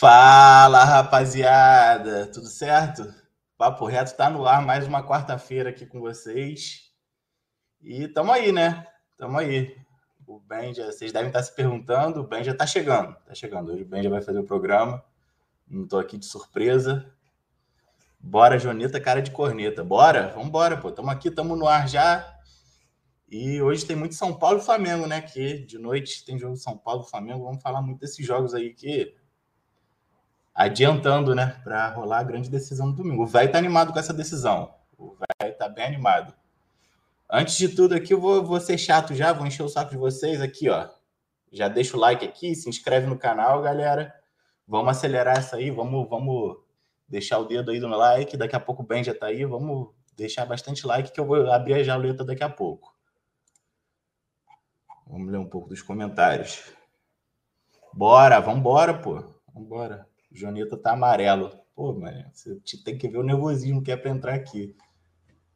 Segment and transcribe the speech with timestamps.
[0.00, 3.14] Fala, rapaziada, tudo certo?
[3.58, 6.90] Papo Reto tá no ar mais uma quarta-feira aqui com vocês.
[7.82, 8.86] E tamo aí, né?
[9.18, 9.76] Tamo aí.
[10.26, 13.72] O Ben já, vocês devem estar se perguntando, o Ben já tá chegando, tá chegando.
[13.72, 15.04] Hoje o Ben já vai fazer o programa.
[15.68, 17.04] Não tô aqui de surpresa.
[18.18, 19.84] Bora, Joneta, cara de corneta.
[19.84, 20.28] Bora?
[20.28, 20.90] Vambora, pô.
[20.90, 22.40] Tamo aqui, tamo no ar já.
[23.30, 25.20] E hoje tem muito São Paulo e Flamengo, né?
[25.20, 27.44] Que de noite tem jogo São Paulo e Flamengo.
[27.44, 29.19] Vamos falar muito desses jogos aí que
[30.54, 33.22] adiantando, né, para rolar a grande decisão do domingo.
[33.22, 34.74] O velho tá animado com essa decisão.
[34.98, 36.34] O velho tá bem animado.
[37.28, 39.96] Antes de tudo aqui, eu vou, vou ser chato já, vou encher o saco de
[39.96, 40.88] vocês aqui, ó.
[41.52, 44.14] Já deixa o like aqui, se inscreve no canal, galera.
[44.66, 46.58] Vamos acelerar essa aí, vamos, vamos
[47.08, 48.36] deixar o dedo aí no like.
[48.36, 51.50] Daqui a pouco o Ben já tá aí, vamos deixar bastante like que eu vou
[51.50, 52.94] abrir a jaleta daqui a pouco.
[55.06, 56.72] Vamos ler um pouco dos comentários.
[57.92, 59.24] Bora, vambora, pô.
[59.52, 60.09] Vambora.
[60.30, 61.50] O Jonita tá amarelo.
[61.74, 64.76] Pô, mano, você tem que ver o nervosismo que é para entrar aqui.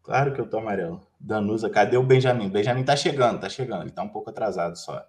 [0.02, 1.06] Claro que eu tô amarelo.
[1.18, 2.50] Danusa, cadê o Benjamin?
[2.50, 3.82] Benjamin tá chegando, tá chegando.
[3.82, 5.02] Ele tá um pouco atrasado só.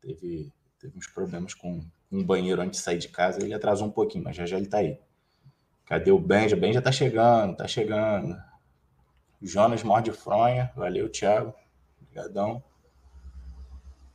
[0.00, 1.80] Teve, teve uns problemas com
[2.10, 3.42] um banheiro antes de sair de casa.
[3.42, 4.98] Ele atrasou um pouquinho, mas já já ele tá aí.
[5.84, 6.56] Cadê o Benja?
[6.56, 8.36] Benja tá chegando, tá chegando.
[9.40, 10.72] Jonas morde fronha.
[10.74, 11.54] Valeu, Thiago.
[12.02, 12.62] Obrigadão.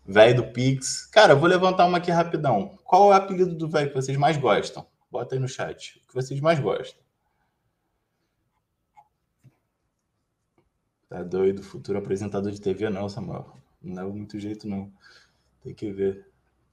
[0.05, 1.05] Velho do Pix.
[1.05, 2.77] Cara, eu vou levantar uma aqui rapidão.
[2.83, 4.85] Qual é o apelido do velho que vocês mais gostam?
[5.11, 6.01] Bota aí no chat.
[6.03, 7.01] O que vocês mais gostam?
[11.09, 11.61] Tá doido?
[11.61, 13.57] Futuro apresentador de TV, não, Samuel.
[13.81, 14.91] Não é muito jeito, não.
[15.61, 16.25] Tem que ver.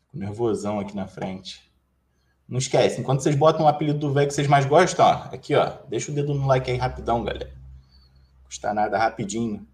[0.05, 1.69] Fico nervosão aqui na frente.
[2.49, 5.55] Não esquece, enquanto vocês botam o apelido do velho que vocês mais gostam, ó, aqui,
[5.55, 5.79] ó.
[5.89, 7.53] Deixa o dedo no like aí rapidão, galera.
[8.45, 9.67] Custa nada, rapidinho.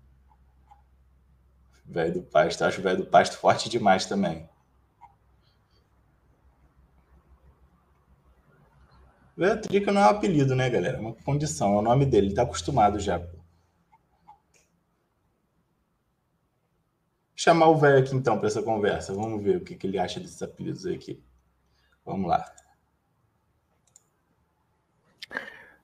[1.87, 4.49] Velho do Pasto, acho o velho do Pasto forte demais também.
[9.37, 10.97] Velho Trica não é um apelido, né, galera?
[10.97, 13.21] É uma condição, é o nome dele, ele tá acostumado já.
[17.35, 19.13] Chamar o velho aqui então para essa conversa.
[19.13, 21.23] Vamos ver o que, que ele acha desses apelidos aqui.
[22.05, 22.45] Vamos lá.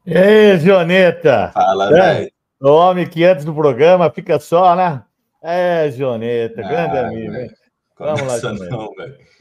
[0.07, 1.51] E aí, Zioneta?
[1.53, 2.33] Fala, é, velho.
[2.61, 5.05] O homem que antes do programa fica só, né?
[5.43, 7.33] É, Joneta, grande ah, amigo.
[7.33, 7.51] Véio.
[7.99, 8.71] Vamos lá, Joneta.
[8.71, 8.91] Não,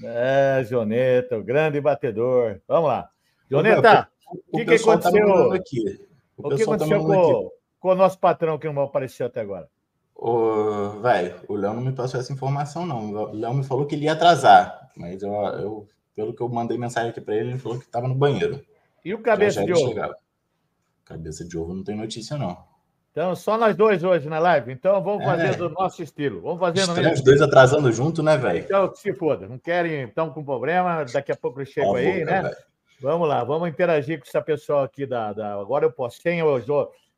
[0.03, 2.59] é, Joneta, o grande batedor.
[2.67, 3.09] Vamos lá.
[3.49, 5.49] Joneta, o que, que tá aconteceu?
[5.49, 6.07] Tá aqui.
[6.37, 9.41] O, o que tá aconteceu tá com, com, o nosso patrão que não apareceu até
[9.41, 9.67] agora?
[10.15, 13.11] O, velho, o Léo não me passou essa informação, não.
[13.11, 16.77] O Léo me falou que ele ia atrasar, mas eu, eu pelo que eu mandei
[16.77, 18.61] mensagem aqui para ele, ele falou que estava no banheiro.
[19.05, 19.87] E o cabeça já, já de ovo?
[19.87, 20.15] Chegava.
[21.05, 22.68] Cabeça de ovo não tem notícia, não.
[23.11, 24.71] Então, só nós dois hoje na live.
[24.71, 25.53] Então, vamos fazer é.
[25.53, 26.41] do nosso estilo.
[26.41, 27.13] Vamos fazer no mesmo.
[27.13, 28.59] Os dois atrasando junto, né, velho?
[28.59, 29.47] Então, se foda.
[29.47, 31.03] Não querem, estão com problema.
[31.05, 32.41] Daqui a pouco eu chego aí, boca, né?
[32.43, 32.69] Véio.
[33.01, 35.31] Vamos lá, vamos interagir com essa pessoa aqui da.
[35.31, 35.53] da...
[35.53, 36.61] Agora eu posso, sem o,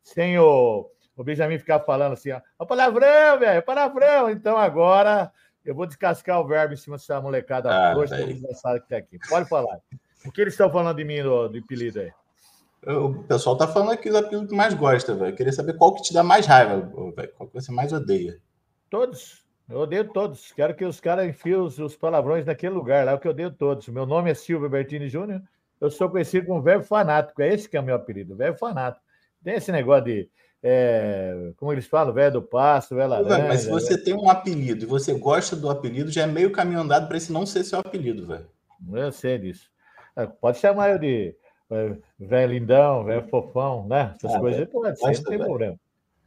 [0.04, 0.88] sem o,
[1.18, 4.30] o Benjamin ficar falando assim, ó, palavrão, velho, palavrão.
[4.30, 5.32] Então agora
[5.66, 9.18] eu vou descascar o verbo em cima dessa molecada ah, que está aqui.
[9.28, 9.80] Pode falar.
[10.24, 12.12] O que eles estão falando de mim, do, do apelido aí?
[12.86, 15.36] O pessoal tá falando aqui os apelidos que mais gosta, velho.
[15.36, 17.32] Queria saber qual que te dá mais raiva, velho.
[17.38, 18.40] Qual que você mais odeia?
[18.90, 19.46] Todos.
[19.70, 20.52] Eu odeio todos.
[20.52, 23.32] Quero que os caras enfiem os, os, palavrões naquele lugar lá, é o que eu
[23.32, 23.88] odeio todos.
[23.88, 25.42] Meu nome é Silvio Bertini Júnior.
[25.80, 27.42] Eu sou conhecido como verbo fanático.
[27.42, 29.06] É esse que é o meu apelido, verbo fanático.
[29.44, 30.30] Tem esse negócio de.
[30.64, 33.48] É, como eles falam, velho do pasto, velho laranja.
[33.48, 34.04] Mas se você véio...
[34.04, 37.32] tem um apelido e você gosta do apelido, já é meio caminho andado para esse
[37.32, 38.48] não ser seu apelido, velho.
[38.92, 39.70] Eu sei disso.
[40.16, 41.36] É, pode chamar eu de
[42.20, 44.14] velho lindão, velho fofão, né?
[44.18, 45.76] Essas ah, coisas pode ser, não tem problema.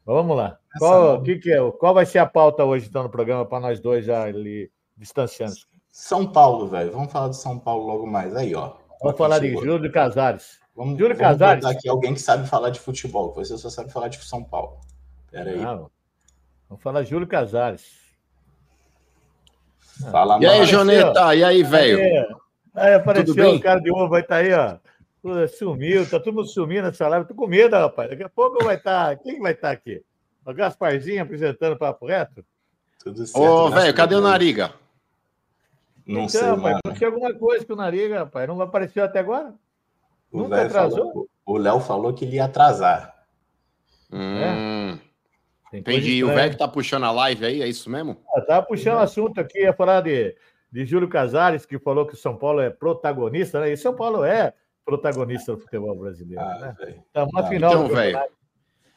[0.06, 0.59] Vamos lá.
[0.78, 3.81] Qual, que que é, qual vai ser a pauta hoje, então, no programa, para nós
[3.81, 5.54] dois já ali distanciando?
[5.91, 6.93] São Paulo, velho.
[6.93, 8.34] Vamos falar de São Paulo logo mais.
[8.34, 8.72] Aí, ó.
[9.00, 10.59] Vamos falar de Júlio Casares.
[10.75, 11.65] Vamos, Júlio vamos Casares.
[11.65, 13.33] aqui alguém que sabe falar de futebol.
[13.34, 14.81] Você só sabe falar de São Paulo.
[15.31, 15.62] Pera aí.
[15.62, 15.87] Ah,
[16.69, 18.04] vamos falar de Júlio Casares.
[20.10, 21.34] Fala, e aí, Joneta?
[21.34, 21.98] E aí, velho?
[22.74, 24.84] Aí, apareceu o cara de ovo, vai estar tá aí, ó.
[25.48, 27.26] Sumiu, tá todo mundo sumindo nessa live.
[27.26, 28.10] Tô com medo, rapaz.
[28.10, 29.16] Daqui a pouco vai estar.
[29.16, 30.03] Tá, quem vai estar tá aqui?
[30.44, 32.44] O Gasparzinho apresentando o Papo Reto?
[33.03, 33.42] Tudo certo.
[33.42, 34.74] Ô, velho, cadê o Nariga?
[36.06, 36.80] Não então, sei, rapaz, mano.
[36.84, 38.47] Aconteceu alguma coisa com o Nariga, rapaz.
[38.47, 39.54] Não apareceu até agora?
[40.30, 41.09] O Nunca atrasou?
[41.09, 43.15] Falou, o Léo falou que ele ia atrasar.
[44.12, 44.98] Hum.
[45.72, 45.78] É.
[45.78, 46.22] Entendi.
[46.22, 48.18] O velho que tá puxando a live aí, é isso mesmo?
[48.34, 50.36] Ah, tava puxando o assunto aqui, ia falar de,
[50.71, 53.72] de Júlio Casares, que falou que o São Paulo é protagonista, né?
[53.72, 54.53] E São Paulo é
[54.84, 56.42] protagonista do futebol brasileiro.
[56.42, 56.95] Ah, né?
[57.10, 58.21] Então, uma final então, velho.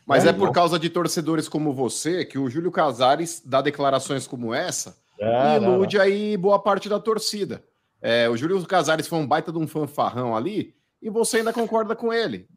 [0.06, 4.26] Mas é, é por causa de torcedores como você que o Júlio Casares dá declarações
[4.26, 6.12] como essa ah, e ilude não, não.
[6.12, 7.64] aí boa parte da torcida.
[8.02, 11.96] É, o Júlio Casares foi um baita de um fanfarrão ali e você ainda concorda
[11.96, 12.48] com ele.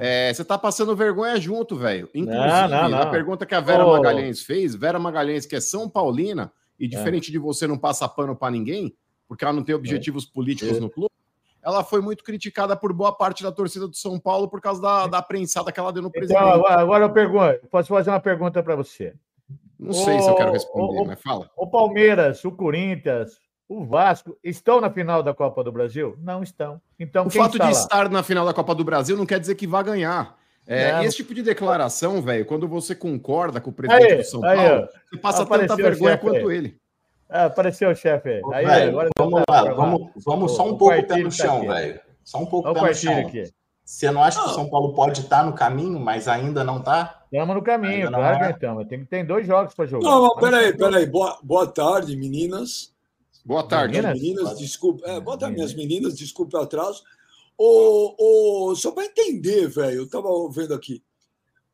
[0.00, 2.08] É, você tá passando vergonha junto, velho.
[2.12, 2.98] Inclusive, não, não, não.
[3.02, 3.92] a pergunta que a Vera oh.
[3.92, 6.88] Magalhães fez, Vera Magalhães, que é São Paulina, e é.
[6.88, 7.32] diferente é.
[7.32, 8.96] de você não passa pano para ninguém,
[9.28, 10.34] porque ela não tem objetivos é.
[10.34, 10.80] políticos é.
[10.80, 11.12] no clube,
[11.66, 15.08] ela foi muito criticada por boa parte da torcida do São Paulo por causa da,
[15.08, 16.40] da prensada que ela deu no então, presidente.
[16.40, 19.14] Então, agora, eu pergunto, posso fazer uma pergunta para você.
[19.76, 21.50] Não sei o, se eu quero responder, o, mas fala.
[21.56, 26.16] O Palmeiras, o Corinthians, o Vasco estão na final da Copa do Brasil?
[26.22, 26.80] Não estão.
[27.00, 29.66] Então, o fato de estar na final da Copa do Brasil não quer dizer que
[29.66, 30.38] vá ganhar.
[30.68, 34.24] É, e esse tipo de declaração, velho, quando você concorda com o presidente aí, do
[34.24, 36.56] São aí, Paulo, você passa tanta vergonha quanto aí.
[36.56, 36.80] ele.
[37.28, 38.66] Ah, apareceu o chefe aí.
[38.66, 42.00] aí agora vamos lá, vamos, vamos só um pouco pé no tá chão, velho.
[42.24, 43.18] Só um pouco pé no chão.
[43.18, 43.52] Aqui.
[43.84, 47.24] Você não acha que o São Paulo pode estar no caminho, mas ainda não está?
[47.32, 48.48] Estamos no caminho, claro é.
[48.48, 48.88] que estamos.
[48.88, 50.08] Tem, tem dois jogos para jogar.
[50.08, 51.06] Não, mas peraí, peraí.
[51.06, 52.92] Boa, boa tarde, meninas.
[53.44, 53.94] Boa tarde.
[53.94, 55.08] Meninas, meninas desculpa.
[55.08, 57.04] É, boa tarde, minhas meninas, desculpe o atraso.
[57.56, 61.00] O, o, só para entender, velho, eu estava vendo aqui.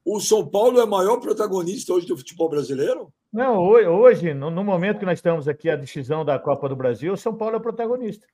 [0.04, 3.10] O São Paulo é o maior protagonista hoje do futebol brasileiro?
[3.32, 7.34] Não, hoje, no, momento que nós estamos aqui, a decisão da Copa do Brasil, São
[7.34, 8.26] Paulo é o protagonista.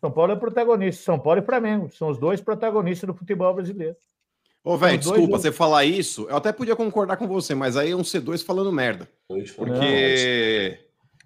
[0.00, 1.02] São Paulo é protagonista.
[1.02, 3.96] São Paulo e Flamengo são os dois protagonistas do futebol brasileiro.
[4.64, 5.42] Ô, velho, desculpa, dois...
[5.42, 8.72] você falar isso, eu até podia concordar com você, mas aí é um C2 falando
[8.72, 9.06] merda.
[9.56, 10.80] Porque.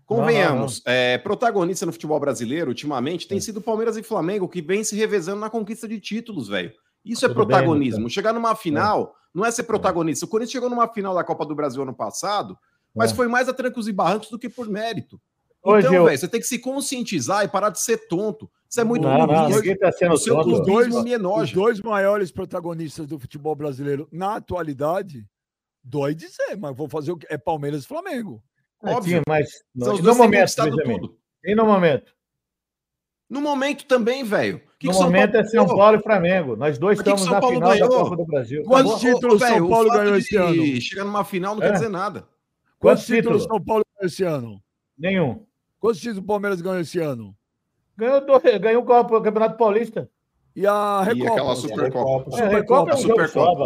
[0.04, 1.04] Convenhamos, não, não, não.
[1.04, 5.38] É, protagonista no futebol brasileiro, ultimamente, tem sido Palmeiras e Flamengo, que vem se revezando
[5.38, 6.72] na conquista de títulos, velho.
[7.04, 8.04] Isso é Tudo protagonismo.
[8.04, 9.38] Bem, Chegar numa final é.
[9.38, 10.24] não é ser protagonista.
[10.24, 12.58] O Corinthians chegou numa final da Copa do Brasil ano passado,
[12.94, 13.14] mas é.
[13.14, 15.20] foi mais a trancos e barrancos do que por mérito.
[15.62, 16.04] Hoje então, eu...
[16.04, 18.50] velho, você tem que se conscientizar e parar de ser tonto.
[18.68, 20.94] Isso é muito não, não, tá sendo o seu os dois.
[20.94, 25.26] Os dois maiores protagonistas do futebol brasileiro na atualidade,
[25.82, 27.26] dói dizer, mas vou fazer o quê?
[27.30, 28.42] É Palmeiras e Flamengo.
[28.82, 31.18] Óbvio, mas no, no momento, tudo.
[31.42, 32.12] E no momento?
[33.28, 34.56] No momento também, velho.
[34.56, 35.46] No que momento Paulo...
[35.46, 36.56] é São Paulo e Flamengo.
[36.56, 37.88] Nós dois estamos na final ganhou?
[37.88, 38.62] da Copa do Brasil.
[38.62, 40.80] Quantos tá títulos São Paulo ganhou esse ano?
[40.80, 41.66] Chegar numa final não é.
[41.66, 42.28] quer dizer nada.
[42.78, 44.62] Quantos, Quantos títulos São Paulo ganhou esse ano?
[44.96, 45.44] Nenhum.
[45.80, 47.34] Quantos títulos o Palmeiras ganhou esse ano?
[47.96, 48.22] Ganhou,
[48.60, 50.08] ganhou o Campeonato Paulista.
[50.58, 51.24] E a Recopa.
[51.24, 52.36] E aquela Supercopa.
[52.36, 53.64] É, a Recopa é, um Supercopa.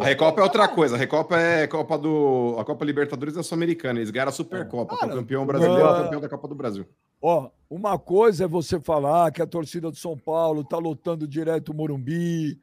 [0.00, 0.94] A Recopa é outra coisa.
[0.94, 2.56] A Recopa é Copa do.
[2.56, 3.98] A Copa Libertadores da Sul-Americana.
[3.98, 6.02] Eles ganharam a Supercopa, Cara, é o campeão brasileiro, é...
[6.04, 6.86] campeão da Copa do Brasil.
[7.20, 11.70] Ó, uma coisa é você falar que a torcida do São Paulo tá lotando direto
[11.70, 12.60] o Morumbi,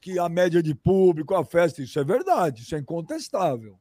[0.00, 3.76] que a média de público, a festa, isso é verdade, isso é incontestável.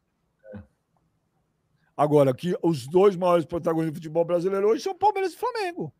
[1.98, 5.94] Agora, que os dois maiores protagonistas do futebol brasileiro hoje são Palmeiras e Flamengo.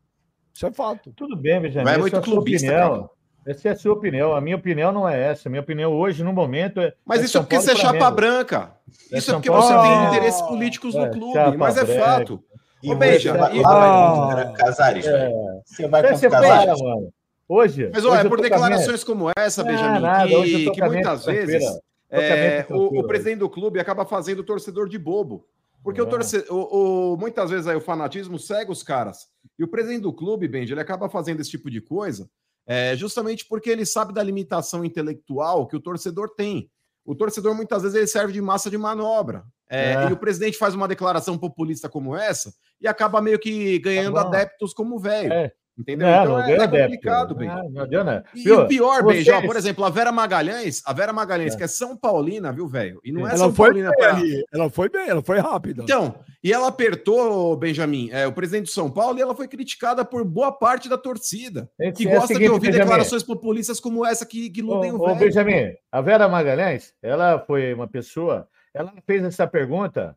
[0.54, 1.12] Isso é fato.
[1.14, 1.90] Tudo bem, Benjamin.
[1.90, 3.10] é muito é clubista, opinião.
[3.46, 4.34] Essa é a sua opinião.
[4.36, 5.48] A minha opinião não é essa.
[5.48, 6.94] A minha opinião hoje, no momento, é.
[7.06, 8.76] Mas é isso é porque você é chapa branca.
[9.12, 11.58] É isso é, porque você tem interesses políticos no é, clube.
[11.58, 12.44] Mas é fato.
[12.82, 13.64] E Ô, Beija, e...
[13.66, 15.32] ah, Casares, é.
[15.66, 16.82] Você vai com Casares.
[16.82, 17.14] Mano.
[17.48, 17.90] Hoje.
[17.94, 21.64] Mas olha, é por declarações como essa, Benjamin, nada, que, que muitas vezes
[22.10, 25.46] é, o, o presidente do clube acaba fazendo o torcedor de bobo.
[25.86, 26.44] Porque o, torce...
[26.50, 29.28] o, o, muitas vezes aí o fanatismo cega os caras.
[29.58, 32.28] E o presidente do clube, Benji, ele acaba fazendo esse tipo de coisa
[32.68, 36.70] é, justamente porque ele sabe da limitação intelectual que o torcedor tem.
[37.06, 39.44] O torcedor, muitas vezes, ele serve de massa de manobra.
[39.70, 40.10] É, é.
[40.10, 42.52] E o presidente faz uma declaração populista como essa
[42.82, 45.32] e acaba meio que ganhando tá adeptos como velho.
[45.78, 45.82] É.
[45.82, 46.08] Entendeu?
[46.08, 47.48] Não, então não é, é complicado, bem.
[47.48, 49.46] Não, não, e, o pior, vocês...
[49.46, 51.58] por exemplo, a Vera Magalhães, a Vera Magalhães, é.
[51.58, 53.00] que é São Paulina, viu, velho?
[53.04, 54.16] E não é ela São foi Paulina pra...
[54.16, 54.44] ali.
[54.54, 55.84] Ela foi bem, ela foi rápida.
[55.84, 60.06] Então, e ela apertou, Benjamin, é, o presidente de São Paulo, e ela foi criticada
[60.06, 64.06] por boa parte da torcida, é, que gosta seguinte, de ouvir Benjamin, declarações populistas como
[64.06, 65.20] essa que, que iludem o, o velho.
[65.20, 70.16] Benjamin, a Vera Magalhães, ela foi uma pessoa, ela fez essa pergunta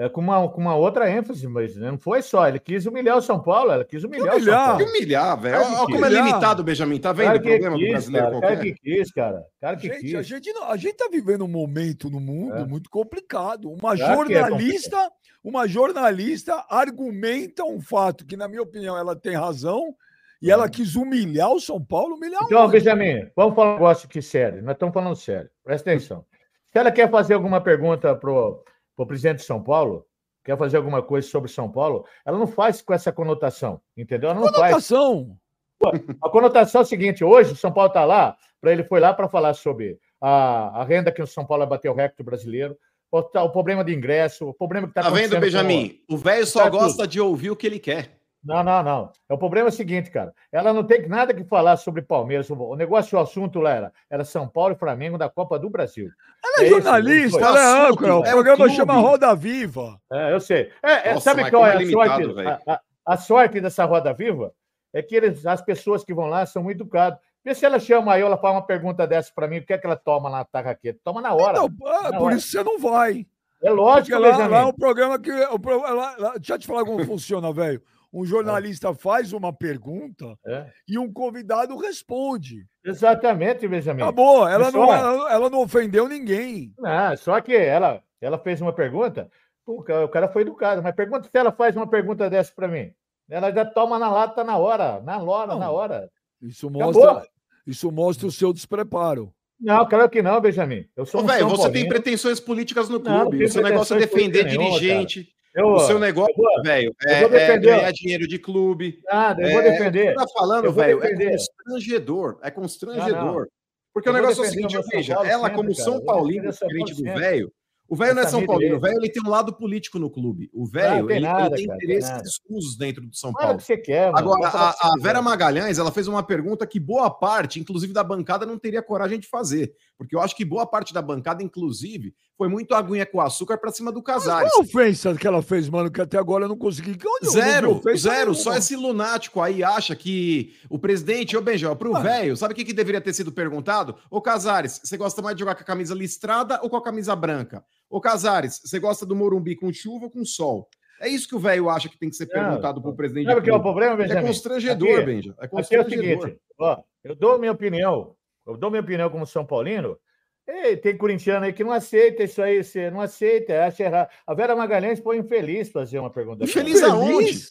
[0.00, 2.48] é, com, uma, com uma outra ênfase, mas não foi só.
[2.48, 4.62] Ele quis humilhar o São Paulo, ela quis humilhar, humilhar.
[4.62, 4.84] o São Paulo.
[4.86, 5.56] humilhar, velho.
[5.62, 6.98] Olha como é limitado, Benjamin.
[6.98, 8.56] Tá vendo o problema quis, do brasileiro cara, qualquer?
[8.56, 9.44] Cara que quis, cara.
[9.60, 10.14] cara que gente, quis.
[10.14, 12.64] A gente, a gente tá vivendo um momento no mundo é.
[12.64, 13.70] muito complicado.
[13.70, 15.08] Uma claro é jornalista, é
[15.44, 19.94] uma jornalista argumenta um fato que, na minha opinião, ela tem razão.
[20.40, 22.72] E ela quis humilhar o São Paulo, humilhar Então, onde?
[22.72, 24.62] Benjamin, vamos falar um negócio aqui sério.
[24.62, 25.50] Nós estamos falando sério.
[25.62, 26.24] Presta atenção.
[26.72, 28.64] Se ela quer fazer alguma pergunta pro
[29.02, 30.06] o presidente de São Paulo,
[30.44, 34.30] quer fazer alguma coisa sobre São Paulo, ela não faz com essa conotação, entendeu?
[34.30, 35.36] Ela não conotação?
[35.82, 36.02] Faz.
[36.22, 39.14] A conotação é a seguinte: hoje o São Paulo está lá, para ele foi lá
[39.14, 42.76] para falar sobre a, a renda que o São Paulo bateu o recorde brasileiro,
[43.10, 46.00] o, o, problema de ingresso, o problema que está tá vendo, Benjamin?
[46.06, 46.14] Com...
[46.14, 47.10] O velho só tá gosta tudo.
[47.10, 48.19] de ouvir o que ele quer.
[48.42, 49.12] Não, não, não.
[49.28, 50.32] É o problema é o seguinte, cara.
[50.50, 52.48] Ela não tem nada que falar sobre Palmeiras.
[52.48, 56.08] O negócio, o assunto lá era, era São Paulo e Flamengo da Copa do Brasil.
[56.42, 58.16] Ela é, é jornalista, ela é âncora.
[58.16, 60.00] O é programa chama Roda Viva.
[60.10, 60.70] É, eu sei.
[60.82, 62.40] É, é Nossa, sabe qual é a sorte?
[62.66, 64.52] A, a, a sorte dessa roda viva
[64.92, 67.18] é que eles, as pessoas que vão lá são muito educadas.
[67.44, 69.78] Vê se ela chama aí, ela faz uma pergunta dessa para mim, o que é
[69.78, 71.00] que ela toma na tarraqueta?
[71.02, 71.58] Toma na hora.
[71.58, 71.68] Então,
[72.02, 72.36] na por hora.
[72.36, 73.26] isso você não vai.
[73.62, 75.30] É lógico, Porque lá, lá é um programa que.
[75.30, 77.82] Lá, lá, deixa eu te falar como funciona, velho.
[78.12, 78.94] Um jornalista é.
[78.94, 80.66] faz uma pergunta é.
[80.88, 82.66] e um convidado responde.
[82.84, 84.02] Exatamente, Benjamin.
[84.02, 84.48] Acabou.
[84.48, 84.78] Ela, só...
[84.78, 86.74] não, ela, ela, não ofendeu ninguém.
[86.76, 89.30] Não, só que ela, ela fez uma pergunta,
[89.64, 92.92] o cara foi educado, mas pergunta se ela faz uma pergunta dessa para mim.
[93.28, 96.10] Ela já toma na lata na hora, na hora, na hora.
[96.42, 97.28] Isso mostra,
[97.64, 99.32] isso mostra o seu despreparo.
[99.60, 100.86] Não, claro que não, Benjamin.
[100.96, 103.38] Eu sou Ô, um velho, você tem pretensões políticas no clube.
[103.38, 105.28] Não, o seu negócio é defender dirigente.
[105.54, 109.00] Eu, o seu negócio, velho, é, é, ganhar dinheiro de clube.
[109.04, 110.14] Nada, eu vou é, defender.
[110.14, 112.38] Você tá falando, velho, é constrangedor.
[112.42, 113.48] É constrangedor.
[113.92, 117.02] Porque eu o negócio é o seguinte, veja, ela, sempre, como São Paulino, diferente do
[117.02, 117.52] velho,
[117.90, 120.48] o velho não é São Paulino, o velho ele tem um lado político no clube.
[120.54, 123.58] O velho ele, nada, ele, tem cara, interesses tem escusos dentro do São Paulo.
[123.58, 124.18] que você quer, mano.
[124.18, 128.46] Agora, a, a Vera Magalhães ela fez uma pergunta que boa parte, inclusive da bancada,
[128.46, 129.74] não teria coragem de fazer.
[130.00, 133.70] Porque eu acho que boa parte da bancada, inclusive, foi muito aguinha com açúcar para
[133.70, 134.50] cima do Casares.
[134.50, 136.96] Qual ofensa que ela fez, mano, que até agora eu não consegui.
[137.06, 138.34] Onde zero, zero.
[138.34, 142.64] Só esse lunático aí acha que o presidente, ô Benjão, pro velho, sabe o que,
[142.64, 143.94] que deveria ter sido perguntado?
[144.10, 147.14] Ô Casares, você gosta mais de jogar com a camisa listrada ou com a camisa
[147.14, 147.62] branca?
[147.90, 150.66] Ô Casares, você gosta do Morumbi com chuva ou com sol?
[150.98, 153.26] É isso que o velho acha que tem que ser perguntado para o presidente.
[153.26, 154.20] Sabe o que é o problema, Benjamin?
[154.20, 155.34] É constrangedor, aqui, Benja.
[155.38, 155.86] É constrangedor.
[155.86, 158.14] Aqui é o seguinte, ó, eu dou minha opinião,
[158.50, 159.98] eu dou minha opinião como São Paulino.
[160.46, 164.08] Ei, tem corintiano aí que não aceita isso aí, você não aceita, acha errado.
[164.26, 166.44] A Vera Magalhães foi infeliz fazer uma pergunta.
[166.44, 167.48] Infeliz aonde?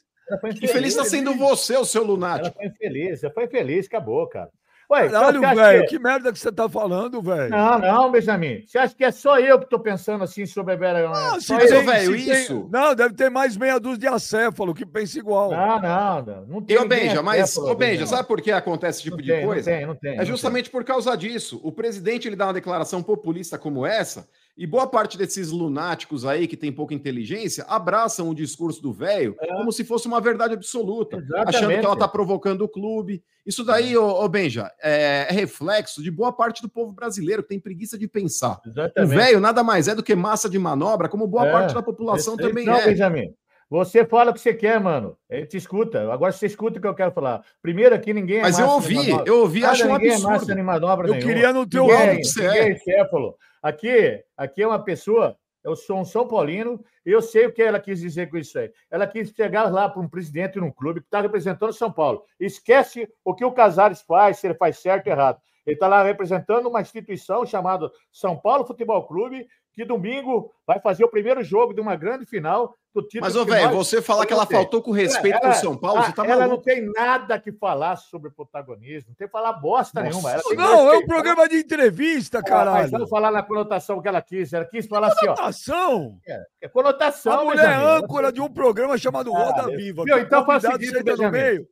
[0.62, 2.48] Infeliz está sendo você, o seu lunático.
[2.48, 4.50] Ela foi infeliz, ela foi infeliz, acabou, cara.
[4.92, 5.88] Ué, Caralho, velho, que...
[5.90, 6.00] que...
[6.00, 7.50] merda que você tá falando, velho.
[7.50, 8.64] Não, não, Benjamin.
[8.66, 11.08] Você acha que é só eu que tô pensando assim sobre a Vera?
[11.08, 12.62] Não, se tem, velho, isso.
[12.62, 12.70] Tem...
[12.72, 15.52] Não, deve ter mais meia dúzia de acéfalo que pensa igual.
[15.52, 16.46] Não, não, não.
[16.48, 19.24] não tem e, ô, Benja, mas, ô, Benja, sabe por que acontece esse tipo não
[19.24, 19.72] de tem, coisa?
[19.72, 20.20] Não tem, não tem.
[20.20, 21.60] É justamente por causa disso.
[21.64, 24.28] O presidente ele dá uma declaração populista como essa
[24.60, 29.34] e boa parte desses lunáticos aí que tem pouca inteligência abraçam o discurso do velho
[29.40, 29.48] é.
[29.48, 31.56] como se fosse uma verdade absoluta, Exatamente.
[31.56, 33.24] achando que ela está provocando o clube.
[33.46, 37.48] Isso daí, ô, ô Benja, é, é, reflexo de boa parte do povo brasileiro que
[37.48, 38.60] tem preguiça de pensar.
[38.66, 39.14] Exatamente.
[39.14, 41.52] O velho nada mais é do que massa de manobra, como boa é.
[41.54, 42.86] parte da população também não, é.
[42.88, 43.34] Benjamin.
[43.70, 45.16] Você fala o que você quer, mano.
[45.30, 46.12] Ele te escuta.
[46.12, 47.44] Agora você escuta o que eu quero falar.
[47.62, 50.28] Primeiro aqui ninguém é Mas eu ouvi, eu ouvi, acho um absurdo.
[50.28, 51.32] É massa de manobra eu nenhuma.
[51.32, 52.72] queria no teu ninguém, ramo que você é.
[52.72, 53.36] Encéfalo.
[53.62, 57.62] Aqui, aqui é uma pessoa, eu sou um São Paulino, e eu sei o que
[57.62, 58.72] ela quis dizer com isso aí.
[58.90, 62.24] Ela quis chegar lá para um presidente num clube que está representando São Paulo.
[62.40, 65.40] Esquece o que o Casares faz, se ele faz certo ou errado.
[65.66, 71.04] Ele está lá representando uma instituição chamada São Paulo Futebol Clube, que domingo vai fazer
[71.04, 73.22] o primeiro jogo de uma grande final do título.
[73.22, 76.04] Mas, ô, velho, você falar que ela faltou com respeito ela, com o São Paulo,
[76.04, 76.56] você tá Ela maluco.
[76.56, 80.40] não tem nada que falar sobre protagonismo, não tem que falar bosta Nossa.
[80.40, 80.56] nenhuma.
[80.56, 82.84] não, é um programa de entrevista, caralho.
[82.84, 84.52] Mas vamos falar na conotação que ela quis.
[84.54, 85.36] Ela quis falar assim, ó.
[85.36, 86.20] Conotação?
[86.28, 87.40] É, é conotação.
[87.40, 90.04] A mulher é âncora de um programa chamado Roda Viva.
[90.04, 90.18] Viu?
[90.20, 91.66] Então faz o seguinte, Benjamin.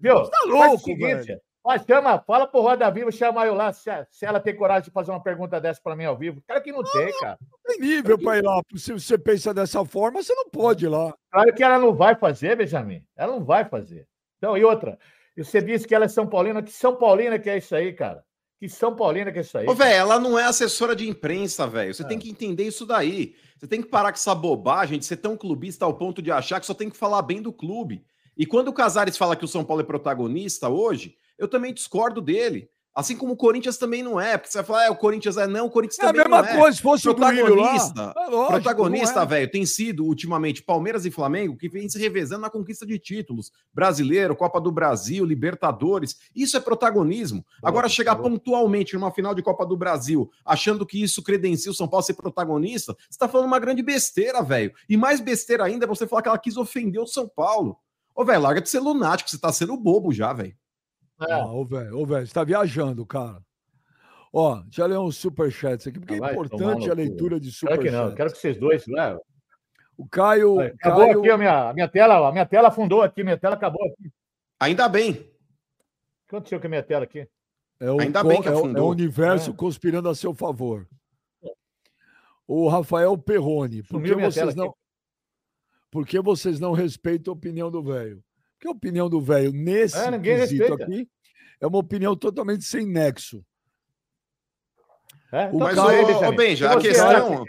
[0.00, 0.18] Viu?
[0.18, 1.40] Você tá louco, velho.
[1.66, 4.90] Ó, chama, fala pro Roda Viva, chama eu lá, se, se, ela tem coragem de
[4.90, 6.42] fazer uma pergunta dessa para mim ao vivo.
[6.46, 7.38] Cara que não, não tem, cara.
[7.40, 8.60] Não tem nível para ir lá.
[8.76, 11.14] Se você pensa dessa forma, você não pode ir lá.
[11.32, 13.02] Claro que ela não vai fazer, Benjamin.
[13.16, 14.06] Ela não vai fazer.
[14.36, 14.98] Então, e outra,
[15.34, 16.62] você disse que ela é São Paulina.
[16.62, 18.22] Que São Paulina que é isso aí, cara?
[18.60, 19.66] Que São Paulina que é isso aí?
[19.66, 21.94] Ô, velho, ela não é assessora de imprensa, velho.
[21.94, 22.06] Você é.
[22.06, 23.34] tem que entender isso daí.
[23.58, 26.60] Você tem que parar com essa bobagem de ser tão clubista ao ponto de achar
[26.60, 28.04] que só tem que falar bem do clube.
[28.36, 32.20] E quando o Casares fala que o São Paulo é protagonista hoje, eu também discordo
[32.20, 32.68] dele.
[32.94, 35.48] Assim como o Corinthians também não é, porque você vai falar, é, o Corinthians é
[35.48, 36.38] não, o Corinthians é também não é.
[36.38, 39.26] a mesma coisa, se fosse protagonista, o é lógico, protagonista, é.
[39.26, 43.50] velho, tem sido ultimamente Palmeiras e Flamengo que vem se revezando na conquista de títulos,
[43.72, 47.44] brasileiro, Copa do Brasil, Libertadores, isso é protagonismo.
[47.60, 51.88] Agora chegar pontualmente numa final de Copa do Brasil, achando que isso credencia o São
[51.88, 54.72] Paulo ser protagonista, você está falando uma grande besteira, velho.
[54.88, 57.76] E mais besteira ainda é você falar que ela quis ofender o São Paulo.
[58.14, 60.54] Ô, velho, larga de ser lunático, você tá sendo bobo já, velho.
[61.20, 61.36] É.
[61.44, 63.40] ô, velho, ô, velho, você tá viajando, cara.
[64.32, 67.84] Ó, já leu uns superchats aqui, porque é importante a leitura de superchats.
[67.84, 69.16] Quero que não, quero que vocês dois, né?
[69.96, 70.58] O Caio.
[70.60, 71.20] Acabou Caio...
[71.20, 74.10] aqui a minha, a minha tela, a minha tela afundou aqui, minha tela acabou aqui.
[74.58, 75.12] Ainda bem.
[75.12, 77.28] O que aconteceu com a minha tela aqui?
[77.78, 78.70] É o, Ainda bem que afundou.
[78.70, 79.54] É o, é o universo é.
[79.54, 80.88] conspirando a seu favor.
[82.46, 84.74] O Rafael Perrone, por que vocês não.
[85.90, 88.22] Por que vocês não respeitam a opinião do velho?
[88.64, 91.06] Porque a opinião do velho nesse é, quesito aqui
[91.60, 93.44] é uma opinião totalmente sem nexo.
[95.30, 95.44] É?
[95.44, 97.44] Então, Mas, Caio, ô, Benja, a questão...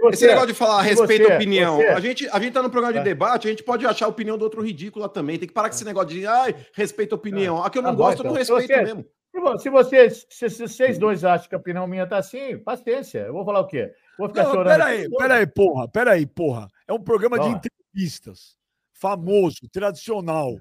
[0.00, 1.76] você, esse negócio de falar respeito à opinião.
[1.76, 3.02] Você, a, gente, a gente tá no programa de é.
[3.02, 5.38] debate, a gente pode achar a opinião do outro ridícula também.
[5.38, 7.62] Tem que parar com esse negócio de ai, respeito a opinião.
[7.62, 8.36] A que eu não tá gosto, bom, então.
[8.36, 9.58] eu não respeito mesmo.
[9.58, 13.20] Se vocês, se, se vocês dois acham que a opinião minha tá assim, paciência.
[13.20, 13.92] Eu vou falar o quê?
[14.18, 14.76] Vou ficar não, chorando.
[14.76, 16.68] Peraí, peraí, porra, peraí, porra.
[16.86, 18.57] É um programa de entrevistas,
[18.98, 20.60] famoso, tradicional,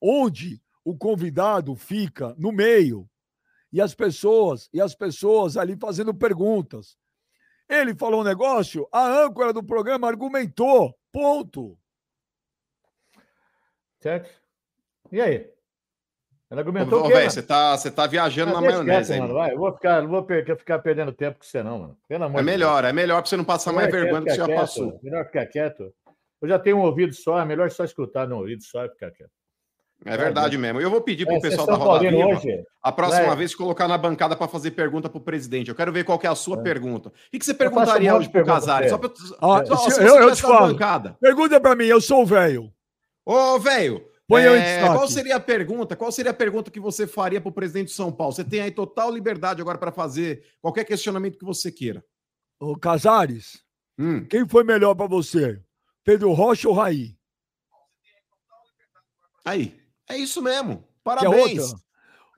[0.00, 3.08] onde o convidado fica no meio
[3.72, 6.96] e as pessoas e as pessoas ali fazendo perguntas.
[7.68, 10.96] Ele falou um negócio, a âncora do programa argumentou.
[11.12, 11.78] Ponto.
[14.00, 14.30] Certo?
[15.12, 15.50] E aí?
[16.50, 19.20] Ela argumentou Ô, velho, você tá, você tá viajando ah, na maionese quieto, aí.
[19.20, 19.52] Mano, vai.
[19.52, 21.98] Eu vou ficar, não vou ficar perdendo tempo com você, não, mano.
[22.08, 22.90] Pelo amor é melhor, Deus.
[22.90, 24.98] é melhor para você não passar mais vergonha do que você já passou.
[25.02, 25.92] Melhor ficar quieto.
[26.40, 29.10] Eu já tenho um ouvido só, é melhor só escutar no ouvido só e ficar
[29.10, 29.30] quieto.
[30.04, 30.80] É verdade é, mesmo.
[30.80, 33.36] Eu vou pedir para o é, pessoal da Roda Viva hoje, a próxima é.
[33.36, 35.68] vez colocar na bancada para fazer pergunta para o presidente.
[35.68, 36.62] Eu quero ver qual é a sua é.
[36.62, 37.08] pergunta.
[37.08, 38.90] O que, você perguntaria hoje para o Casares?
[38.90, 40.72] Só pra, ah, só, se, eu, eu te falo.
[40.72, 41.16] Bancada.
[41.20, 42.72] Pergunta para mim, eu sou o velho.
[43.26, 45.96] Ô, velho, é, qual seria a pergunta?
[45.96, 48.32] Qual seria a pergunta que você faria para o presidente de São Paulo?
[48.32, 52.04] Você tem aí total liberdade agora para fazer qualquer questionamento que você queira.
[52.60, 53.62] Ô, Casares,
[53.98, 54.24] hum.
[54.26, 55.60] quem foi melhor para você?
[56.08, 57.14] Pedro Rocha ou Raí?
[59.44, 60.82] Aí, é isso mesmo.
[61.04, 61.74] Parabéns.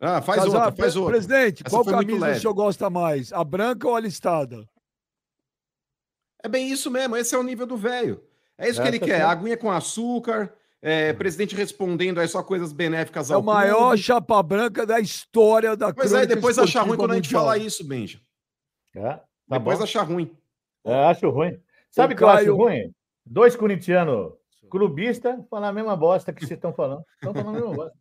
[0.01, 1.13] Ah, faz Casar, outra, faz outra.
[1.13, 3.33] Presidente, Essa qual camisa o senhor gosta mais?
[3.33, 4.69] A branca ou a listada?
[6.43, 7.17] É bem isso mesmo.
[7.17, 8.21] Esse é o nível do velho.
[8.59, 9.23] É isso Essa que ele quer.
[9.23, 14.03] Aguinha com açúcar, é, presidente respondendo aí só coisas benéficas ao É o maior clube.
[14.03, 17.87] chapa branca da história da Pois é, depois achar ruim quando a gente fala isso,
[17.87, 18.21] Benja.
[18.97, 19.85] É, tá depois bom.
[19.85, 20.37] achar ruim.
[20.85, 21.57] É, acho ruim.
[21.89, 22.49] Sabe o que Caio...
[22.49, 22.93] eu acho ruim?
[23.25, 24.33] Dois corintianos
[24.71, 27.05] clubistas falar a mesma bosta que vocês estão falando.
[27.15, 27.99] Estão falando a mesma bosta.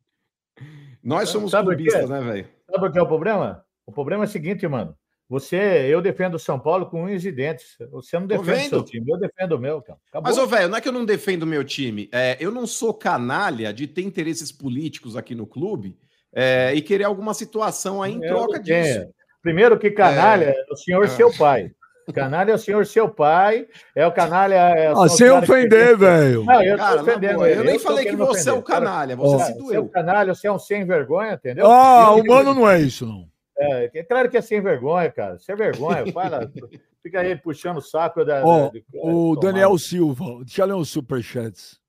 [1.03, 2.47] Nós somos Sabe clubistas, né, velho?
[2.69, 3.65] Sabe o que é o problema?
[3.85, 4.95] O problema é o seguinte, mano.
[5.29, 5.55] Você,
[5.87, 7.77] eu defendo o São Paulo com unhas e dentes.
[7.91, 9.99] Você não defende o seu time, eu defendo o meu, cara.
[10.09, 10.27] Acabou.
[10.27, 12.09] Mas, ô, velho, não é que eu não defendo o meu time.
[12.11, 15.95] É, eu não sou canalha de ter interesses políticos aqui no clube
[16.33, 19.07] é, e querer alguma situação aí em eu troca disso.
[19.41, 21.07] Primeiro que canalha é, é o senhor é.
[21.07, 21.71] seu pai.
[22.13, 24.55] Canalha é o senhor seu pai, é o canalha.
[24.55, 25.95] É ah, sem ofender, que...
[25.95, 26.43] velho.
[26.45, 27.45] Não, eu cara, ofendendo.
[27.45, 29.39] eu nem falei que você é o canalha, você oh.
[29.39, 29.67] se doeu.
[29.67, 31.65] Você é o canalha, você é um sem vergonha, entendeu?
[31.67, 33.27] Ah, humano não é isso, não.
[33.57, 35.37] É, é claro que é sem vergonha, cara.
[35.37, 36.11] Sem vergonha.
[36.13, 36.49] Fala,
[37.03, 38.45] fica aí puxando o saco da.
[38.45, 41.79] Oh, da, o Daniel Silva, deixa eu ler os superchats.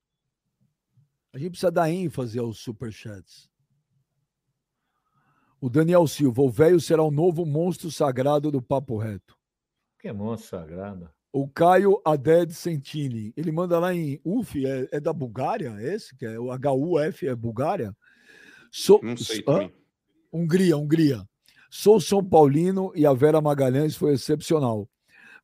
[1.33, 3.49] A gente precisa dar ênfase aos superchats.
[5.61, 9.39] O Daniel Silva, o velho será o novo monstro sagrado do Papo Reto.
[10.01, 11.11] Que monstro sagrado.
[11.33, 16.17] O Caio Aded Sentini, ele manda lá em UF, é, é da Bulgária, é esse?
[16.17, 17.95] Que é o HUF, é Bulgária?
[18.73, 19.45] So, Não sei.
[19.47, 19.71] Ah,
[20.33, 21.23] Hungria, Hungria.
[21.69, 24.89] Sou São Paulino e a Vera Magalhães foi excepcional.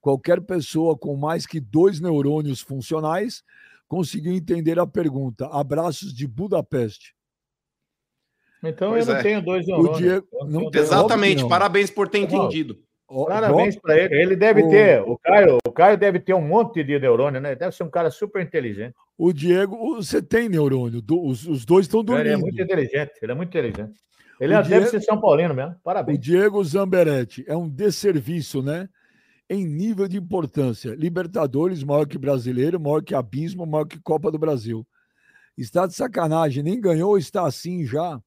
[0.00, 3.44] Qualquer pessoa com mais que dois neurônios funcionais
[3.86, 5.46] conseguiu entender a pergunta.
[5.48, 7.14] Abraços de Budapeste.
[8.62, 9.22] Então pois eu não é.
[9.22, 9.98] tenho dois neurônios.
[9.98, 12.85] Diego, não Exatamente, parabéns por ter entendido.
[13.08, 14.14] Parabéns para ele.
[14.14, 14.68] Ele deve o...
[14.68, 17.54] ter, o Caio, o Caio deve ter um monte de neurônio, né?
[17.54, 18.94] Deve ser um cara super inteligente.
[19.16, 22.26] O Diego, você tem neurônio, os, os dois estão dormindo.
[22.26, 23.94] Ele é muito inteligente, ele é muito inteligente.
[24.40, 25.74] Ele o deve ser São Paulino mesmo.
[25.82, 26.18] Parabéns.
[26.18, 28.88] O Diego Zamberetti é um desserviço, né?
[29.48, 30.94] Em nível de importância.
[30.94, 34.86] Libertadores, maior que brasileiro, maior que Abismo, maior que Copa do Brasil.
[35.56, 38.20] Está de sacanagem, nem ganhou, está assim já.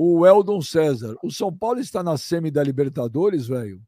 [0.00, 1.16] O Eldon César.
[1.24, 3.82] O São Paulo está na semi da Libertadores, velho?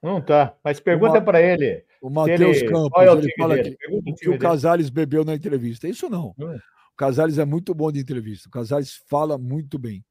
[0.00, 0.54] Não tá.
[0.62, 1.84] Mas pergunta para ele.
[2.00, 2.68] O Matheus ele...
[2.68, 5.88] Campos, é o ele fala que, o que o Casares bebeu na entrevista.
[5.88, 6.32] Isso não.
[6.38, 6.56] Hum.
[6.92, 8.48] O Casares é muito bom de entrevista.
[8.48, 10.04] O Casares fala muito bem.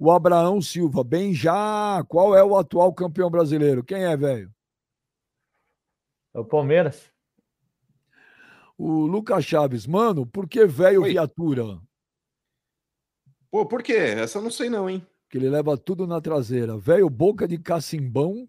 [0.00, 2.04] O Abraão Silva, bem já.
[2.08, 3.84] Qual é o atual campeão brasileiro?
[3.84, 4.50] Quem é, velho?
[6.34, 7.08] É o Palmeiras.
[8.76, 11.78] O Lucas Chaves, mano, por que velho viatura?
[13.52, 13.92] Pô, por quê?
[13.92, 15.06] Essa eu não sei não, hein?
[15.28, 16.78] Que ele leva tudo na traseira.
[16.78, 18.48] Velho, boca de cacimbão.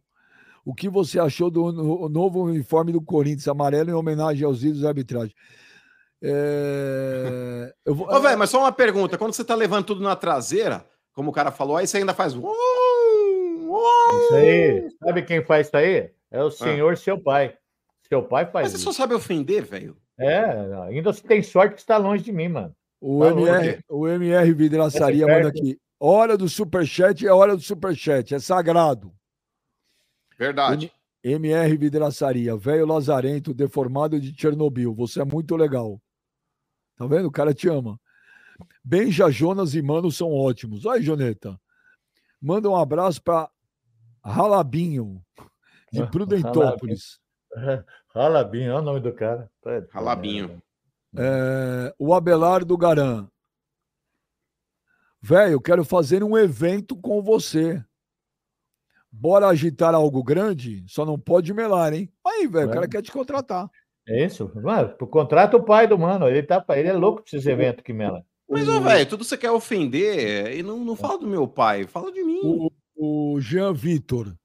[0.64, 1.74] O que você achou do
[2.08, 5.36] novo uniforme do Corinthians, amarelo, em homenagem aos ídolos da arbitragem?
[6.24, 7.74] É...
[7.84, 8.08] Eu vou...
[8.10, 9.18] Ô, velho, mas só uma pergunta.
[9.18, 12.32] Quando você tá levando tudo na traseira, como o cara falou, aí você ainda faz.
[12.34, 12.46] Isso
[14.36, 14.90] aí.
[15.04, 16.12] Sabe quem faz isso aí?
[16.32, 16.52] É o ah.
[16.52, 16.96] senhor, ah.
[16.96, 17.58] seu pai.
[18.08, 18.68] Seu pai faz.
[18.68, 18.86] Mas você isso.
[18.86, 19.98] só sabe ofender, velho.
[20.18, 20.46] É,
[20.88, 22.74] ainda você tem sorte que está longe de mim, mano.
[23.06, 25.78] O, tá MR, o MR Vidraçaria manda aqui.
[26.00, 29.14] Hora do superchat é hora do superchat, é sagrado.
[30.40, 30.90] Verdade.
[31.22, 34.96] MR Vidraçaria, velho lazarento, deformado de Chernobyl.
[34.96, 36.02] Você é muito legal.
[36.96, 37.28] Tá vendo?
[37.28, 38.00] O cara te ama.
[38.82, 40.86] Benja, Jonas e Mano são ótimos.
[40.86, 41.60] Olha aí, Joneta.
[42.42, 43.50] Manda um abraço para
[44.24, 45.22] Ralabinho,
[45.92, 47.20] de Prudentópolis.
[48.16, 49.52] Ralabinho, olha o nome do cara.
[49.92, 50.63] Ralabinho.
[51.16, 53.28] É, o Abelardo Garan.
[55.22, 57.84] Velho, quero fazer um evento com você.
[59.12, 60.84] Bora agitar algo grande?
[60.88, 62.12] Só não pode melar, hein?
[62.26, 63.70] Aí, velho, o cara quer te contratar.
[64.08, 64.52] É isso?
[64.56, 66.28] Mano, contrata o pai do mano.
[66.28, 68.26] Ele, tá, ele é louco pra esses eventos que mela.
[68.50, 72.12] Mas, ô, velho, tudo você quer ofender e não, não fala do meu pai, fala
[72.12, 72.42] de mim.
[72.44, 74.36] O, o Jean Vitor.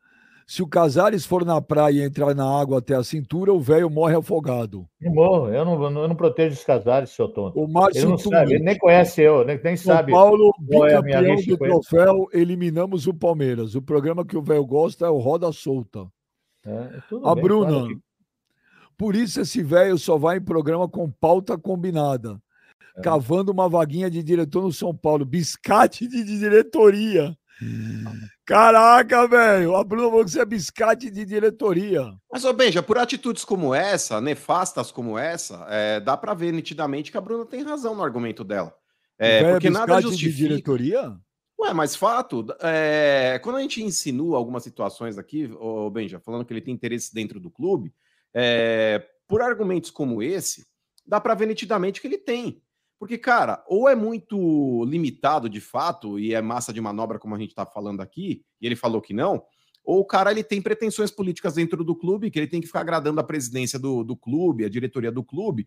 [0.51, 3.91] Se o Casares for na praia e entrar na água até a cintura, o velho
[3.91, 4.89] morre afogado.
[4.99, 7.61] Eu morro, eu não, eu não protejo os Casares, seu tonto.
[7.61, 10.11] O Márcio ele não sabe, ele nem conhece eu, nem, nem São sabe.
[10.11, 13.75] Paulo, bicampeão é do troféu, eliminamos o Palmeiras.
[13.75, 16.07] O programa que o velho gosta é o Roda Solta.
[16.65, 18.01] É, a bem, Bruna, claro que...
[18.97, 22.41] por isso esse velho só vai em programa com pauta combinada.
[22.97, 23.03] É.
[23.03, 25.27] Cavando uma vaguinha de diretor no São Paulo.
[25.27, 27.37] Biscate de diretoria.
[28.45, 32.15] Caraca, velho, a Bruna falou que você é biscate de diretoria.
[32.31, 37.11] Mas, ô Benja, por atitudes como essa, nefastas como essa, é, dá para ver nitidamente
[37.11, 38.75] que a Bruna tem razão no argumento dela.
[39.19, 40.31] É, porque é nada justifica.
[40.31, 41.17] de diretoria?
[41.61, 46.53] Ué, mas fato, é, quando a gente insinua algumas situações aqui, ô Benja, falando que
[46.53, 47.93] ele tem interesse dentro do clube,
[48.33, 50.65] é, por argumentos como esse,
[51.05, 52.63] dá para ver nitidamente que ele tem.
[52.99, 57.39] Porque, cara, ou é muito limitado de fato e é massa de manobra, como a
[57.39, 59.45] gente está falando aqui, e ele falou que não,
[59.85, 62.81] ou o cara ele tem pretensões políticas dentro do clube, que ele tem que ficar
[62.81, 65.67] agradando a presidência do, do clube, a diretoria do clube,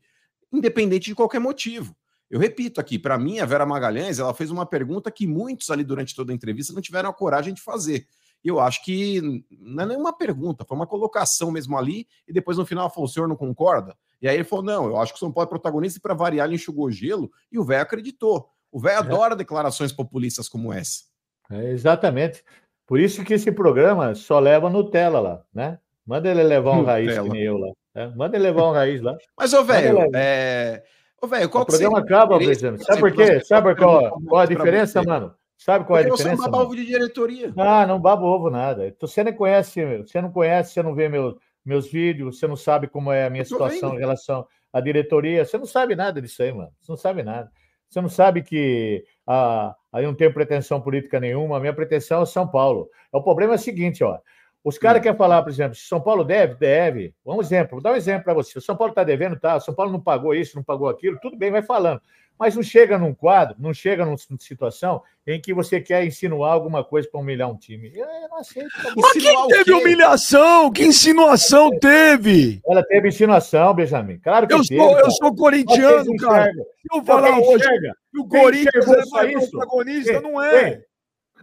[0.52, 1.96] independente de qualquer motivo.
[2.30, 5.84] Eu repito aqui, para mim, a Vera Magalhães ela fez uma pergunta que muitos ali
[5.84, 8.08] durante toda a entrevista não tiveram a coragem de fazer.
[8.44, 12.58] E eu acho que não é nenhuma pergunta, foi uma colocação mesmo ali, e depois
[12.58, 13.98] no final falou: o senhor não concorda?
[14.22, 16.14] E aí ele falou: não, eu acho que o São Paulo é protagonista e para
[16.14, 18.50] variar ele enxugou gelo, e o velho acreditou.
[18.72, 19.00] O velho é.
[19.00, 21.04] adora declarações populistas como essa.
[21.50, 22.44] É, exatamente.
[22.86, 25.80] Por isso que esse programa só leva Nutella lá, né?
[26.06, 26.92] Manda ele levar um Nutella.
[26.92, 27.72] raiz que nem eu lá.
[27.96, 28.14] Né?
[28.16, 29.18] Manda ele levar um raiz lá.
[29.38, 30.84] Mas, ô, velho, é...
[31.22, 32.84] Ô, velho, qual o programa acaba, presidente.
[32.84, 33.40] Sabe por quê?
[33.42, 35.36] Sabe qual, qual a diferença, mano?
[35.58, 36.36] Sabe qual é a diferença?
[36.36, 37.54] Você não baba ovo de diretoria.
[37.56, 38.96] Ah, não babo ovo nada.
[39.00, 42.88] Você não conhece, você não conhece, você não vê meu, meus vídeos, você não sabe
[42.88, 43.98] como é a minha situação vendo.
[43.98, 46.72] em relação à diretoria, você não sabe nada disso aí, mano.
[46.80, 47.52] Você não sabe nada.
[47.88, 52.26] Você não sabe que ah, aí não tenho pretensão política nenhuma, a minha pretensão é
[52.26, 52.90] São Paulo.
[53.12, 54.18] O problema é o seguinte, ó.
[54.64, 55.04] Os caras hum.
[55.04, 57.14] querem falar, por exemplo, se São Paulo deve, deve.
[57.26, 58.58] Um exemplo, vou dar um exemplo para você.
[58.58, 59.56] O São Paulo está devendo, tá?
[59.56, 62.02] O São Paulo não pagou isso, não pagou aquilo, tudo bem, vai falando
[62.42, 66.84] mas não chega num quadro, não chega numa situação em que você quer insinuar alguma
[66.84, 67.92] coisa para humilhar um time.
[67.96, 68.68] Eu não aceito.
[68.98, 70.72] Mas quem teve humilhação?
[70.72, 72.60] Que insinuação teve?
[72.68, 74.18] Ela teve insinuação, Benjamin.
[74.18, 74.76] Claro que eu teve.
[74.76, 76.52] Sou, eu sou corintiano, cara.
[76.52, 77.70] Se eu falar hoje
[78.12, 79.52] que o Corinthians é isso?
[79.52, 80.82] protagonista, não é.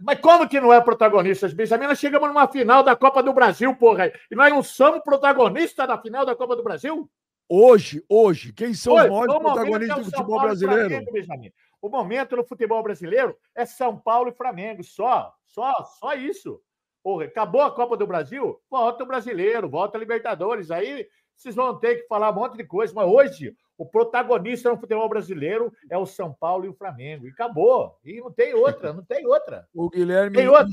[0.01, 1.87] Mas como que não é protagonista, Benjamin?
[1.87, 4.11] Nós chegamos numa final da Copa do Brasil, porra.
[4.29, 7.09] E nós não somos protagonistas da final da Copa do Brasil?
[7.51, 10.89] Hoje, hoje, quem são os maiores protagonistas é do futebol Paulo brasileiro?
[11.25, 16.61] Flamengo, o momento no futebol brasileiro é São Paulo e Flamengo, só, só, só isso.
[17.01, 20.69] Porra, acabou a Copa do Brasil, volta o brasileiro, volta a Libertadores.
[20.69, 24.77] Aí vocês vão ter que falar um monte de coisa, mas hoje o protagonista no
[24.77, 27.25] futebol brasileiro é o São Paulo e o Flamengo.
[27.25, 27.97] E acabou.
[28.03, 29.65] E não tem outra, não tem outra.
[29.73, 30.35] O Guilherme.
[30.35, 30.67] Tem outra.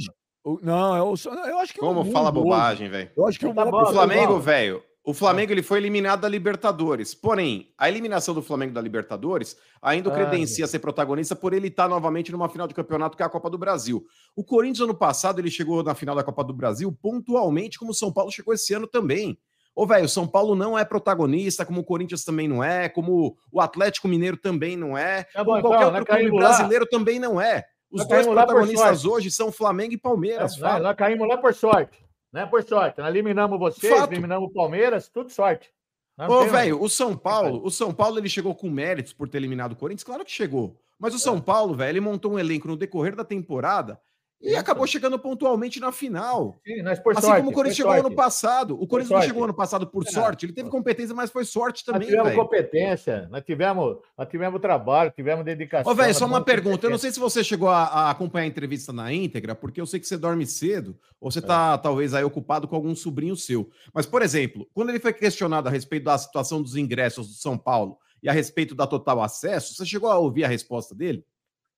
[0.62, 1.15] Não, eu,
[1.49, 1.81] eu acho que.
[1.81, 3.11] Como fala bobagem, velho?
[3.17, 7.14] Eu acho que tá o, o Flamengo, velho, o Flamengo ele foi eliminado da Libertadores.
[7.14, 11.69] Porém, a eliminação do Flamengo da Libertadores ainda o credencia a ser protagonista por ele
[11.69, 14.05] estar novamente numa final de campeonato que é a Copa do Brasil.
[14.35, 17.95] O Corinthians ano passado ele chegou na final da Copa do Brasil pontualmente como o
[17.95, 19.38] São Paulo chegou esse ano também.
[19.77, 23.37] Ô, velho, o São Paulo não é protagonista, como o Corinthians também não é, como
[23.53, 26.99] o Atlético Mineiro também não é, tá bom, como qualquer então, outro clube brasileiro lá.
[26.99, 27.64] também não é.
[27.92, 30.61] Os dois protagonistas hoje são Flamengo e Palmeiras.
[30.61, 32.06] É, nós caímos lá por sorte.
[32.37, 32.44] Né?
[32.44, 32.99] Por sorte.
[32.99, 34.12] Nós eliminamos vocês, Fato.
[34.12, 35.72] eliminamos o Palmeiras, tudo sorte.
[36.18, 39.72] Ô, velho, o São Paulo, o São Paulo ele chegou com méritos por ter eliminado
[39.72, 40.79] o Corinthians, claro que chegou.
[40.99, 41.40] Mas o São é.
[41.40, 43.99] Paulo, velho, ele montou um elenco no decorrer da temporada
[44.40, 46.55] e acabou chegando pontualmente na final.
[46.64, 48.07] Sim, nós por assim sorte, como o Corinthians chegou sorte.
[48.07, 48.81] ano passado.
[48.81, 50.11] O Corinthians não chegou ano passado por é.
[50.11, 50.46] sorte.
[50.46, 52.03] Ele teve competência, mas foi sorte também.
[52.03, 52.42] Nós tivemos véio.
[52.42, 55.90] competência, nós tivemos, nós tivemos trabalho, tivemos dedicação.
[55.90, 56.87] Ô, velho, só uma pergunta.
[56.87, 59.87] Eu não sei se você chegou a, a, acompanhar a entrevista na íntegra, porque eu
[59.87, 61.79] sei que você dorme cedo, ou você está é.
[61.79, 63.70] talvez aí ocupado com algum sobrinho seu.
[63.92, 67.57] Mas, por exemplo, quando ele foi questionado a respeito da situação dos ingressos do São
[67.57, 71.25] Paulo e a respeito da total acesso, você chegou a ouvir a resposta dele?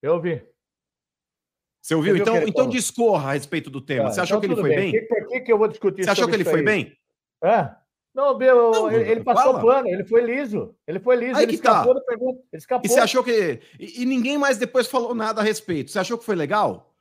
[0.03, 0.42] Eu ouvi.
[1.81, 2.17] Você ouviu?
[2.17, 4.09] Então, então discorra a respeito do tema.
[4.09, 4.93] Ah, você achou então, que ele foi bem?
[4.93, 5.07] bem?
[5.07, 6.64] Por que, que, eu vou discutir Você achou que ele foi aí?
[6.64, 6.93] bem?
[7.43, 7.71] É.
[8.14, 9.61] Não, meu, não, ele, ele passou fala.
[9.61, 10.75] plano, ele foi liso.
[10.87, 12.01] Ele foi liso, aí ele escapou tá.
[12.01, 12.41] da pergunta.
[12.53, 12.85] Ele escapou.
[12.85, 13.61] E você achou que.
[13.79, 15.91] E, e, ninguém mais depois falou nada a respeito.
[15.91, 16.93] Você achou que foi legal?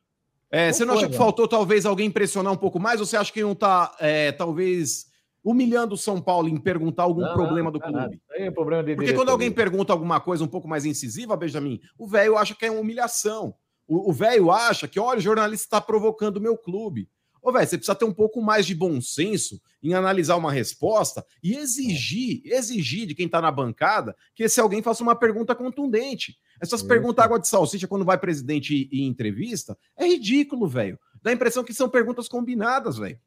[0.52, 3.00] É, não você não foi, achou que faltou talvez alguém pressionar um pouco mais?
[3.00, 5.08] Ou você acha que não tá, é, talvez,
[5.44, 8.22] humilhando o São Paulo em perguntar algum não, problema do clube.
[8.32, 12.38] É problema Porque quando alguém pergunta alguma coisa um pouco mais incisiva, Benjamin, o velho
[12.38, 13.56] acha que é uma humilhação.
[13.88, 17.10] O velho acha que, olha, o jornalista está provocando o meu clube.
[17.42, 21.26] Ô, velho, você precisa ter um pouco mais de bom senso em analisar uma resposta
[21.42, 26.38] e exigir, exigir de quem está na bancada que esse alguém faça uma pergunta contundente.
[26.60, 26.90] Essas Isso.
[26.90, 31.00] perguntas água de salsicha quando vai presidente em entrevista é ridículo, velho.
[31.22, 33.18] Dá a impressão que são perguntas combinadas, velho.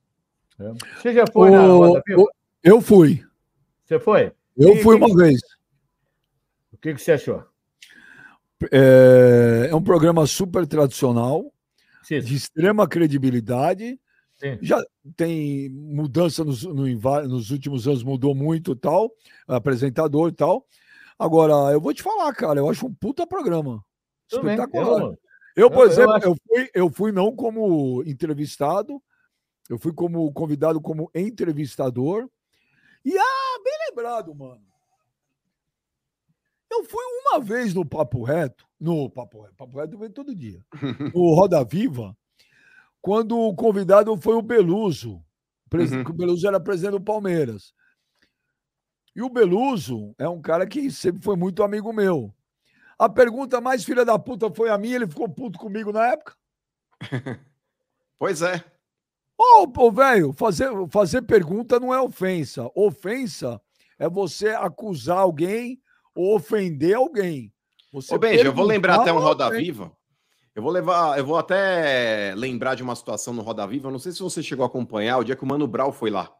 [0.59, 0.73] É.
[1.01, 1.53] Você já foi o...
[1.53, 2.27] na Roda Viva?
[2.63, 3.25] Eu fui.
[3.85, 4.33] Você foi?
[4.57, 5.17] Eu e fui uma que...
[5.17, 5.41] vez.
[6.73, 7.43] O que, que você achou?
[8.71, 11.53] É, é um programa super tradicional,
[12.03, 12.21] Sim.
[12.21, 13.99] de extrema credibilidade.
[14.37, 14.59] Sim.
[14.63, 14.83] Já
[15.17, 16.87] tem mudança nos, no,
[17.29, 19.11] nos últimos anos, mudou muito tal,
[19.47, 20.67] apresentador e tal.
[21.19, 23.85] Agora, eu vou te falar, cara, eu acho um puta programa.
[24.29, 25.03] Tudo espetacular.
[25.03, 25.19] Eu,
[25.57, 26.27] eu, por eu, exemplo, acho...
[26.27, 29.03] eu, fui, eu fui não como entrevistado,
[29.69, 32.29] eu fui como convidado como entrevistador.
[33.05, 34.70] E ah, bem lembrado, mano.
[36.71, 40.63] Eu fui uma vez no Papo Reto, no Papo Reto, Papo Reto vem todo dia,
[41.15, 42.17] no Roda Viva,
[43.03, 45.23] quando o convidado foi o Beluso.
[45.73, 46.01] Uhum.
[46.09, 47.73] O Beluso era presidente do Palmeiras.
[49.15, 52.33] E o Beluso é um cara que sempre foi muito amigo meu.
[52.99, 56.37] A pergunta mais filha da puta foi a minha, ele ficou puto comigo na época.
[58.19, 58.63] pois é.
[59.39, 62.71] Ô, oh, velho, fazer, fazer pergunta não é ofensa.
[62.75, 63.61] Ofensa
[63.99, 65.80] é você acusar alguém
[66.15, 67.53] ou ofender alguém.
[67.93, 69.93] Você Ô, Benja, eu vou lembrar até um Roda Viva.
[70.55, 73.89] Eu vou levar, eu vou até lembrar de uma situação no Roda Viva.
[73.89, 76.11] Eu não sei se você chegou a acompanhar o dia que o Mano Brau foi
[76.11, 76.33] lá.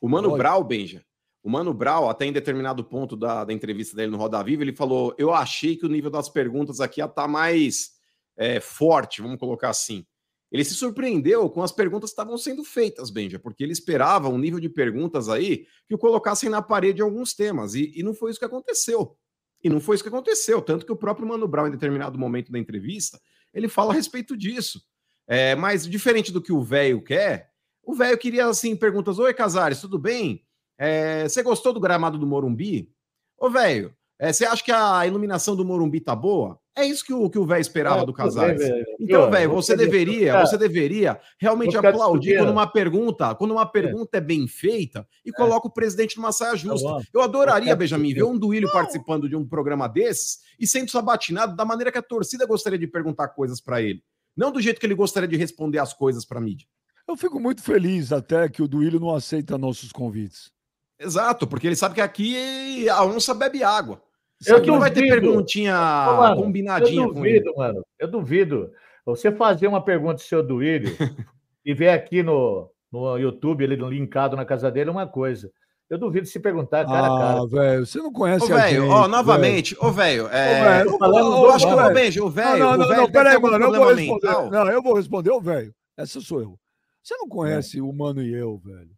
[0.00, 1.04] O Mano Brau, Benja,
[1.42, 4.74] o Mano Brau, até em determinado ponto da, da entrevista dele no Roda Viva, ele
[4.74, 7.90] falou: Eu achei que o nível das perguntas aqui ia estar tá mais
[8.36, 10.06] é, forte, vamos colocar assim.
[10.50, 14.38] Ele se surpreendeu com as perguntas que estavam sendo feitas, Benja, porque ele esperava um
[14.38, 18.30] nível de perguntas aí que o colocassem na parede alguns temas, e, e não foi
[18.30, 19.16] isso que aconteceu.
[19.62, 22.50] E não foi isso que aconteceu, tanto que o próprio Mano Brown, em determinado momento
[22.50, 23.20] da entrevista,
[23.54, 24.82] ele fala a respeito disso.
[25.26, 27.50] É, mas diferente do que o velho quer,
[27.82, 30.44] o velho queria assim perguntas: Oi, Casares, tudo bem?
[30.76, 32.92] É, você gostou do gramado do Morumbi?
[33.38, 36.58] Ô, velho, é, você acha que a iluminação do Morumbi tá boa?
[36.80, 38.62] É isso que o que o velho esperava é, do Casares.
[38.98, 44.18] Então, velho, você deveria, você deveria realmente aplaudir quando uma pergunta, quando uma pergunta é,
[44.18, 45.32] é bem feita e é.
[45.32, 47.02] coloca o presidente numa saia tá justa.
[47.12, 51.64] Eu adoraria, Benjamin, ver um Duílio participando de um programa desses e sendo sabatinado da
[51.64, 54.02] maneira que a torcida gostaria de perguntar coisas para ele,
[54.34, 56.66] não do jeito que ele gostaria de responder as coisas para mídia.
[57.06, 60.50] Eu fico muito feliz até que o Duílio não aceita nossos convites.
[60.98, 64.02] Exato, porque ele sabe que aqui a onça bebe água.
[64.46, 64.72] Eu duvido.
[64.72, 67.86] não vai ter perguntinha mano, combinadinha eu duvido, com mano.
[67.98, 68.70] Eu duvido.
[69.04, 70.90] Você fazer uma pergunta do seu Duílio
[71.64, 75.50] e ver aqui no, no YouTube, ele linkado na casa dele, é uma coisa.
[75.88, 77.46] Eu duvido se perguntar cara ah, a cara.
[77.48, 80.82] velho, você não conhece ô, a velho, ó, novamente, ô, velho, é...
[80.82, 83.72] eu, eu acho que o Benji, o velho, não, não, não, não, peraí, mano, eu
[83.72, 84.50] vou responder.
[84.50, 86.58] Não, eu vou responder, ô, velho, essa sou eu.
[87.02, 87.82] Você não conhece é.
[87.82, 88.90] o Mano e eu, velho.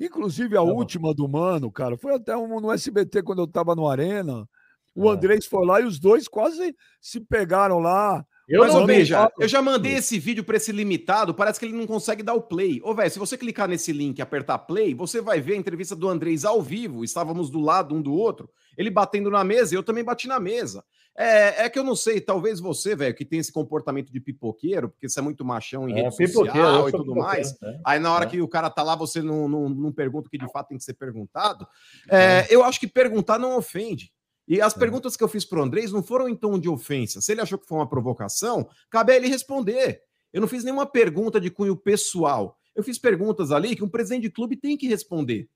[0.00, 3.74] Inclusive, a tá última do Mano, cara, foi até um, no SBT quando eu tava
[3.74, 4.48] no Arena.
[4.94, 5.12] O é.
[5.12, 8.24] Andrés foi lá e os dois quase se pegaram lá.
[8.48, 11.76] Eu Mas, não veja, eu já mandei esse vídeo para esse limitado, parece que ele
[11.76, 12.80] não consegue dar o play.
[12.82, 15.94] Ô, velho, se você clicar nesse link e apertar play, você vai ver a entrevista
[15.94, 17.04] do Andrés ao vivo.
[17.04, 20.40] Estávamos do lado um do outro, ele batendo na mesa e eu também bati na
[20.40, 20.82] mesa.
[21.20, 24.88] É, é que eu não sei, talvez você, velho, que tem esse comportamento de pipoqueiro,
[24.88, 27.58] porque você é muito machão em é, rede social e tudo mais.
[27.60, 27.80] Né?
[27.84, 28.28] Aí na hora é.
[28.28, 30.78] que o cara tá lá, você não, não, não, pergunta o que de fato tem
[30.78, 31.66] que ser perguntado.
[32.08, 32.46] É, é.
[32.50, 34.12] eu acho que perguntar não ofende.
[34.46, 34.78] E as é.
[34.78, 37.20] perguntas que eu fiz pro Andrés não foram em tom de ofensa.
[37.20, 40.00] Se ele achou que foi uma provocação, cabe a ele responder.
[40.32, 42.56] Eu não fiz nenhuma pergunta de cunho pessoal.
[42.76, 45.48] Eu fiz perguntas ali que um presidente de clube tem que responder.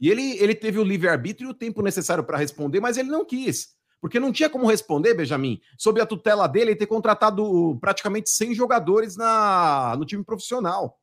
[0.00, 3.24] E ele, ele teve o livre-arbítrio e o tempo necessário para responder, mas ele não
[3.24, 3.76] quis.
[4.00, 9.16] Porque não tinha como responder, Benjamin, sob a tutela dele, ter contratado praticamente 100 jogadores
[9.16, 10.98] na, no time profissional.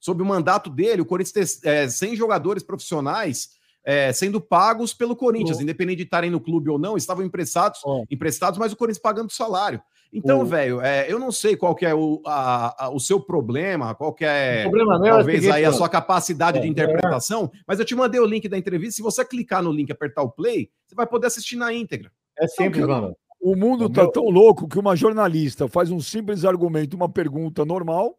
[0.00, 3.50] Sob o mandato dele, o Corinthians ter é, 100 jogadores profissionais
[3.84, 5.62] é, sendo pagos pelo Corinthians, oh.
[5.62, 8.04] independente de estarem no clube ou não, estavam emprestados, oh.
[8.10, 9.82] emprestados, mas o Corinthians pagando salário.
[10.12, 10.44] Então, oh.
[10.44, 14.12] velho, é, eu não sei qual que é o, a, a, o seu problema, qual
[14.12, 17.94] que é, problema é talvez, aí a sua capacidade de é, interpretação, mas eu te
[17.94, 20.94] mandei o link da entrevista, se você clicar no link e apertar o play, você
[20.94, 22.12] vai poder assistir na íntegra.
[22.38, 23.16] É simples, mano.
[23.40, 28.16] O mundo está tão louco que uma jornalista faz um simples argumento, uma pergunta normal,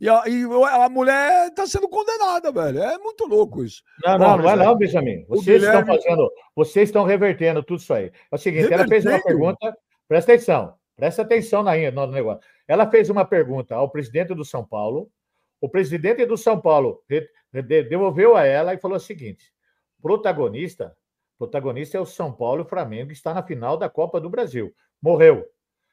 [0.00, 2.82] e a, e a mulher está sendo condenada, velho.
[2.82, 3.82] É muito louco isso.
[4.04, 5.24] Não, não, não é não, Benjamin.
[5.28, 5.80] Vocês Guilherme...
[5.80, 8.06] estão fazendo, vocês estão revertendo tudo isso aí.
[8.30, 9.76] É o seguinte, ela fez uma pergunta,
[10.08, 12.42] presta atenção, presta atenção na, no negócio.
[12.66, 15.10] Ela fez uma pergunta ao presidente do São Paulo,
[15.60, 17.00] O presidente do São Paulo
[17.88, 19.52] devolveu a ela e falou o seguinte:
[20.02, 20.96] protagonista,
[21.42, 24.30] protagonista é o São Paulo e o Flamengo, que está na final da Copa do
[24.30, 24.72] Brasil.
[25.00, 25.44] Morreu.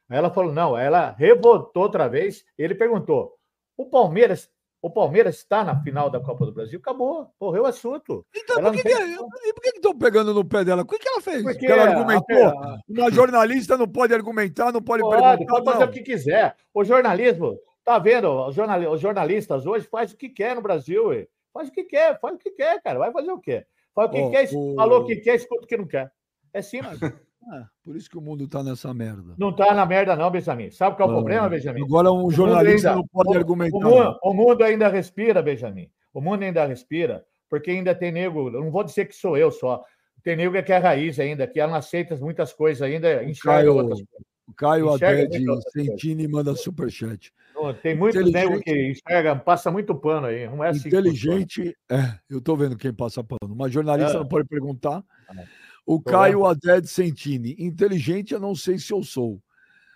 [0.07, 2.43] Aí ela falou: não, ela revoltou outra vez.
[2.57, 3.35] Ele perguntou:
[3.77, 4.49] o Palmeiras
[4.81, 8.25] o Palmeiras está na final da Copa do Brasil, acabou, morreu o assunto.
[8.33, 10.83] Então, por que, que, e por que estão pegando no pé dela?
[10.83, 11.43] O que, que ela fez?
[11.43, 12.47] Porque ela argumentou.
[12.47, 12.79] A...
[12.87, 15.45] Uma jornalista não pode argumentar, não pode, pode perguntar.
[15.45, 15.87] Pode fazer não.
[15.87, 16.55] o que quiser.
[16.73, 18.29] O jornalismo, tá vendo?
[18.47, 18.79] Os, jornal...
[18.89, 21.27] os jornalistas hoje fazem o que quer no Brasil, ué.
[21.53, 22.99] faz o que quer, faz o que quer, cara.
[22.99, 23.65] Vai fazer o quê?
[23.93, 24.75] Faz o que oh, quer, o...
[24.75, 26.11] falou o que quer, escuta o que não quer.
[26.53, 26.99] É simples.
[27.51, 29.33] É, por isso que o mundo está nessa merda.
[29.37, 30.69] Não está na merda, não, Benjamin.
[30.69, 31.81] Sabe qual é o problema, Benjamin?
[31.83, 33.77] Agora um jornalista ainda, não pode o, argumentar.
[33.77, 35.89] O mundo, o mundo, ainda respira, Benjamin.
[36.13, 38.51] O mundo ainda respira, porque ainda tem nego.
[38.51, 39.83] Não vou dizer que sou eu só.
[40.21, 43.99] Tem nego que é raiz ainda, que não aceita muitas coisas ainda, enxerga Caio, outras
[43.99, 44.27] coisas.
[44.47, 47.33] O Caio Sentini manda superchat.
[47.73, 50.47] Tem muito nego que enxerga, passa muito pano aí.
[50.47, 53.53] Não é assim Inteligente, é, eu estou vendo quem passa pano.
[53.53, 54.19] Uma jornalista é.
[54.19, 55.03] não pode perguntar.
[55.35, 55.43] É.
[55.85, 57.55] O Caio Aded Sentini.
[57.57, 59.41] Inteligente eu não sei se eu sou,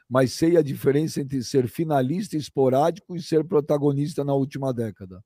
[0.10, 5.24] mas sei a diferença entre ser finalista esporádico e ser protagonista na última década.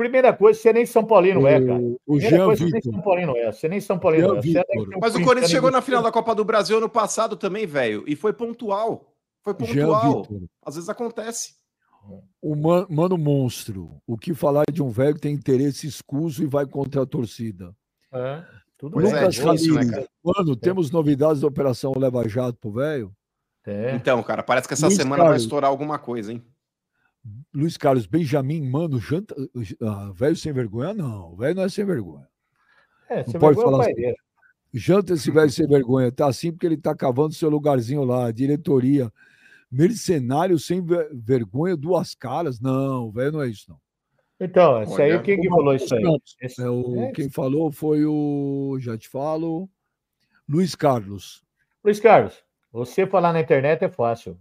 [0.00, 1.78] Primeira coisa, você nem São Paulino é, cara.
[2.06, 3.52] O Jean coisa, Você nem São Paulino é.
[3.52, 4.98] Você nem São Paulino é.
[4.98, 8.02] Mas o Corinthians chegou na final da Copa do Brasil ano passado também, velho.
[8.06, 9.12] E foi pontual.
[9.42, 10.26] Foi pontual.
[10.64, 11.54] Às vezes acontece.
[12.40, 14.00] O man, Mano Monstro.
[14.06, 17.74] O que falar de um velho que tem interesse escuso e vai contra a torcida?
[18.12, 18.42] É.
[18.78, 20.56] Tudo Lucas é, difícil, né, Mano, é.
[20.56, 23.14] temos novidades da Operação Leva Jato pro velho?
[23.66, 23.94] É.
[23.94, 26.42] Então, cara, parece que essa Luiz semana Carlos, vai estourar alguma coisa, hein?
[27.52, 29.34] Luiz Carlos Benjamin, mano, janta.
[29.82, 30.94] Ah, velho sem vergonha?
[30.94, 32.26] Não, velho não é sem vergonha.
[33.10, 34.14] É, não pode falar assim.
[34.72, 36.10] Janta esse velho sem vergonha.
[36.10, 39.12] Tá assim porque ele tá cavando seu lugarzinho lá, diretoria.
[39.70, 42.60] Mercenário sem vergonha, duas caras.
[42.60, 43.78] Não, velho não é isso, não.
[44.40, 46.02] Então, isso aí, quem que falou isso aí?
[46.58, 47.12] É, o, é.
[47.12, 49.68] Quem falou foi o, já te falo,
[50.48, 51.44] Luiz Carlos.
[51.84, 54.38] Luiz Carlos, você falar na internet é fácil.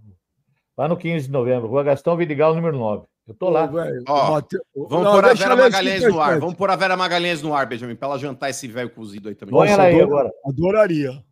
[0.77, 3.05] Lá no 15 de novembro, Rua Gastão Vidigal, número 9.
[3.27, 3.69] Eu tô lá.
[4.07, 4.57] Ó, Mate...
[4.73, 6.39] Vamos não, pôr a Vera Magalhães no ar.
[6.39, 9.35] Vamos pôr a Vera Magalhães no ar, Benjamin, para ela jantar esse velho cozido aí
[9.35, 9.53] também.
[9.53, 10.31] Põe ela aí agora.
[10.45, 11.23] Adoraria.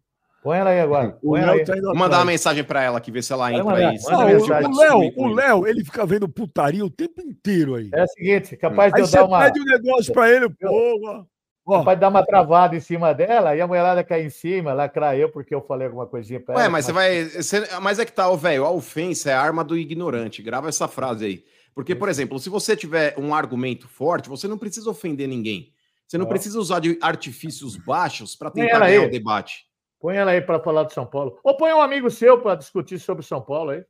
[0.48, 1.18] Põe ela aí agora.
[1.22, 1.66] Ela aí.
[1.66, 3.98] Tá Vou mandar uma mensagem para ela aqui, ver se ela entra mandar, aí.
[4.08, 7.90] Ah, o Léo, o Léo, ele fica vendo putaria o tempo inteiro aí.
[7.94, 9.40] É o seguinte, capaz de eu dar uma.
[9.40, 11.28] pede um negócio para ele, porra.
[11.68, 15.18] Capaz de dar uma travada em cima dela e a mulherada cair em cima, lacrar
[15.18, 16.64] eu porque eu falei alguma coisinha para ela.
[16.64, 17.26] Ué, mas você vai.
[17.26, 17.68] Você...
[17.82, 20.42] Mas é que tá, velho, a ofensa é a arma do ignorante.
[20.42, 21.44] Grava essa frase aí.
[21.76, 25.74] Porque, por exemplo, se você tiver um argumento forte, você não precisa ofender ninguém.
[26.08, 29.67] Você não precisa usar de artifícios baixos para tentar ganhar o debate.
[30.00, 31.40] Põe ela aí para falar de São Paulo.
[31.44, 33.84] Ou põe um amigo seu para discutir sobre São Paulo aí.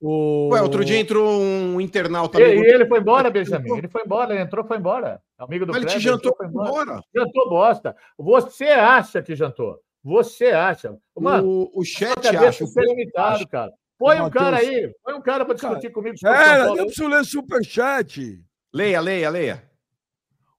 [0.00, 0.50] O...
[0.52, 2.40] Ué, outro dia entrou um internauta.
[2.40, 3.78] E, e ele foi embora, Benjamin.
[3.78, 5.20] Ele foi embora, ele entrou, foi embora.
[5.36, 6.82] Amigo do Ele te jantou foi embora.
[6.82, 7.02] embora.
[7.14, 7.96] Jantou bosta.
[8.16, 9.80] Você acha que jantou.
[10.04, 10.96] Você acha.
[11.18, 12.64] Mano, o, o chat acha.
[12.64, 13.72] O limitado, cara.
[13.98, 14.94] Põe um cara aí.
[15.02, 16.78] Põe um cara para discutir cara, comigo sobre é, São Paulo.
[16.78, 18.44] Eu preciso ler superchat.
[18.72, 19.70] Leia, leia, leia.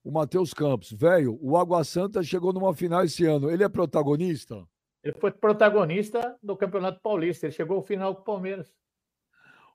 [0.04, 0.92] O Matheus Campos.
[0.92, 3.50] Velho, o Água Santa chegou numa final esse ano.
[3.50, 4.66] Ele é protagonista?
[5.04, 7.46] Ele foi protagonista do Campeonato Paulista.
[7.46, 8.74] Ele chegou ao final com o Palmeiras.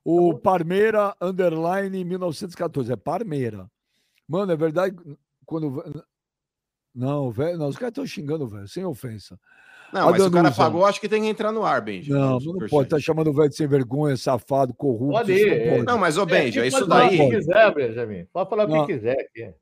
[0.05, 2.93] O Parmeira Underline 1914.
[2.93, 3.71] É Parmeira.
[4.29, 4.95] Mano, é verdade.
[5.47, 5.83] Quando.
[6.95, 7.59] Não, velho.
[7.59, 9.39] Não, os caras estão xingando, velho, sem ofensa.
[9.93, 12.11] Não, mas se o cara pagou, acho que tem que entrar no ar, Benji.
[12.11, 12.89] Não, não, não pode.
[12.89, 15.13] Tá chamando o velho de sem vergonha, safado, corrupto.
[15.13, 15.79] Pode ir.
[15.79, 17.17] Não, não, mas, ô, Benji, é, isso daí.
[17.17, 18.27] Pode falar o que quiser, Benjamin.
[18.33, 19.55] Pode falar o que quiser aqui.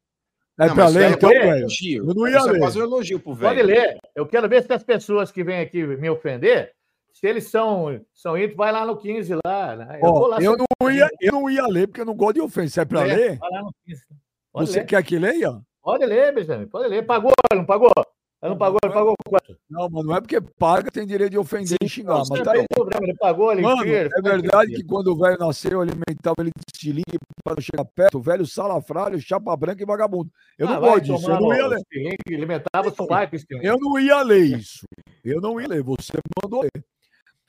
[0.58, 1.66] É para ler, então, velho.
[1.96, 2.56] Eu não ia isso é ler.
[2.56, 3.54] É quase um elogio pro velho.
[3.54, 3.98] Pode ler.
[4.14, 6.72] Eu quero ver se as pessoas que vêm aqui me ofender,
[7.12, 9.76] se eles são, são íntimos, vai lá no 15 lá.
[9.76, 10.00] Né?
[10.02, 12.40] Eu, oh, lá eu, não ia, eu não ia ler, porque eu não gosto de
[12.42, 12.82] ofensa.
[12.82, 13.38] É para é, ler?
[13.38, 14.02] Vai lá no 15.
[14.54, 14.86] Você ler.
[14.86, 15.58] quer que leia?
[15.82, 16.66] Pode ler, Benjamin.
[16.66, 17.04] Pode ler.
[17.06, 17.90] Pagou, não pagou?
[18.42, 19.56] Ele não pagou, ele pagou quanto?
[19.70, 22.14] Não, mas não é porque paga, tem direito de ofender Sim, e xingar.
[22.14, 22.66] Não, mas tá aí.
[22.68, 26.64] problema, ele pagou, ele Mano, É verdade que quando o velho nasceu, alimentava ele de
[26.74, 30.28] estilingue para chegar perto, o velho salafrário, chapa branca e vagabundo.
[30.58, 31.82] Eu ah, não gosto disso, eu não ia ler.
[32.26, 34.84] Alimentava o pai com Eu não ia ler isso.
[35.24, 36.12] Eu não ia ler, você
[36.42, 36.84] mandou ler.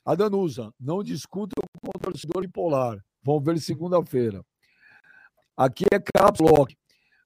[0.05, 2.99] A Danusa, não discuta com o torcedor bipolar.
[3.23, 4.43] Vamos ver segunda-feira.
[5.57, 6.75] Aqui é Caps Lock.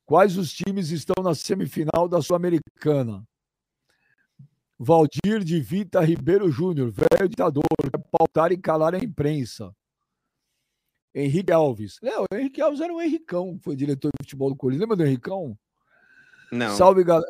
[0.06, 3.26] Quais os times estão na semifinal da Sul-Americana?
[4.80, 9.76] Valdir de Vita Ribeiro Júnior, velho ditador, quer pautar e calar a imprensa.
[11.14, 11.98] Henrique Alves.
[12.02, 14.82] Léo, Henrique Alves era o Henricão, foi diretor de futebol do Corinthians.
[14.82, 15.58] Lembra do Henricão?
[16.52, 16.76] Não.
[16.76, 17.28] Salve, galera.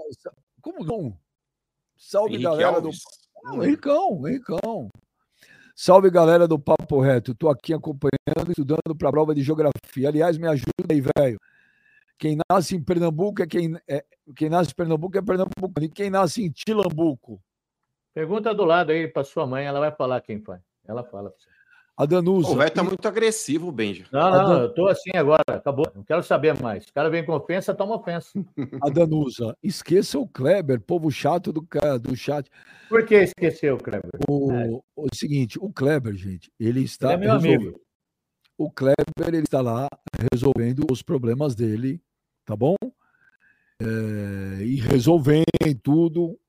[0.61, 1.17] Como não?
[1.95, 2.99] Salve, Henrique galera Alves.
[2.99, 3.43] do.
[3.43, 4.89] Não, Henricão, Henricão.
[5.73, 10.09] Salve galera do Papo Reto, tô aqui acompanhando, estudando para a prova de geografia.
[10.09, 11.39] Aliás, me ajuda aí, velho.
[12.17, 14.03] Quem nasce em Pernambuco é quem é,
[14.35, 15.81] quem nasce em Pernambuco é Pernambuco.
[15.81, 17.41] E quem nasce em Tilambuco?
[18.13, 20.57] Pergunta do lado aí para sua mãe, ela vai falar quem foi.
[20.87, 21.57] Ela fala para você.
[21.97, 22.49] A Danusa.
[22.49, 24.05] O velho tá muito agressivo, Benji.
[24.11, 24.61] Não, não, Dan...
[24.61, 25.91] eu tô assim agora, acabou.
[25.95, 26.85] Não quero saber mais.
[26.85, 28.29] O cara vem com ofensa, toma ofensa.
[28.83, 31.67] A Danusa, esqueça o Kleber, povo chato do,
[31.99, 32.47] do chat.
[32.87, 34.11] Por que esqueceu o Kleber?
[34.29, 34.69] O, é.
[34.95, 37.13] o seguinte, o Kleber, gente, ele está.
[37.13, 37.81] Ele é meu amigo.
[38.55, 38.95] O Kleber,
[39.27, 39.87] ele está lá
[40.31, 41.99] resolvendo os problemas dele,
[42.47, 42.75] tá bom?
[43.79, 45.43] É, e resolvendo
[45.83, 46.39] tudo,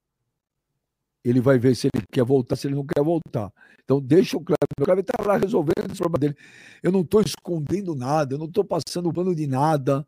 [1.24, 3.52] ele vai ver se ele quer voltar, se ele não quer voltar.
[3.84, 4.58] Então, deixa o Kleber.
[4.80, 6.36] O Kleber está lá resolvendo os problemas dele.
[6.82, 10.06] Eu não estou escondendo nada, eu não estou passando pano de nada.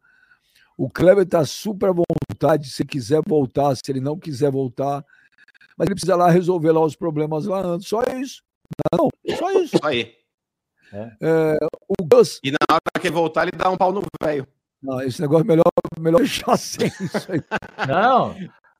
[0.79, 5.05] O Kleber está super à vontade, se quiser voltar, se ele não quiser voltar.
[5.77, 7.89] Mas ele precisa lá resolver lá os problemas lá antes.
[7.89, 8.43] Só isso.
[8.93, 9.77] Não, só isso.
[9.77, 10.15] Só aí.
[10.93, 11.17] É.
[11.21, 12.41] É, o Gus.
[12.45, 14.47] E na hora que ele voltar, ele dá um pau no velho.
[14.83, 17.43] Não, esse negócio é melhor, melhor deixar sem isso aí.
[17.87, 18.35] Não,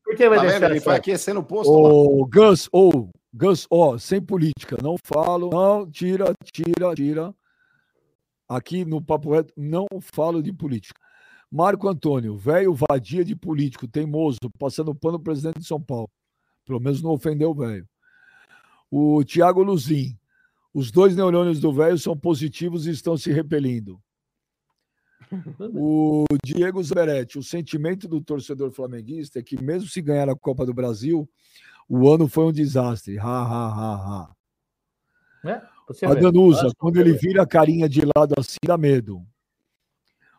[0.05, 0.71] por que vai tá deixar?
[0.71, 1.71] Ele foi aquecendo o posto.
[1.71, 7.35] O Gus, ou Gus, ó, sem política, não falo, não, tira, tira, tira.
[8.49, 10.99] Aqui no Papo Reto, não falo de política.
[11.51, 16.11] Marco Antônio, velho vadia de político, teimoso, passando pano no presidente de São Paulo.
[16.65, 17.87] Pelo menos não ofendeu o velho.
[18.91, 20.17] O Tiago Luzin,
[20.75, 24.01] os dois neurônios do velho são positivos e estão se repelindo.
[25.75, 30.67] O Diego Zeretti, o sentimento do torcedor flamenguista é que, mesmo se ganhar a Copa
[30.67, 31.29] do Brasil,
[31.89, 33.19] o ano foi um desastre.
[33.19, 34.37] Ha, ha, ha, ha.
[35.45, 35.63] É,
[36.07, 39.25] a Danusa, quando ele vira a carinha de lado assim, dá medo.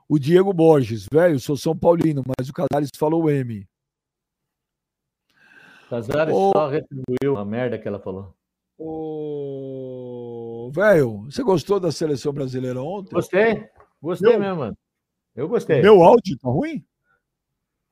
[0.08, 3.68] O Diego Borges, velho, sou São Paulino, mas o Casares falou M.
[5.90, 8.36] Casares oh, só retribuiu a merda que ela falou.
[8.78, 13.14] Oh, velho, você gostou da seleção brasileira ontem?
[13.14, 13.70] Gostei.
[14.02, 14.40] Gostei Meu...
[14.40, 14.78] mesmo, mano.
[15.36, 15.82] Eu gostei.
[15.82, 16.84] Meu áudio tá ruim?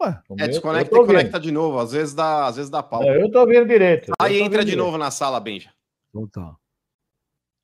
[0.01, 1.77] Ué, é, desconecta e conecta de novo.
[1.79, 3.03] Às vezes dá, às vezes dá pau.
[3.03, 4.11] É, eu tô vendo direito.
[4.19, 4.85] Aí entra de direito.
[4.85, 5.71] novo na sala, Benja.
[6.09, 6.55] Então tá.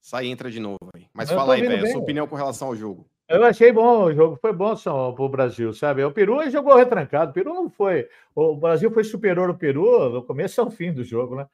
[0.02, 1.08] Sai e entra de novo aí.
[1.14, 3.10] Mas eu fala aí, velho, sua opinião com relação ao jogo.
[3.28, 6.04] Eu achei bom o jogo, foi bom para o Brasil, sabe?
[6.04, 8.08] O Peru jogou retrancado, o Peru não foi.
[8.36, 11.48] O Brasil foi superior ao Peru do começo ao fim do jogo, né?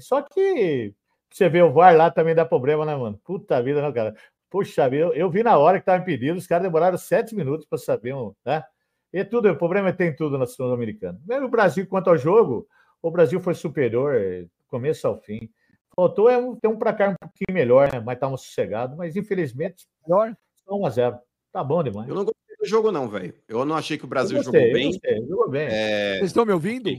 [0.00, 0.94] Só que
[1.30, 3.20] você vê o VAR lá também dá problema, né, mano?
[3.24, 4.14] Puta vida, não, cara.
[4.52, 7.78] Puxa, eu, eu vi na hora que estava impedido, os caras demoraram sete minutos para
[7.78, 8.62] saber, né?
[9.10, 11.18] E tudo, o problema é tem tudo na Sul-Americana.
[11.26, 12.68] Mesmo o Brasil, quanto ao jogo,
[13.00, 14.14] o Brasil foi superior,
[14.68, 15.48] começo ao fim.
[15.96, 17.98] Faltou é ter um para cá um pouquinho melhor, né?
[17.98, 20.36] Mas estávamos sossegados, mas infelizmente, melhor,
[20.68, 21.18] 1 a 0
[21.50, 22.06] Tá bom demais.
[22.06, 23.34] Eu não gostei do jogo, não, velho.
[23.48, 24.90] Eu não achei que o Brasil gostei, jogou bem.
[24.90, 25.68] Gostei, jogou bem.
[25.70, 26.18] É...
[26.18, 26.90] Vocês estão me ouvindo?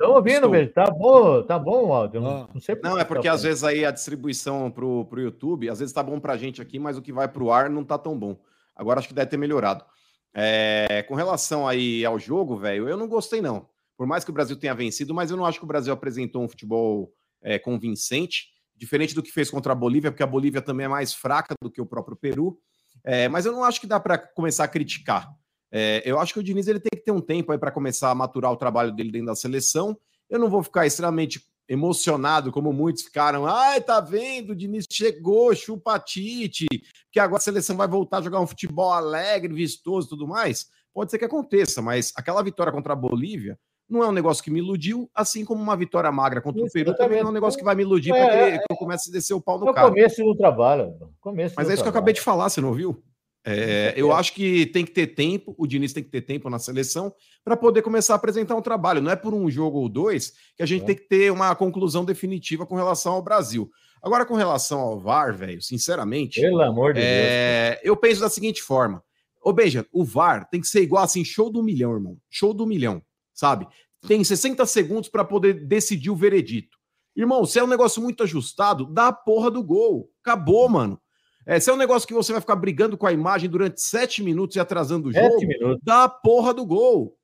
[0.00, 0.72] Estão ouvindo, velho.
[0.72, 2.26] Tá bom, tá bom o áudio.
[2.26, 2.48] Ah.
[2.54, 5.78] Não, sei não é porque tá às vezes aí a distribuição pro, pro YouTube, às
[5.78, 8.18] vezes tá bom pra gente aqui, mas o que vai pro ar não tá tão
[8.18, 8.40] bom.
[8.74, 9.84] Agora acho que deve ter melhorado.
[10.32, 13.68] É, com relação aí ao jogo, velho, eu não gostei, não.
[13.94, 16.42] Por mais que o Brasil tenha vencido, mas eu não acho que o Brasil apresentou
[16.42, 20.86] um futebol é, convincente, diferente do que fez contra a Bolívia, porque a Bolívia também
[20.86, 22.58] é mais fraca do que o próprio Peru.
[23.04, 25.30] É, mas eu não acho que dá para começar a criticar.
[25.72, 28.10] É, eu acho que o Diniz ele tem que ter um tempo aí para começar
[28.10, 29.96] a maturar o trabalho dele dentro da seleção.
[30.28, 33.46] Eu não vou ficar extremamente emocionado, como muitos ficaram.
[33.46, 34.50] Ai, tá vendo?
[34.50, 36.66] O Diniz chegou, chupa Tite,
[37.12, 40.68] que agora a seleção vai voltar a jogar um futebol alegre, vistoso e tudo mais.
[40.92, 43.56] Pode ser que aconteça, mas aquela vitória contra a Bolívia
[43.88, 46.94] não é um negócio que me iludiu, assim como uma vitória magra contra o Peru
[46.94, 49.10] também não é um negócio que vai me iludir é, para que, que, eu comece
[49.10, 49.88] a descer o pau no é cara.
[49.88, 50.94] começo do trabalho.
[51.20, 51.82] Começo mas é isso trabalho.
[51.82, 53.02] que eu acabei de falar, você não viu?
[53.44, 56.58] É, eu acho que tem que ter tempo, o Diniz tem que ter tempo na
[56.58, 57.12] seleção
[57.42, 59.00] para poder começar a apresentar um trabalho.
[59.00, 60.86] Não é por um jogo ou dois que a gente é.
[60.86, 63.70] tem que ter uma conclusão definitiva com relação ao Brasil.
[64.02, 66.40] Agora, com relação ao VAR, velho, sinceramente.
[66.40, 67.80] Pelo amor de é, Deus.
[67.84, 69.02] Eu penso da seguinte forma:
[69.42, 72.18] Ô, Beija, o VAR tem que ser igual assim, show do milhão, irmão.
[72.28, 73.66] Show do milhão, sabe?
[74.06, 76.78] Tem 60 segundos para poder decidir o veredito.
[77.14, 80.10] Irmão, se é um negócio muito ajustado, dá a porra do gol.
[80.22, 81.00] Acabou, mano.
[81.46, 84.22] É, se é um negócio que você vai ficar brigando com a imagem durante sete
[84.22, 87.16] minutos e atrasando o jogo, dá a porra do gol.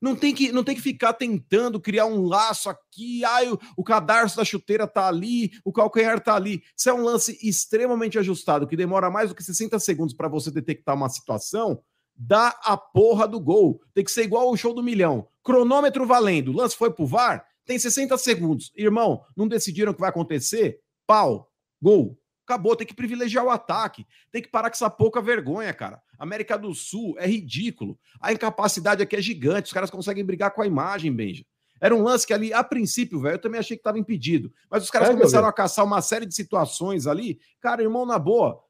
[0.00, 3.84] Não tem, que, não tem que ficar tentando criar um laço aqui, ai, o, o
[3.84, 6.60] cadarço da chuteira tá ali, o calcanhar tá ali.
[6.76, 10.50] Se é um lance extremamente ajustado, que demora mais do que 60 segundos para você
[10.50, 11.80] detectar uma situação,
[12.16, 13.80] dá a porra do gol.
[13.94, 15.28] Tem que ser igual o show do milhão.
[15.40, 18.72] Cronômetro valendo, o lance foi pro VAR, tem 60 segundos.
[18.74, 20.80] Irmão, não decidiram o que vai acontecer?
[21.06, 21.48] Pau,
[21.80, 22.18] gol.
[22.44, 24.06] Acabou, tem que privilegiar o ataque.
[24.30, 26.02] Tem que parar com essa pouca vergonha, cara.
[26.18, 27.98] América do Sul é ridículo.
[28.20, 29.66] A incapacidade aqui é gigante.
[29.66, 31.44] Os caras conseguem brigar com a imagem, Benja.
[31.80, 34.52] Era um lance que ali, a princípio, velho, eu também achei que estava impedido.
[34.70, 37.40] Mas os caras é, começaram a caçar uma série de situações ali.
[37.60, 38.62] Cara, irmão, na boa,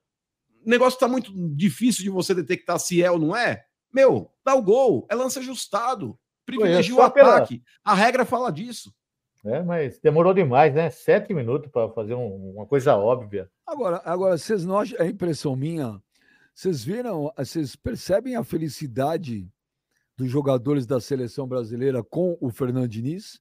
[0.65, 3.65] o negócio tá muito difícil de você detectar se é ou não é.
[3.93, 6.19] Meu, dá o gol, é lance ajustado.
[6.47, 7.59] Privilegia o ataque.
[7.59, 7.71] Pela...
[7.85, 8.91] A regra fala disso.
[9.45, 10.89] É, mas demorou demais, né?
[10.91, 13.51] Sete minutos para fazer um, uma coisa óbvia.
[13.67, 16.01] Agora, agora, vocês não acham, é impressão minha,
[16.55, 19.49] vocês viram, vocês percebem a felicidade
[20.17, 23.41] dos jogadores da seleção brasileira com o Fernando Diniz?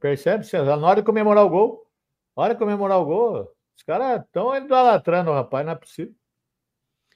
[0.00, 1.90] Percebe, na hora de comemorar o gol,
[2.36, 6.14] na hora de comemorar o gol, os caras estão idolatrando o rapaz, não é possível.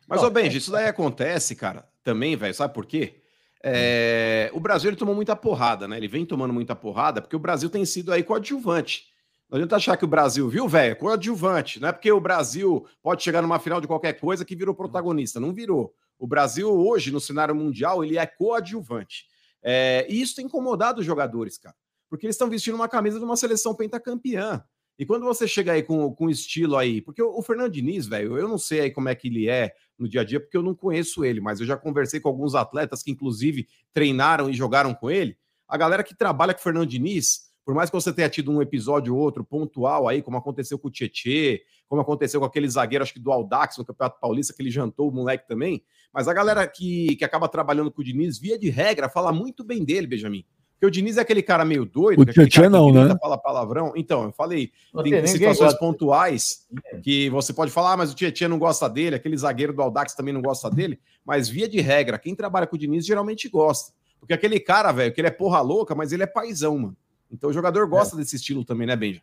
[0.06, 3.19] Mas, ô Benji, isso daí acontece, cara, também, velho, sabe por quê?
[3.62, 5.96] É, o Brasil ele tomou muita porrada, né?
[5.96, 9.10] Ele vem tomando muita porrada porque o Brasil tem sido aí coadjuvante.
[9.50, 10.96] Não adianta achar que o Brasil, viu, velho?
[10.96, 11.80] Coadjuvante.
[11.80, 15.40] Não é porque o Brasil pode chegar numa final de qualquer coisa que virou protagonista.
[15.40, 15.92] Não virou.
[16.18, 19.26] O Brasil, hoje, no cenário mundial, ele é coadjuvante.
[19.62, 21.74] É, e isso tem incomodado os jogadores, cara.
[22.08, 24.62] Porque eles estão vestindo uma camisa de uma seleção pentacampeã.
[24.96, 28.38] E quando você chega aí com, com estilo aí, porque o, o Fernando Diniz, velho,
[28.38, 30.62] eu não sei aí como é que ele é no dia a dia, porque eu
[30.62, 34.94] não conheço ele, mas eu já conversei com alguns atletas que, inclusive, treinaram e jogaram
[34.94, 35.36] com ele.
[35.68, 38.60] A galera que trabalha com o Fernando Diniz, por mais que você tenha tido um
[38.60, 43.02] episódio ou outro pontual aí, como aconteceu com o Tietê, como aconteceu com aquele zagueiro,
[43.02, 45.82] acho que do Aldax no Campeonato Paulista, que ele jantou o moleque também,
[46.12, 49.62] mas a galera que, que acaba trabalhando com o Diniz, via de regra, fala muito
[49.62, 50.44] bem dele, Benjamin.
[50.80, 52.22] Porque o Diniz é aquele cara meio doido.
[52.22, 53.14] O Tietchan não, né?
[53.20, 53.92] Fala palavrão.
[53.94, 54.72] Então, eu falei,
[55.04, 56.66] tem situações pontuais
[57.02, 60.14] que você pode falar, ah, mas o Tietchan não gosta dele, aquele zagueiro do Aldax
[60.14, 60.98] também não gosta dele.
[61.22, 63.92] Mas, via de regra, quem trabalha com o Diniz geralmente gosta.
[64.18, 66.96] Porque aquele cara, velho, que ele é porra louca, mas ele é paizão, mano.
[67.30, 68.18] Então o jogador gosta é.
[68.18, 69.20] desse estilo também, né, Benja?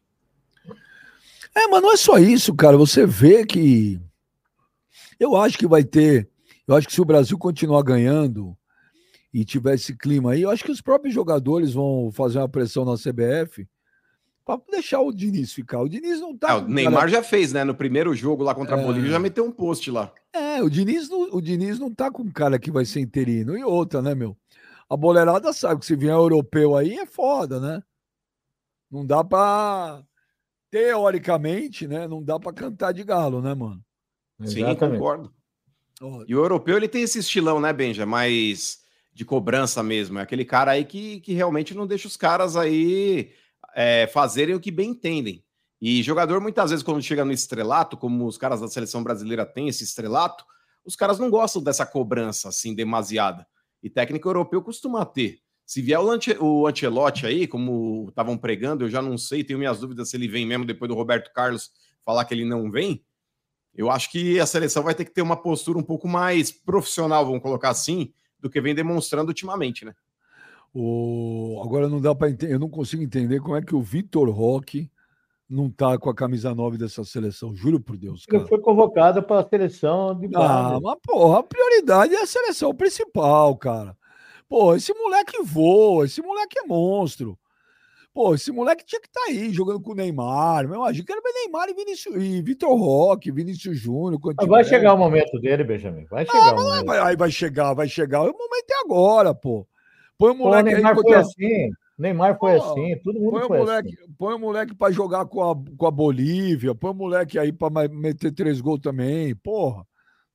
[1.56, 2.78] É, mas não é só isso, cara.
[2.78, 4.00] Você vê que.
[5.20, 6.30] Eu acho que vai ter.
[6.68, 8.57] Eu acho que se o Brasil continuar ganhando,
[9.38, 12.84] e tiver esse clima aí, eu acho que os próprios jogadores vão fazer uma pressão
[12.84, 13.68] na CBF
[14.44, 15.80] para deixar o Diniz ficar.
[15.80, 16.54] O Diniz não tá.
[16.54, 17.08] É, o Neymar cara...
[17.12, 17.64] já fez, né?
[17.64, 18.84] No primeiro jogo lá contra a é...
[18.84, 20.12] Bolívia, já meteu um post lá.
[20.34, 23.56] É, o Diniz, não, o Diniz não tá com um cara que vai ser interino.
[23.56, 24.36] E outra, né, meu?
[24.90, 27.84] A boleirada sabe que se vier europeu aí é foda, né?
[28.90, 30.02] Não dá para
[30.72, 32.08] teoricamente, né?
[32.08, 33.86] Não dá para cantar de galo, né, mano?
[34.46, 34.98] Sim, Exatamente.
[34.98, 35.32] concordo.
[36.28, 38.04] E o europeu ele tem esse estilão, né, Benja?
[38.04, 38.87] Mas
[39.18, 40.20] de cobrança mesmo.
[40.20, 43.32] É aquele cara aí que, que realmente não deixa os caras aí
[43.76, 45.44] é, fazerem o que bem entendem.
[45.82, 49.70] E jogador, muitas vezes, quando chega no estrelato, como os caras da seleção brasileira têm
[49.70, 50.46] esse estrelato,
[50.86, 53.48] os caras não gostam dessa cobrança assim demasiada.
[53.82, 55.40] E técnico europeu costuma ter.
[55.66, 59.58] Se vier o, Ante, o Ancelotti aí, como estavam pregando, eu já não sei, tenho
[59.58, 61.72] minhas dúvidas se ele vem mesmo depois do Roberto Carlos
[62.06, 63.04] falar que ele não vem.
[63.74, 67.26] Eu acho que a seleção vai ter que ter uma postura um pouco mais profissional,
[67.26, 69.94] vamos colocar assim, do que vem demonstrando ultimamente, né?
[70.74, 71.62] O...
[71.64, 74.90] Agora não dá para entender, eu não consigo entender como é que o Vitor Roque
[75.50, 78.26] não tá com a camisa 9 dessa seleção, juro por Deus.
[78.26, 78.42] Cara.
[78.42, 82.76] Ele foi convocado para a seleção de Ah, mas porra, a prioridade é a seleção
[82.76, 83.96] principal, cara.
[84.50, 87.38] Pô, esse moleque voa, esse moleque é monstro.
[88.18, 90.68] Pô, esse moleque tinha que estar tá aí jogando com o Neymar.
[90.68, 94.20] Meu, eu quero ver Neymar e, Vinícius, e Vitor Roque, Vinícius Júnior.
[94.48, 96.06] Vai chegar o momento dele, Benjamin.
[96.06, 96.50] Vai chegar.
[96.50, 98.22] Ah, vai, aí vai chegar, vai chegar.
[98.22, 99.68] O momento é agora, pô.
[100.18, 101.04] Põe o moleque pô, Neymar aí.
[101.04, 101.70] Foi assim.
[101.96, 104.14] Neymar foi pô, assim, todo mundo põe o moleque, assim.
[104.18, 107.88] Põe o moleque para jogar com a, com a Bolívia, põe o moleque aí para
[107.88, 109.36] meter três gols também.
[109.36, 109.86] Porra,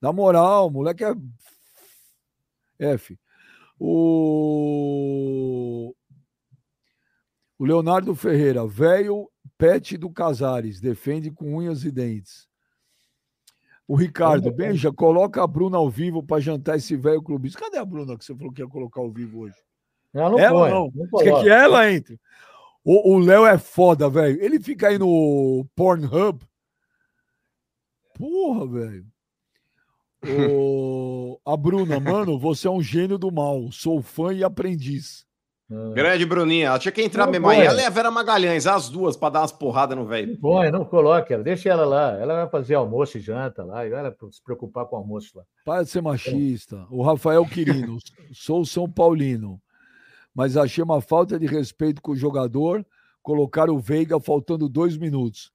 [0.01, 1.13] na moral, o moleque é.
[2.79, 3.19] F.
[3.77, 5.93] O
[7.63, 12.49] o Leonardo Ferreira, velho pet do Casares, defende com unhas e dentes.
[13.87, 17.61] O Ricardo, Benja, coloca a Bruna ao vivo para jantar esse velho clubista.
[17.61, 19.55] Cadê a Bruna que você falou que ia colocar ao vivo hoje?
[20.13, 20.93] Ela não ela, põe, não.
[20.93, 22.21] não quer que ela entre?
[22.85, 24.43] O Léo é foda, velho.
[24.43, 26.45] Ele fica aí no Pornhub.
[28.15, 29.07] Porra, velho.
[30.53, 31.41] O...
[31.45, 33.71] A Bruna, mano, você é um gênio do mal.
[33.71, 35.25] Sou fã e aprendiz.
[35.73, 35.93] Ah.
[35.95, 37.61] Grande Bruninha, ela tinha que entrar não mesmo aí.
[37.61, 40.39] Ela e a Vera Magalhães, as duas, para dar umas porradas no velho.
[40.39, 42.13] Põe, não coloque ela, deixa ela lá.
[42.19, 45.45] Ela vai fazer almoço e janta lá, e ela se preocupar com o almoço lá.
[45.65, 46.87] Para de ser machista.
[46.91, 47.97] O Rafael Quirino,
[48.35, 49.61] sou São Paulino,
[50.35, 52.85] mas achei uma falta de respeito com o jogador
[53.23, 55.53] colocar o Veiga faltando dois minutos.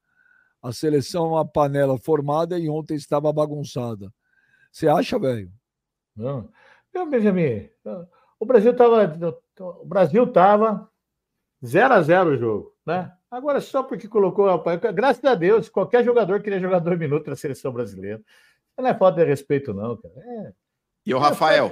[0.63, 4.11] A seleção é uma panela formada e ontem estava bagunçada.
[4.71, 5.51] Você acha, velho?
[6.15, 6.49] Não.
[7.09, 7.69] Benjamin,
[8.39, 9.05] o Brasil estava
[9.63, 10.89] o Brasil estava
[11.65, 13.11] 0 a 0 o jogo, né?
[13.29, 14.47] Agora, só porque colocou.
[14.93, 18.21] Graças a Deus, qualquer jogador queria jogar dois minutos na seleção brasileira.
[18.77, 20.13] Não é falta de respeito, não, cara.
[20.17, 20.53] É...
[21.05, 21.69] E o Rafael?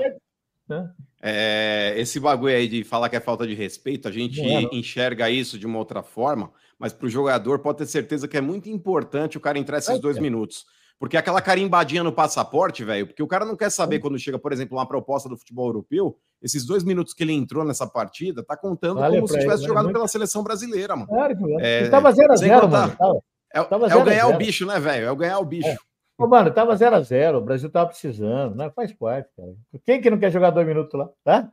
[0.67, 0.91] Né?
[1.21, 5.29] É, esse bagulho aí de falar que é falta de respeito, a gente é, enxerga
[5.29, 8.69] isso de uma outra forma, mas para o jogador pode ter certeza que é muito
[8.69, 10.65] importante o cara entrar esses é, dois minutos.
[10.97, 14.53] Porque aquela carimbadinha no passaporte, velho, porque o cara não quer saber quando chega, por
[14.53, 18.55] exemplo, uma proposta do futebol europeu, esses dois minutos que ele entrou nessa partida, tá
[18.55, 21.07] contando vale como se tivesse ele, jogado pela seleção brasileira, mano.
[21.07, 22.95] Claro, é, tava 0x0, mano.
[22.95, 23.19] Tava,
[23.53, 25.05] é, tava é o ganhar o bicho, né, velho?
[25.07, 25.67] É o ganhar o bicho.
[25.67, 25.77] É.
[26.17, 28.71] Ô, mano, tava 0x0, o Brasil tava precisando, né?
[28.73, 29.53] Faz parte, cara.
[29.85, 31.09] Quem que não quer jogar dois minutos lá?
[31.25, 31.51] Tá?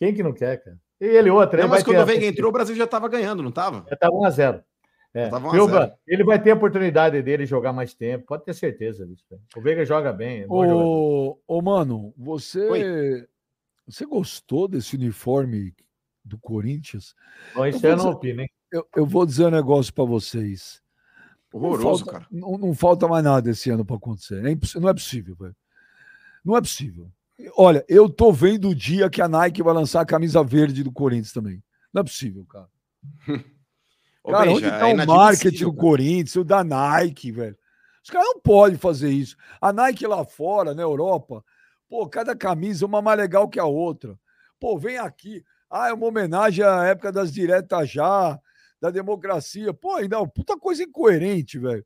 [0.00, 0.76] Quem que não quer, cara?
[1.00, 1.60] E ele outro.
[1.60, 3.84] Não, mas quando o Veiga entrou, o Brasil já tava ganhando, não tava?
[3.88, 4.62] Já tava 1x0.
[5.14, 5.28] É.
[6.06, 9.24] ele vai ter a oportunidade dele jogar mais tempo, pode ter certeza disso.
[9.54, 10.42] O Veiga joga bem.
[10.42, 13.28] É ô, ô, mano, você,
[13.86, 15.74] você gostou desse uniforme
[16.24, 17.14] do Corinthians?
[17.54, 18.50] Bom, isso eu, não opino, hein?
[18.70, 20.80] Eu, eu vou dizer um negócio para vocês.
[21.52, 22.26] Horroroso, não falta, cara.
[22.30, 24.38] Não, não, falta mais nada esse ano para acontecer.
[24.38, 25.56] É não é possível, velho.
[26.42, 27.12] Não é possível.
[27.54, 30.90] Olha, eu tô vendo o dia que a Nike vai lançar a camisa verde do
[30.90, 31.62] Corinthians também.
[31.92, 32.68] Não é possível, cara.
[34.24, 37.56] Cara, onde está é o marketing do Corinthians, o da Nike, velho?
[38.04, 39.36] Os caras não podem fazer isso.
[39.60, 41.44] A Nike lá fora, na Europa,
[41.88, 44.18] pô, cada camisa é uma mais legal que a outra.
[44.60, 45.44] Pô, vem aqui.
[45.70, 48.38] Ah, é uma homenagem à época das diretas já,
[48.80, 49.72] da democracia.
[49.72, 51.84] Pô, ainda é puta coisa incoerente, velho.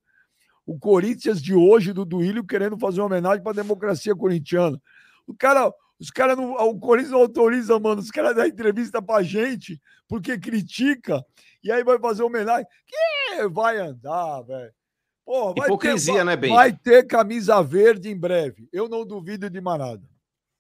[0.66, 4.80] O Corinthians de hoje, do Duílio, querendo fazer uma homenagem para a democracia corintiana.
[5.26, 6.52] O cara, os caras não.
[6.52, 8.00] O Corinthians não autoriza, mano.
[8.00, 11.24] Os caras dão entrevista pra gente porque critica
[11.66, 12.66] e aí vai fazer homenagem.
[12.86, 14.72] Que vai andar, velho.
[15.24, 16.54] Pô, vai Hipocrisia, ter, né, Benja?
[16.54, 18.68] Vai ter camisa verde em breve.
[18.72, 20.02] Eu não duvido de mais nada.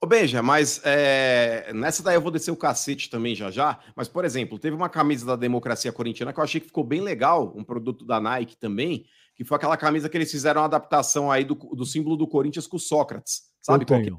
[0.00, 1.72] Ô, Benja, mas é...
[1.72, 3.78] nessa daí eu vou descer o cacete também já já.
[3.94, 7.00] Mas, por exemplo, teve uma camisa da democracia corintiana que eu achei que ficou bem
[7.00, 11.30] legal, um produto da Nike também, que foi aquela camisa que eles fizeram uma adaptação
[11.30, 13.42] aí do, do símbolo do Corinthians com o Sócrates.
[13.62, 14.12] Sabe qual que é?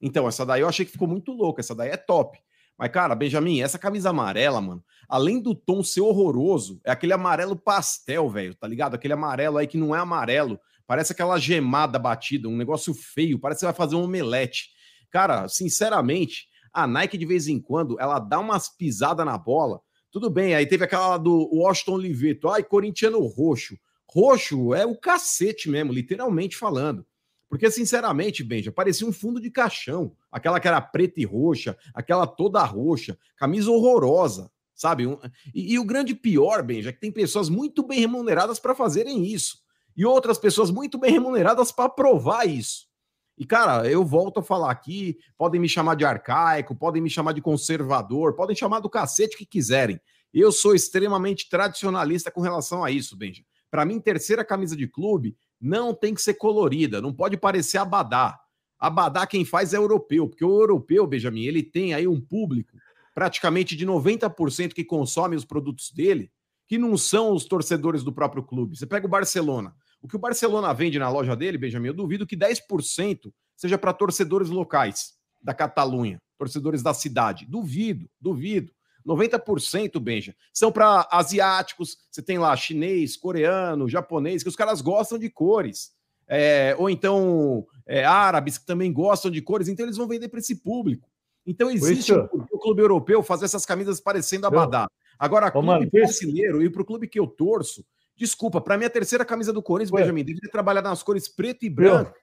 [0.00, 1.60] Então, essa daí eu achei que ficou muito louca.
[1.60, 2.38] Essa daí é top.
[2.80, 7.54] Mas, cara, Benjamin, essa camisa amarela, mano, além do tom ser horroroso, é aquele amarelo
[7.54, 8.94] pastel, velho, tá ligado?
[8.94, 13.60] Aquele amarelo aí que não é amarelo, parece aquela gemada batida, um negócio feio, parece
[13.60, 14.70] que vai fazer um omelete.
[15.10, 19.82] Cara, sinceramente, a Nike de vez em quando, ela dá umas pisadas na bola.
[20.10, 23.76] Tudo bem, aí teve aquela do Washington Oliveto, ai, corintiano roxo.
[24.10, 27.04] Roxo é o cacete mesmo, literalmente falando.
[27.50, 30.16] Porque, sinceramente, Benja, parecia um fundo de caixão.
[30.30, 35.02] Aquela que era preta e roxa, aquela toda roxa, camisa horrorosa, sabe?
[35.52, 39.26] E, e o grande pior, Benja, é que tem pessoas muito bem remuneradas para fazerem
[39.26, 39.58] isso.
[39.96, 42.88] E outras pessoas muito bem remuneradas para provar isso.
[43.36, 47.32] E, cara, eu volto a falar aqui, podem me chamar de arcaico, podem me chamar
[47.32, 50.00] de conservador, podem chamar do cacete que quiserem.
[50.32, 53.42] Eu sou extremamente tradicionalista com relação a isso, Benja.
[53.68, 58.40] Para mim, terceira camisa de clube não tem que ser colorida, não pode parecer abadá.
[58.78, 62.78] Abadá quem faz é europeu, porque o europeu, Benjamin, ele tem aí um público
[63.14, 66.30] praticamente de 90% que consome os produtos dele,
[66.66, 68.76] que não são os torcedores do próprio clube.
[68.76, 69.74] Você pega o Barcelona.
[70.00, 73.92] O que o Barcelona vende na loja dele, Benjamin, eu duvido que 10% seja para
[73.92, 77.44] torcedores locais da Catalunha, torcedores da cidade.
[77.44, 78.72] Duvido, duvido.
[79.06, 81.98] 90%, Benja, são para asiáticos.
[82.10, 85.92] Você tem lá chinês, coreano, japonês, que os caras gostam de cores.
[86.28, 90.38] É, ou então é, árabes que também gostam de cores, então eles vão vender para
[90.38, 91.08] esse público.
[91.44, 94.88] Então existe o, o clube europeu fazer essas camisas parecendo abadá.
[95.18, 97.84] Agora, Ô, clube mano, brasileiro e para o clube que eu torço,
[98.16, 100.02] desculpa, para mim a terceira camisa do Corinthians, Ué.
[100.02, 102.14] Benjamin, deveria trabalhar nas cores preto e branco.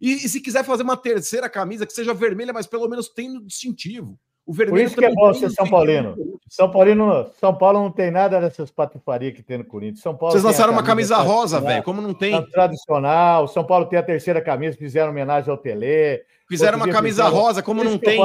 [0.00, 3.28] E, e, se quiser fazer uma terceira camisa que seja vermelha, mas pelo menos tem
[3.30, 4.18] no distintivo.
[4.46, 6.14] O vermelho Por isso que é bom ser São Paulino.
[6.48, 10.00] São Paulino, São Paulo não tem nada dessas patifarias que tem no Corinthians.
[10.00, 11.82] São Paulo Vocês lançaram uma camisa rosa, velho.
[11.82, 12.40] Como não tem?
[12.50, 13.48] Tradicional.
[13.48, 16.22] São Paulo tem a terceira camisa, fizeram homenagem ao Telê.
[16.48, 17.42] Fizeram uma camisa fizeram...
[17.42, 18.20] rosa, como não tem?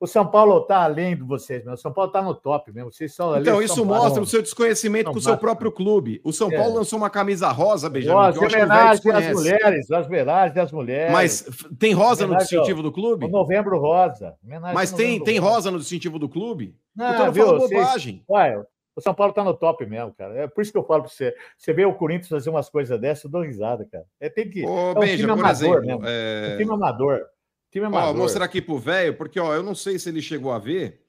[0.00, 1.74] O São Paulo está além de vocês, meu.
[1.74, 2.92] O São Paulo está no top mesmo.
[2.92, 6.20] Vocês são então, isso mostra o seu desconhecimento com o seu próprio clube.
[6.22, 6.78] O São Paulo é.
[6.78, 8.16] lançou uma camisa rosa, Benjamin.
[8.16, 11.12] Rosa, homenagem às mulheres, as homenagens das mulheres.
[11.12, 11.44] Mas
[11.78, 13.24] tem rosa no distintivo do clube?
[13.24, 14.34] O novembro rosa.
[14.74, 16.76] Mas tem, tem rosa no distintivo do clube?
[16.94, 18.24] Não, eu tô viu, falando bobagem.
[18.28, 18.62] Ué,
[18.94, 20.34] o São Paulo está no top mesmo, cara.
[20.34, 21.32] É por isso que eu falo para você.
[21.56, 24.04] Você vê o Corinthians fazer umas coisas dessas, eu dou risada, cara.
[24.18, 24.66] É, tem que.
[24.66, 26.02] Ô, é um Benja, time amador exemplo, mesmo.
[26.04, 26.54] É...
[26.54, 27.26] Um time amador.
[27.70, 28.08] Time amador.
[28.08, 30.58] Ó, vou mostrar aqui pro velho, porque ó, eu não sei se ele chegou a
[30.58, 31.02] ver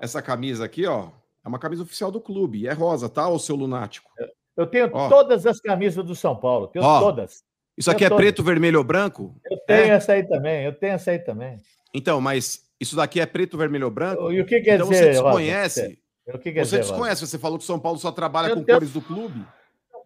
[0.00, 1.08] essa camisa aqui, ó.
[1.44, 2.66] É uma camisa oficial do clube.
[2.66, 4.10] É rosa, tá, ô seu lunático?
[4.56, 5.08] Eu tenho ó.
[5.08, 6.68] todas as camisas do São Paulo.
[6.68, 7.42] Tenho ó, todas.
[7.76, 8.22] Isso aqui é todas.
[8.22, 9.34] preto, vermelho ou branco?
[9.50, 9.88] Eu tenho é?
[9.88, 10.64] essa aí também.
[10.64, 11.58] Eu tenho essa aí também.
[11.94, 14.30] Então, mas isso daqui é preto, vermelho ou branco?
[14.30, 15.14] E o que quer então dizer?
[15.14, 15.98] Você desconhece.
[16.26, 17.26] O que quer você dizer, desconhece.
[17.26, 18.78] Você falou que o São Paulo só trabalha eu com tenho...
[18.78, 19.44] cores do clube.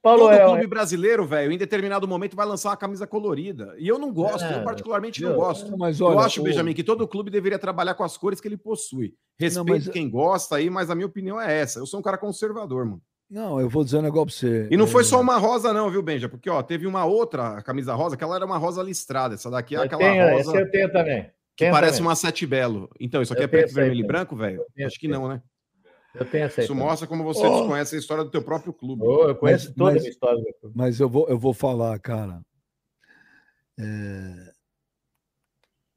[0.05, 0.45] Paulo Todo é...
[0.45, 3.75] clube brasileiro, velho, em determinado momento vai lançar uma camisa colorida.
[3.79, 5.79] E eu não gosto, é, eu particularmente não gosto.
[5.79, 6.45] Mas olha, eu acho, o...
[6.45, 9.15] Benjamin, que todo clube deveria trabalhar com as cores que ele possui.
[9.39, 9.89] Respeito não, mas...
[9.89, 11.79] quem gosta aí, mas a minha opinião é essa.
[11.79, 13.01] Eu sou um cara conservador, mano.
[13.31, 14.69] Não, eu vou dizer um negócio pra você.
[14.71, 16.29] E não foi só uma rosa, não, viu, Benja?
[16.29, 19.37] Porque, ó, teve uma outra camisa rosa que ela era uma rosa listrada.
[19.37, 20.51] Essa daqui é eu aquela tenho, rosa.
[20.51, 21.31] Essa eu tenho também.
[21.57, 22.09] Que parece também.
[22.09, 22.91] uma sete belo.
[23.01, 24.63] Então, isso aqui eu é preto, vermelho e branco, velho?
[24.85, 25.41] Acho que não, né?
[26.15, 27.59] Eu tenho essa Isso mostra como você oh.
[27.59, 29.03] desconhece a história do teu próprio clube.
[29.05, 30.77] Oh, eu conheço mas, toda mas, a história do clube.
[30.77, 32.41] Mas eu vou, eu vou falar, cara.
[33.79, 34.53] É...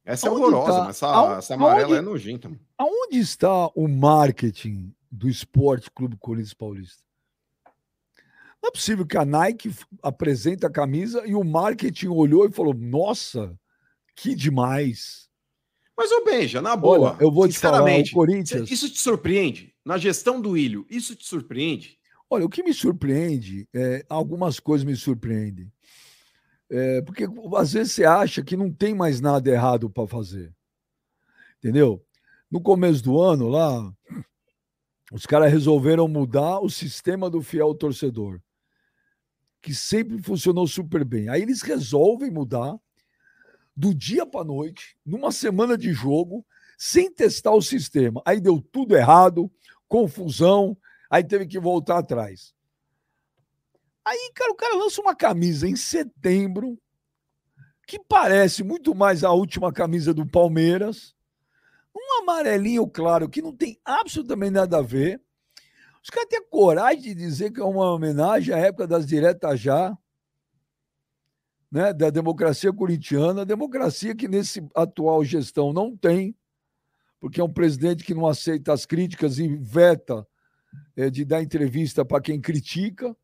[0.04, 0.80] Essa é horrorosa, tá?
[0.86, 2.50] mas essa, aonde, essa amarela aonde, é nojenta.
[2.50, 2.62] Mano.
[2.78, 7.04] Aonde está o marketing do Esporte Clube Corinthians Paulista?
[8.62, 12.74] Não é possível que a Nike apresente a camisa e o marketing olhou e falou:
[12.74, 13.58] Nossa,
[14.16, 15.28] que demais.
[15.96, 18.70] Mas, ô Benja, na boa, Olha, eu vou te falar, o Corinthians...
[18.70, 19.74] isso te surpreende?
[19.88, 21.98] Na gestão do Ilho, isso te surpreende?
[22.30, 25.72] Olha, o que me surpreende, é, algumas coisas me surpreendem.
[26.70, 27.26] É, porque
[27.56, 30.54] às vezes você acha que não tem mais nada errado para fazer.
[31.60, 32.06] Entendeu?
[32.52, 33.90] No começo do ano, lá,
[35.10, 38.42] os caras resolveram mudar o sistema do fiel torcedor,
[39.62, 41.30] que sempre funcionou super bem.
[41.30, 42.78] Aí eles resolvem mudar
[43.74, 46.46] do dia para noite, numa semana de jogo,
[46.78, 48.22] sem testar o sistema.
[48.26, 49.50] Aí deu tudo errado,
[49.88, 50.78] confusão,
[51.10, 52.54] aí teve que voltar atrás.
[54.06, 56.80] Aí, cara, o cara lança uma camisa em setembro,
[57.86, 61.16] que parece muito mais a última camisa do Palmeiras,
[61.96, 65.22] um amarelinho claro que não tem absolutamente nada a ver.
[66.04, 69.98] Os caras têm coragem de dizer que é uma homenagem à época das diretas já
[71.72, 76.36] né, da democracia corintiana, democracia que nesse atual gestão não tem,
[77.20, 80.26] porque é um presidente que não aceita as críticas e veta
[80.96, 83.16] é, de dar entrevista para quem critica.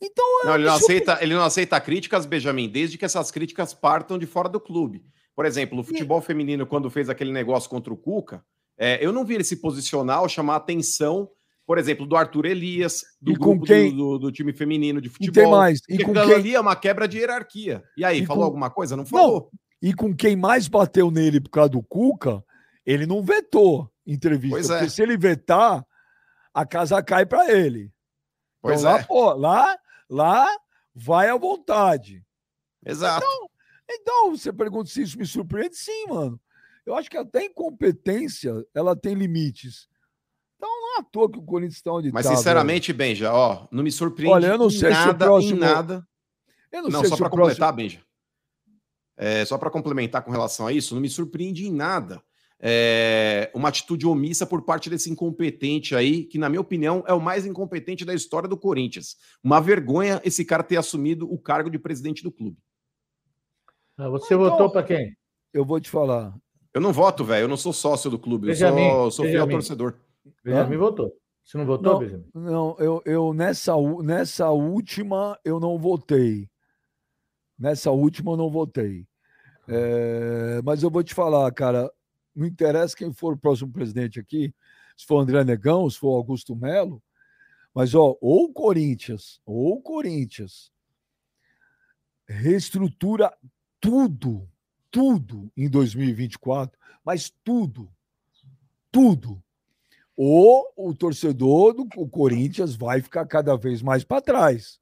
[0.00, 3.72] Então, é não, ele, não aceita, ele não aceita críticas, Benjamin, desde que essas críticas
[3.72, 5.04] partam de fora do clube.
[5.34, 6.22] Por exemplo, o futebol e...
[6.22, 8.44] feminino, quando fez aquele negócio contra o Cuca,
[8.76, 11.30] é, eu não vi ele se posicionar ou chamar atenção
[11.66, 13.90] por exemplo, do Arthur Elias, do grupo quem...
[13.90, 15.30] do, do, do, time feminino de futebol.
[15.30, 15.80] E tem mais.
[15.88, 16.34] E com quem...
[16.34, 17.82] ali é uma quebra de hierarquia.
[17.96, 18.46] E aí, e falou com...
[18.46, 18.96] alguma coisa?
[18.96, 19.48] Não falou.
[19.52, 19.88] Não.
[19.88, 22.42] E com quem mais bateu nele por causa do Cuca,
[22.84, 24.56] ele não vetou entrevista.
[24.56, 24.88] Pois porque é.
[24.88, 25.84] se ele vetar,
[26.52, 27.92] a casa cai para ele.
[28.60, 28.98] Pois então, é.
[28.98, 29.78] lá, pô, lá,
[30.08, 30.58] lá
[30.94, 32.24] vai à vontade.
[32.84, 33.24] Exato.
[33.24, 33.50] Então,
[33.90, 35.76] então, você pergunta se isso me surpreende?
[35.76, 36.40] Sim, mano.
[36.84, 39.88] Eu acho que até incompetência ela tem limites.
[40.56, 43.10] Então não é à toa que o Corinthians está onde Mas, tá, sinceramente, velho.
[43.10, 45.56] Benja, ó, não me surpreende Olha, eu não sei nada, se o próximo...
[45.56, 46.06] em nada.
[46.70, 47.76] Eu não, não sei só para completar, próximo...
[47.76, 48.06] Benja.
[49.16, 52.22] É, só para complementar com relação a isso, não me surpreende em nada
[52.64, 57.20] é, uma atitude omissa por parte desse incompetente aí, que, na minha opinião, é o
[57.20, 59.16] mais incompetente da história do Corinthians.
[59.42, 62.56] Uma vergonha esse cara ter assumido o cargo de presidente do clube.
[63.98, 65.16] Ah, você então, votou para quem?
[65.52, 66.32] Eu vou te falar.
[66.72, 67.44] Eu não voto, velho.
[67.44, 68.48] Eu não sou sócio do clube.
[68.48, 69.96] Eu sou, sou fiel torcedor.
[70.44, 71.12] Benjamin votou.
[71.44, 72.24] Você não votou, não, Benjamin?
[72.32, 76.48] Não, eu, eu nessa, nessa última eu não votei.
[77.58, 79.04] Nessa última eu não votei.
[79.68, 81.90] É, mas eu vou te falar, cara,
[82.34, 84.54] não interessa quem for o próximo presidente aqui,
[84.96, 87.02] se for André Negão, se for Augusto Melo,
[87.74, 90.70] mas ó, ou o Corinthians, ou o Corinthians
[92.26, 93.32] reestrutura
[93.80, 94.48] tudo,
[94.90, 97.92] tudo em 2024, mas tudo,
[98.90, 99.42] tudo
[100.16, 104.80] ou o torcedor do o Corinthians vai ficar cada vez mais para trás.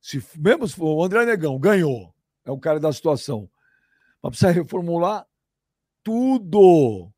[0.00, 2.14] Se, mesmo se for o André Negão ganhou,
[2.44, 3.50] é o cara da situação,
[4.22, 5.26] mas precisa reformular
[6.06, 7.10] tudo.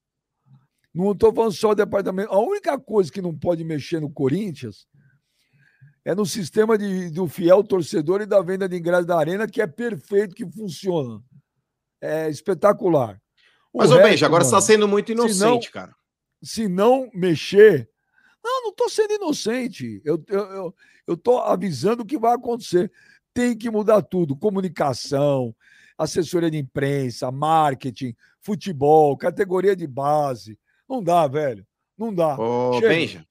[0.94, 2.32] Não estou falando só do departamento.
[2.32, 4.86] A única coisa que não pode mexer no Corinthians
[6.04, 9.60] é no sistema de, do fiel torcedor e da venda de ingresso da arena, que
[9.60, 11.20] é perfeito, que funciona.
[12.00, 13.20] É espetacular.
[13.72, 15.98] O Mas, ô Benja, agora você está sendo muito inocente, não, cara
[16.42, 17.88] se não mexer.
[18.42, 20.00] Não, não estou sendo inocente.
[20.04, 20.34] Eu estou
[21.06, 22.90] eu, eu, avisando o que vai acontecer.
[23.34, 25.54] Tem que mudar tudo: comunicação,
[25.96, 30.58] assessoria de imprensa, marketing, futebol, categoria de base.
[30.88, 31.66] Não dá, velho.
[31.96, 32.38] Não dá.
[32.38, 33.26] Ô, Benja,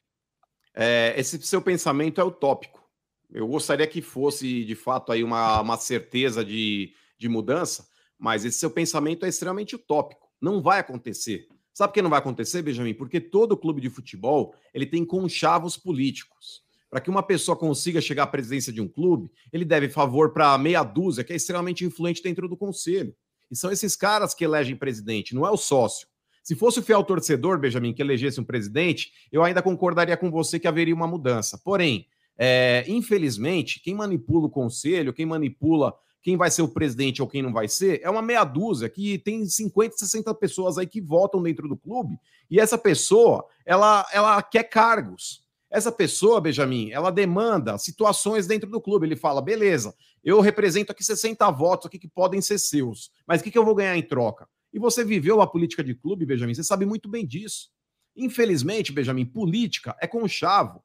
[0.75, 2.83] é, esse seu pensamento é utópico.
[3.31, 7.87] Eu gostaria que fosse, de fato, aí uma, uma certeza de, de mudança,
[8.17, 10.27] mas esse seu pensamento é extremamente utópico.
[10.39, 11.47] Não vai acontecer.
[11.73, 12.93] Sabe por que não vai acontecer, Benjamin?
[12.93, 16.63] Porque todo clube de futebol ele tem conchavos políticos.
[16.89, 20.57] Para que uma pessoa consiga chegar à presidência de um clube, ele deve favor para
[20.57, 23.13] meia dúzia, que é extremamente influente dentro do conselho.
[23.49, 26.07] E são esses caras que elegem presidente, não é o sócio.
[26.43, 30.59] Se fosse o fiel torcedor, Benjamin, que elegesse um presidente, eu ainda concordaria com você
[30.59, 31.57] que haveria uma mudança.
[31.57, 32.07] Porém,
[32.39, 35.91] É, infelizmente, quem manipula o conselho, quem manipula
[36.21, 39.17] quem vai ser o presidente ou quem não vai ser, é uma meia dúzia que
[39.17, 42.19] tem 50, 60 pessoas aí que votam dentro do clube,
[42.51, 45.41] e essa pessoa, ela, ela quer cargos.
[45.69, 49.07] Essa pessoa, Benjamin, ela demanda situações dentro do clube.
[49.07, 49.95] Ele fala: beleza,
[50.27, 53.63] eu represento aqui 60 votos aqui que podem ser seus, mas o que, que eu
[53.63, 54.45] vou ganhar em troca?
[54.73, 57.69] E você viveu a política de clube, Benjamin, você sabe muito bem disso.
[58.13, 60.83] Infelizmente, Benjamin, política é conchavo.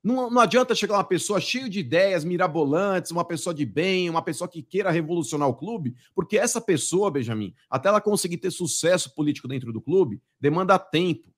[0.00, 4.22] Não, não adianta chegar uma pessoa cheia de ideias mirabolantes, uma pessoa de bem, uma
[4.22, 9.12] pessoa que queira revolucionar o clube, porque essa pessoa, Benjamin, até ela conseguir ter sucesso
[9.12, 11.34] político dentro do clube, demanda tempo.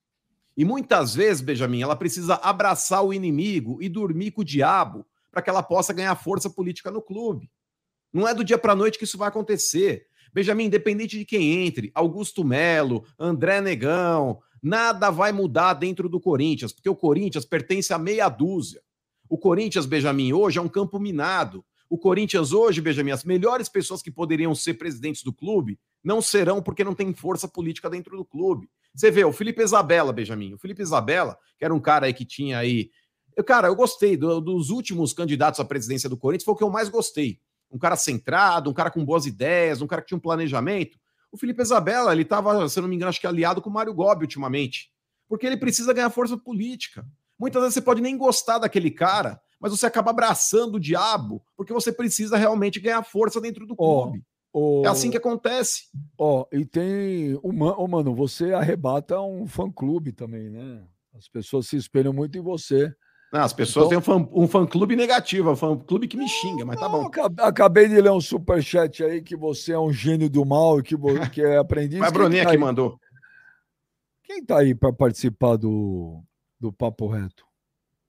[0.54, 5.07] E muitas vezes, Benjamin, ela precisa abraçar o inimigo e dormir com o diabo
[5.37, 7.51] para que ela possa ganhar força política no clube.
[8.11, 10.07] Não é do dia para a noite que isso vai acontecer.
[10.32, 16.72] Benjamin, independente de quem entre, Augusto Melo, André Negão, Nada vai mudar dentro do Corinthians,
[16.72, 18.80] porque o Corinthians pertence a meia dúzia.
[19.28, 21.62] O Corinthians, Benjamin, hoje é um campo minado.
[21.89, 26.62] O Corinthians hoje, Benjamin, as melhores pessoas que poderiam ser presidentes do clube não serão
[26.62, 28.68] porque não tem força política dentro do clube.
[28.95, 30.55] Você vê, o Felipe Isabella, Benjamin.
[30.55, 32.91] O Felipe Isabella, que era um cara aí que tinha aí.
[33.37, 36.64] Eu, cara, eu gostei do, dos últimos candidatos à presidência do Corinthians, foi o que
[36.64, 37.39] eu mais gostei.
[37.70, 40.99] Um cara centrado, um cara com boas ideias, um cara que tinha um planejamento.
[41.30, 43.93] O Felipe Isabella, ele estava, se não me engano, acho que aliado com o Mário
[43.93, 44.91] Gobi ultimamente,
[45.28, 47.07] porque ele precisa ganhar força política.
[47.39, 51.72] Muitas vezes você pode nem gostar daquele cara, mas você acaba abraçando o diabo, porque
[51.72, 54.24] você precisa realmente ganhar força dentro do clube.
[54.51, 55.89] Oh, oh, é assim que acontece.
[56.16, 57.39] Ó, oh, e tem.
[57.43, 60.87] Oh, mano, você arrebata um fã-clube também, né?
[61.14, 62.95] As pessoas se espelham muito em você.
[63.32, 64.00] Não, as pessoas então...
[64.00, 66.88] têm um fã, um fã clube negativo, um fã clube que me xinga, mas tá
[66.88, 67.10] bom.
[67.40, 70.96] Acabei de ler um superchat aí que você é um gênio do mal e que,
[71.32, 71.98] que é aprendiz.
[71.98, 73.00] Mas a Bruninha tá que mandou.
[74.22, 76.22] Quem tá aí para participar do,
[76.58, 77.44] do Papo Reto?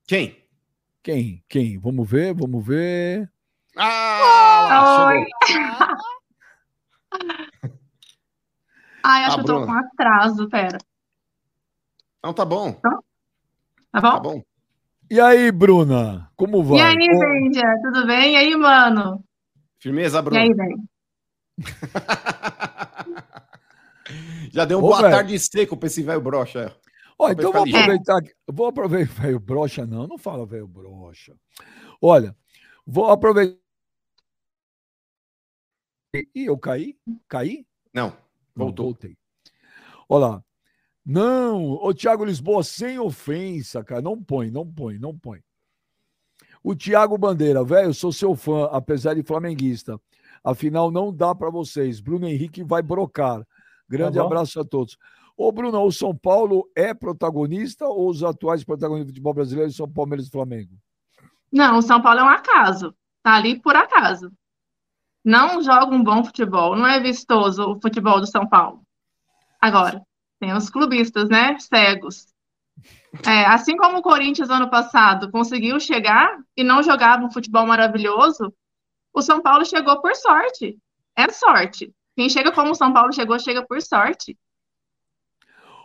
[0.08, 0.44] Quem?
[1.04, 1.44] Quem?
[1.48, 1.80] Quem?
[1.80, 3.32] Vamos ver, vamos ver.
[3.76, 5.08] Ah!
[5.08, 5.26] Oi!
[9.04, 10.78] Ai, acho ah, que eu tô com atraso, pera.
[12.22, 12.74] Não, tá bom.
[12.74, 14.12] Tá, tá bom?
[14.12, 14.44] Tá bom.
[15.10, 16.30] E aí, Bruna?
[16.36, 16.80] Como vai?
[16.80, 17.64] E aí, Benja?
[17.82, 18.34] Tudo bem?
[18.34, 19.24] E aí, mano?
[19.80, 20.40] Firmeza, Bruna?
[20.40, 20.84] E aí, velho?
[24.52, 25.14] Já deu um Ô, boa véio.
[25.14, 26.76] tarde seco para esse velho brocha.
[27.18, 28.22] Ó, então vou aproveitar.
[28.48, 29.14] Vou aproveitar.
[29.22, 30.08] Velho brocha, não.
[30.08, 31.34] Não fala velho brocha.
[32.02, 32.36] Olha,
[32.86, 33.58] vou aproveitar.
[36.14, 36.98] E eu caí?
[37.28, 37.66] Caí?
[37.94, 38.10] Não,
[38.56, 38.86] voltou.
[38.86, 39.18] Não, voltei.
[40.10, 40.44] Olha lá.
[41.10, 44.02] Não, o Thiago Lisboa, sem ofensa, cara.
[44.02, 45.40] Não põe, não põe, não põe.
[46.62, 49.98] O Thiago Bandeira, velho, sou seu fã, apesar de flamenguista.
[50.44, 52.02] Afinal, não dá para vocês.
[52.02, 53.42] Bruno Henrique vai brocar.
[53.88, 54.98] Grande tá abraço a todos.
[55.38, 59.90] Ô, Bruno, o São Paulo é protagonista ou os atuais protagonistas do futebol brasileiro são
[59.90, 60.74] Palmeiras e Flamengo?
[61.50, 62.94] Não, o São Paulo é um acaso.
[63.24, 64.30] Tá ali por acaso.
[65.24, 66.76] Não joga um bom futebol.
[66.76, 68.82] Não é vistoso o futebol do São Paulo.
[69.62, 70.06] Agora,
[70.40, 71.58] tem os clubistas, né?
[71.60, 72.28] Cegos.
[73.26, 78.54] É, assim como o Corinthians ano passado conseguiu chegar e não jogava um futebol maravilhoso,
[79.14, 80.78] o São Paulo chegou por sorte.
[81.16, 81.92] É sorte.
[82.16, 84.38] Quem chega como o São Paulo chegou, chega por sorte.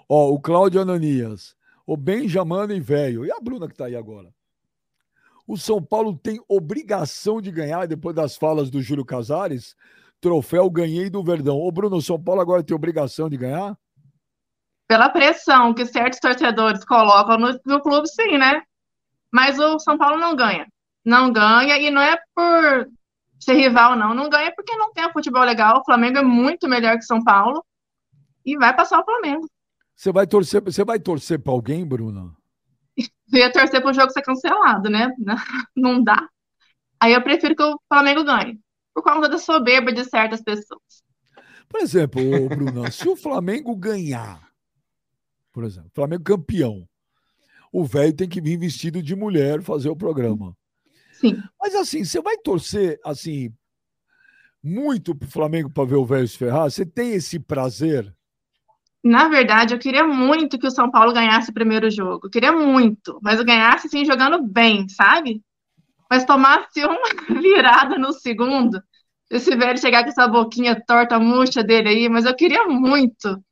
[0.08, 1.54] Ó, o Cláudio Ananias,
[1.86, 3.24] o Benjamin e velho.
[3.24, 4.32] E a Bruna que tá aí agora?
[5.46, 9.74] O São Paulo tem obrigação de ganhar, depois das falas do Júlio Casares,
[10.20, 11.58] troféu ganhei do Verdão.
[11.58, 13.76] Ô, Bruno, o São Paulo agora tem obrigação de ganhar?
[14.92, 18.60] Pela pressão que certos torcedores colocam no, no clube, sim, né?
[19.32, 20.66] Mas o São Paulo não ganha.
[21.02, 22.90] Não ganha, e não é por
[23.40, 24.12] ser rival, não.
[24.12, 25.80] Não ganha porque não tem um futebol legal.
[25.80, 27.64] O Flamengo é muito melhor que São Paulo.
[28.44, 29.48] E vai passar o Flamengo.
[29.96, 32.30] Você vai torcer, você vai torcer para alguém, Bruna?
[33.32, 35.10] Eu ia torcer para o jogo ser cancelado, né?
[35.74, 36.28] Não dá.
[37.00, 38.60] Aí eu prefiro que o Flamengo ganhe.
[38.92, 41.02] Por causa da soberba de certas pessoas.
[41.66, 42.20] Por exemplo,
[42.50, 44.51] Bruna, se o Flamengo ganhar,
[45.52, 45.90] por exemplo.
[45.94, 46.88] Flamengo campeão.
[47.72, 50.56] O velho tem que vir vestido de mulher fazer o programa.
[51.12, 51.40] Sim.
[51.60, 53.52] Mas assim, você vai torcer assim
[54.62, 56.70] muito pro Flamengo para ver o velho se ferrar?
[56.70, 58.14] Você tem esse prazer?
[59.02, 62.26] Na verdade, eu queria muito que o São Paulo ganhasse o primeiro jogo.
[62.26, 65.42] Eu queria muito, mas eu ganhasse assim jogando bem, sabe?
[66.08, 68.80] Mas tomasse uma virada no segundo.
[69.30, 73.42] Esse velho chegar com essa boquinha torta, murcha dele aí, mas eu queria muito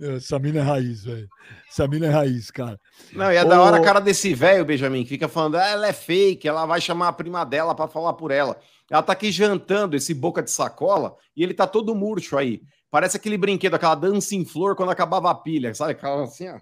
[0.00, 1.28] essa mina é raiz, velho.
[1.68, 2.78] Essa mina é raiz, cara.
[3.12, 3.48] Não, e é Ô...
[3.48, 6.66] da hora a cara desse velho, Benjamin, que fica falando, ah, ela é fake, ela
[6.66, 8.58] vai chamar a prima dela para falar por ela.
[8.90, 12.60] Ela tá aqui jantando esse boca de sacola e ele tá todo murcho aí.
[12.90, 15.92] Parece aquele brinquedo, aquela dança em flor quando acabava a pilha, sabe?
[15.92, 16.58] Aquela assim, ó.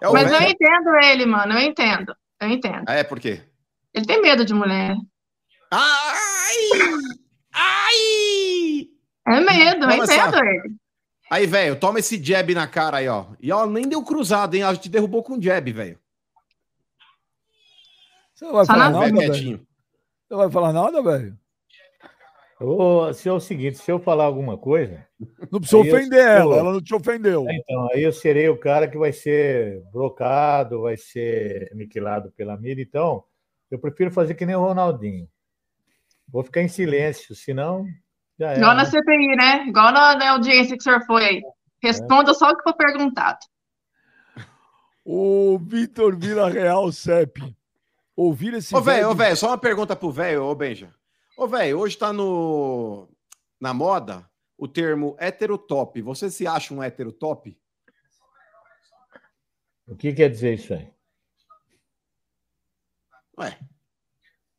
[0.00, 2.14] É Mas eu entendo ele, mano, eu entendo.
[2.40, 2.84] Eu entendo.
[2.86, 3.42] Ah, é por quê?
[3.92, 4.96] Ele tem medo de mulher.
[5.70, 6.68] Ai!
[7.52, 8.88] Ai!
[9.26, 10.76] É medo, eu entendo ele.
[11.30, 13.26] Aí, velho, toma esse jab na cara aí, ó.
[13.40, 14.62] E ó, nem deu cruzado, hein?
[14.62, 15.98] A gente derrubou com jab, velho.
[18.34, 19.34] Você não vai Só falar nada, velho?
[19.34, 19.60] Você
[20.30, 21.38] não vai falar nada, velho?
[23.14, 25.06] se é o seguinte, se eu falar alguma coisa.
[25.50, 27.46] Não precisa ofender eu, ela, ela não te ofendeu.
[27.48, 32.82] Então, aí eu serei o cara que vai ser blocado, vai ser aniquilado pela mídia.
[32.82, 33.22] Então,
[33.70, 35.28] eu prefiro fazer que nem o Ronaldinho.
[36.26, 37.86] Vou ficar em silêncio, senão.
[38.38, 39.66] Já Igual na CPI, né?
[39.66, 41.42] Igual na, audiência que o senhor foi aí.
[41.82, 42.34] Responda é.
[42.34, 43.38] só o que for perguntado.
[45.04, 47.56] O Vitor Vila Real CEP.
[48.14, 48.74] Ouvir esse.
[48.74, 50.94] Ô, velho, velho, só uma pergunta pro velho, ô Benja.
[51.36, 53.08] Ô, velho, hoje tá no...
[53.60, 56.02] na moda o termo heterotop.
[56.02, 57.56] Você se acha um heterotop?
[59.86, 60.92] O que quer dizer isso aí?
[63.38, 63.58] Ué.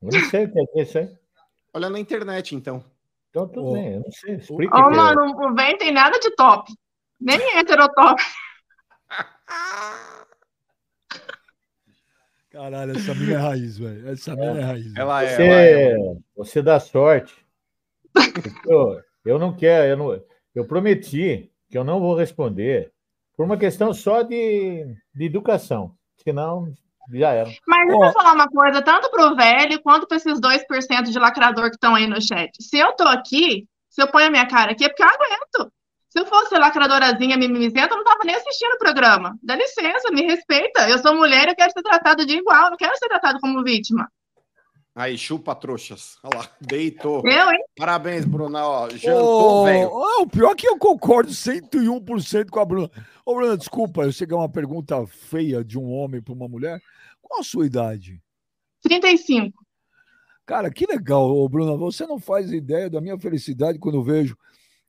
[0.02, 1.18] Não sei o que quer dizer isso aí.
[1.74, 2.84] Olha na internet, então.
[3.30, 3.74] Então, tudo oh.
[3.74, 4.36] bem, eu não sei.
[4.36, 4.76] Explica.
[4.76, 6.72] Ô, oh, mano, o velho tem nada de top.
[7.20, 8.22] Nem heterotop.
[12.50, 14.10] Caralho, essa mina é raiz, velho.
[14.10, 14.96] Essa mina é raiz.
[14.96, 15.96] Ela é, você, ela é.
[16.36, 17.46] Você dá sorte.
[18.68, 20.24] eu, eu não quero, eu, não,
[20.56, 22.92] eu prometi que eu não vou responder
[23.38, 25.96] por uma questão só de, de educação.
[26.18, 26.74] Senão,
[27.12, 27.50] já era.
[27.68, 31.20] Mas deixa eu falar uma coisa, tanto para o velho quanto para esses 2% de
[31.20, 32.52] lacrador que estão aí no chat.
[32.60, 35.72] Se eu tô aqui, se eu ponho a minha cara aqui, é porque eu aguento.
[36.10, 39.38] Se eu fosse lacradorazinha mimizenta, eu não tava nem assistindo o programa.
[39.44, 40.90] Dá licença, me respeita.
[40.90, 43.64] Eu sou mulher e eu quero ser tratada de igual, não quero ser tratado como
[43.64, 44.10] vítima.
[44.96, 46.18] Aí, chupa trouxas.
[46.24, 47.22] Olha lá, deitou.
[47.24, 47.64] Eu, hein?
[47.78, 48.66] Parabéns, Bruna.
[48.66, 49.90] Ó, jantou, oh, velho.
[49.92, 52.90] Oh, o pior é que eu concordo 101% com a Bruna.
[53.26, 56.50] Ô, Bruna, desculpa, eu sei que é uma pergunta feia de um homem para uma
[56.50, 56.82] mulher.
[57.30, 58.22] Qual a sua idade?
[58.84, 59.64] 35.
[60.46, 61.78] Cara, que legal, Bruna.
[61.78, 64.36] Você não faz ideia da minha felicidade quando vejo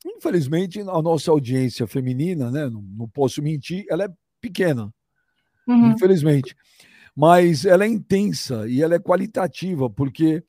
[0.04, 4.08] Infelizmente, a nossa audiência feminina, né, não, não posso mentir, ela é
[4.40, 4.92] pequena,
[5.68, 5.90] uhum.
[5.90, 6.56] infelizmente.
[7.14, 10.42] Mas ela é intensa e ela é qualitativa, porque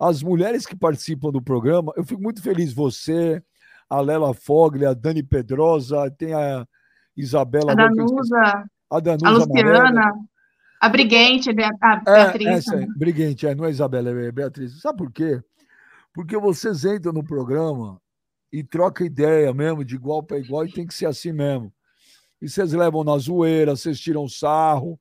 [0.00, 2.72] as mulheres que participam do programa, eu fico muito feliz.
[2.72, 3.40] Você,
[3.88, 6.66] a Lela Fogli, a Dani Pedrosa, tem a
[7.16, 7.72] Isabela.
[7.72, 10.12] A Danusa, a, Danusa a Luciana,
[10.80, 11.54] a Briguente, a é,
[12.04, 12.46] Beatriz.
[12.46, 14.80] É, essa é, Briguente, é, não é Isabela, é Beatriz.
[14.80, 15.40] Sabe por quê?
[16.12, 18.00] Porque vocês entram no programa
[18.52, 21.72] e troca ideia mesmo, de igual para igual, e tem que ser assim mesmo.
[22.40, 24.98] E vocês levam na zoeira, vocês tiram sarro.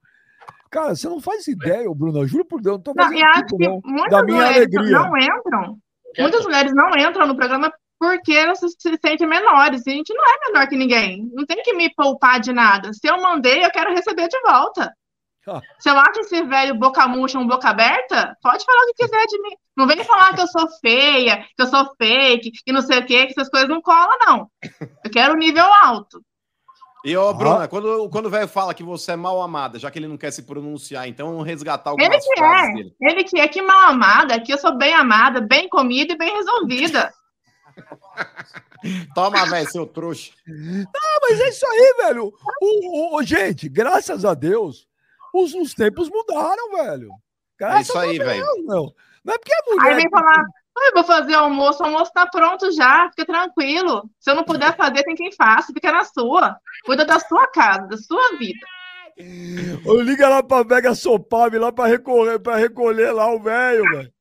[0.70, 2.28] Cara, você não faz ideia, Bruno.
[2.28, 4.92] Juro por Deus, não tô fazendo não, que muitas da minha alegria.
[4.92, 5.78] não entram.
[6.18, 9.86] Muitas mulheres não entram no programa porque elas se sentem menores.
[9.86, 11.30] E a gente não é menor que ninguém.
[11.34, 12.92] Não tem que me poupar de nada.
[12.94, 14.92] Se eu mandei, eu quero receber de volta.
[15.80, 19.26] Se eu acho esse velho boca murcha um boca aberta, pode falar o que quiser
[19.26, 19.56] de mim.
[19.76, 23.06] Não vem falar que eu sou feia, que eu sou fake, e não sei o
[23.06, 24.52] quê, que essas coisas não colam, não.
[25.04, 26.22] Eu quero um nível alto.
[27.06, 27.68] E, ô, Bruna, ah.
[27.68, 30.32] quando, quando o velho fala que você é mal amada, já que ele não quer
[30.32, 32.74] se pronunciar, então resgatar algumas ele que é.
[32.74, 32.96] Dele.
[33.00, 36.36] Ele que é que mal amada, que eu sou bem amada, bem comida e bem
[36.36, 37.14] resolvida.
[39.14, 40.32] Toma, velho, seu trouxa.
[40.48, 42.34] Ah, mas é isso aí, velho.
[42.62, 44.87] O, o, gente, graças a Deus,
[45.44, 47.10] os, os tempos mudaram, velho.
[47.58, 48.46] Graças é isso aí, velho.
[48.66, 48.94] Não.
[49.24, 49.94] não é porque é mulher.
[49.94, 50.44] Aí vem falar,
[50.78, 54.10] eu vou fazer almoço, o almoço tá pronto já, fica tranquilo.
[54.20, 56.58] Se eu não puder fazer, tem quem faça, fica na sua.
[56.86, 58.66] Cuida da sua casa, da sua vida.
[59.18, 64.14] Liga lá pra Vega Sopave lá pra recolher, pra recolher lá o velho, velho.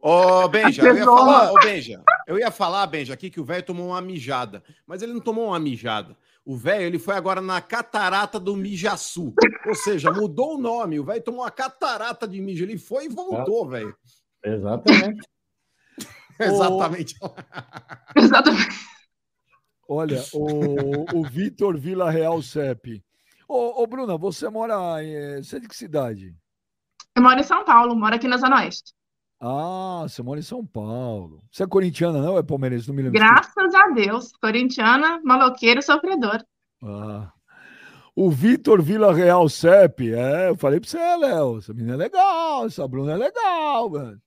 [0.00, 3.64] Ô, Benja, eu ia falar, ô, Benja, eu ia falar, Benja, aqui que o velho
[3.64, 6.16] tomou uma mijada, mas ele não tomou uma mijada.
[6.44, 9.34] O velho, ele foi agora na catarata do Mijaçu.
[9.66, 11.00] Ou seja, mudou o nome.
[11.00, 12.64] O velho tomou uma catarata de mijo.
[12.64, 13.96] Ele foi e voltou, velho.
[14.44, 15.26] Exatamente.
[16.38, 17.14] Exatamente.
[18.14, 18.94] Exatamente.
[19.88, 23.02] Olha, o, o Vitor Vila Real CEP.
[23.48, 25.42] Ô, ô, Bruna, você mora em.
[25.42, 26.34] Você é de que cidade?
[27.16, 28.92] Eu moro em São Paulo, moro aqui na Zona Oeste.
[29.46, 31.44] Ah, você mora em São Paulo.
[31.52, 32.38] Você é corintiana, não?
[32.38, 32.88] É palmeirense?
[32.88, 33.20] Não me lembro.
[33.20, 34.32] Graças a Deus.
[34.40, 36.42] Corintiana, maloqueira, sofredor.
[36.82, 37.30] Ah.
[38.16, 40.14] O Vitor Vila Real CEP.
[40.14, 41.58] É, eu falei pra você, Léo.
[41.58, 44.18] Essa menina é legal, essa Bruna é legal, velho.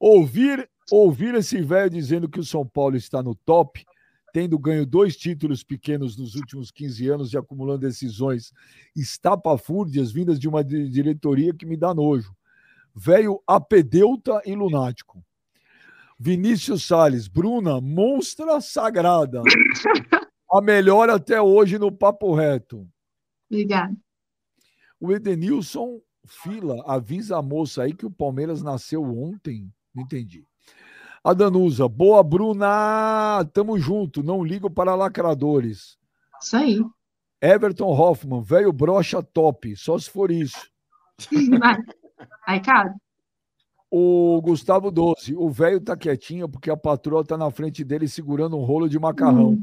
[0.00, 3.84] Ouvir, ouvir esse velho dizendo que o São Paulo está no top,
[4.32, 8.52] tendo ganho dois títulos pequenos nos últimos 15 anos e acumulando decisões
[8.96, 12.34] estapafúrdias vindas de uma diretoria que me dá nojo
[12.94, 15.24] velho apedeuta e lunático.
[16.18, 19.42] Vinícius Sales, Bruna, monstra sagrada.
[20.52, 22.86] A melhor até hoje no Papo Reto.
[23.50, 23.96] Obrigada.
[25.00, 29.72] O Edenilson Fila, avisa a moça aí que o Palmeiras nasceu ontem.
[29.94, 30.44] Não entendi.
[31.24, 33.44] A Danusa, boa, Bruna!
[33.52, 35.98] Tamo junto, não ligo para lacradores.
[36.40, 36.80] Isso aí.
[37.42, 40.70] Everton Hoffman, velho brocha top, só se for isso.
[42.46, 42.94] Aí, cara.
[43.90, 48.56] O Gustavo Doce, o velho tá quietinho porque a patroa tá na frente dele segurando
[48.56, 49.50] um rolo de macarrão.
[49.50, 49.62] Hum.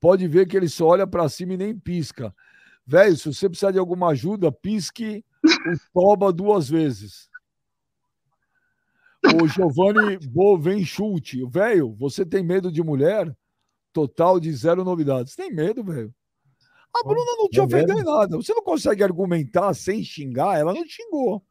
[0.00, 2.34] Pode ver que ele só olha para cima e nem pisca.
[2.84, 7.28] Velho, se você precisar de alguma ajuda, pisque o toba duas vezes.
[9.40, 13.32] O Giovanni Bovenchute, velho, você tem medo de mulher?
[13.92, 15.36] Total de zero novidades.
[15.36, 16.12] Tem medo, velho.
[16.96, 18.36] A Bruna não te ofendeu em nada.
[18.36, 21.44] Você não consegue argumentar sem xingar, ela não xingou.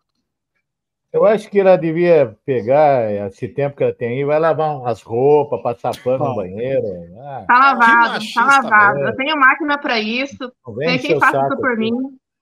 [1.11, 5.01] Eu acho que ela devia pegar esse tempo que ela tem aí, vai lavar umas
[5.01, 6.85] roupas, passar pano no banheiro.
[7.19, 8.99] Ah, tá lavado, tá lavado.
[8.99, 10.51] Eu tenho máquina para isso.
[10.77, 11.91] Tem quem faça isso por mim.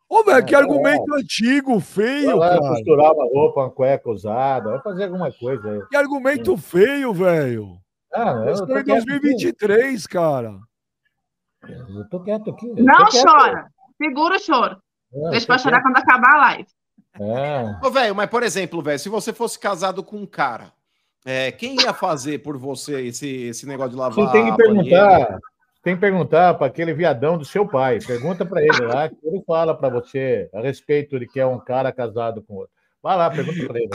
[0.10, 1.20] Ô, velho, que argumento é.
[1.20, 2.76] antigo, feio, vai lá, cara.
[2.76, 5.82] costurar uma roupa, uma cueca usada, vai fazer alguma coisa aí.
[5.90, 6.62] Que argumento Sim.
[6.62, 7.78] feio, velho.
[8.14, 10.14] Ah, eu tô em 2023, aqui.
[10.14, 10.56] cara.
[11.64, 12.68] Eu tô quieto aqui.
[12.82, 13.68] Não chora.
[14.02, 14.78] Segura o choro.
[15.14, 16.68] É, Deixa pra chorar quando acabar a live.
[17.20, 17.86] É.
[17.86, 20.72] Ô, velho, mas por exemplo, velho, se você fosse casado com um cara,
[21.26, 24.26] é, quem ia fazer por você esse, esse negócio de lavar?
[24.26, 25.40] Você tem que perguntar,
[25.84, 28.00] tem que perguntar para aquele viadão do seu pai.
[28.00, 31.60] Pergunta para ele lá, que ele fala para você a respeito de que é um
[31.60, 32.72] cara casado com outro.
[33.02, 33.90] Vai lá, pergunta para ele.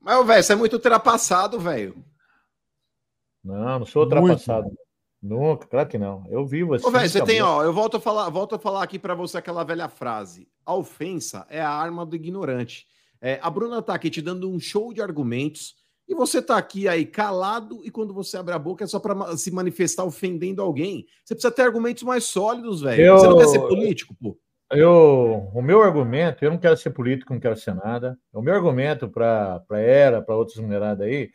[0.00, 2.02] Mas, velho, você é muito ultrapassado, velho.
[3.44, 4.66] Não, não sou ultrapassado.
[4.66, 4.82] Muito.
[5.22, 6.24] Nunca, claro que não.
[6.28, 6.86] Eu vivo assim.
[6.86, 9.38] Ô, véio, você tem, ó, eu volto a falar, volto a falar aqui para você
[9.38, 12.86] aquela velha frase: a ofensa é a arma do ignorante.
[13.20, 15.76] É, a Bruna tá aqui te dando um show de argumentos
[16.08, 19.36] e você tá aqui aí calado e quando você abre a boca é só para
[19.36, 21.06] se manifestar ofendendo alguém.
[21.24, 23.02] Você precisa ter argumentos mais sólidos, velho.
[23.02, 23.18] Eu...
[23.18, 24.36] Você não quer ser político, pô?
[24.70, 28.18] Eu, o meu argumento, eu não quero ser político, não quero ser nada.
[28.32, 31.30] O meu argumento para era, para outras mulheradas aí,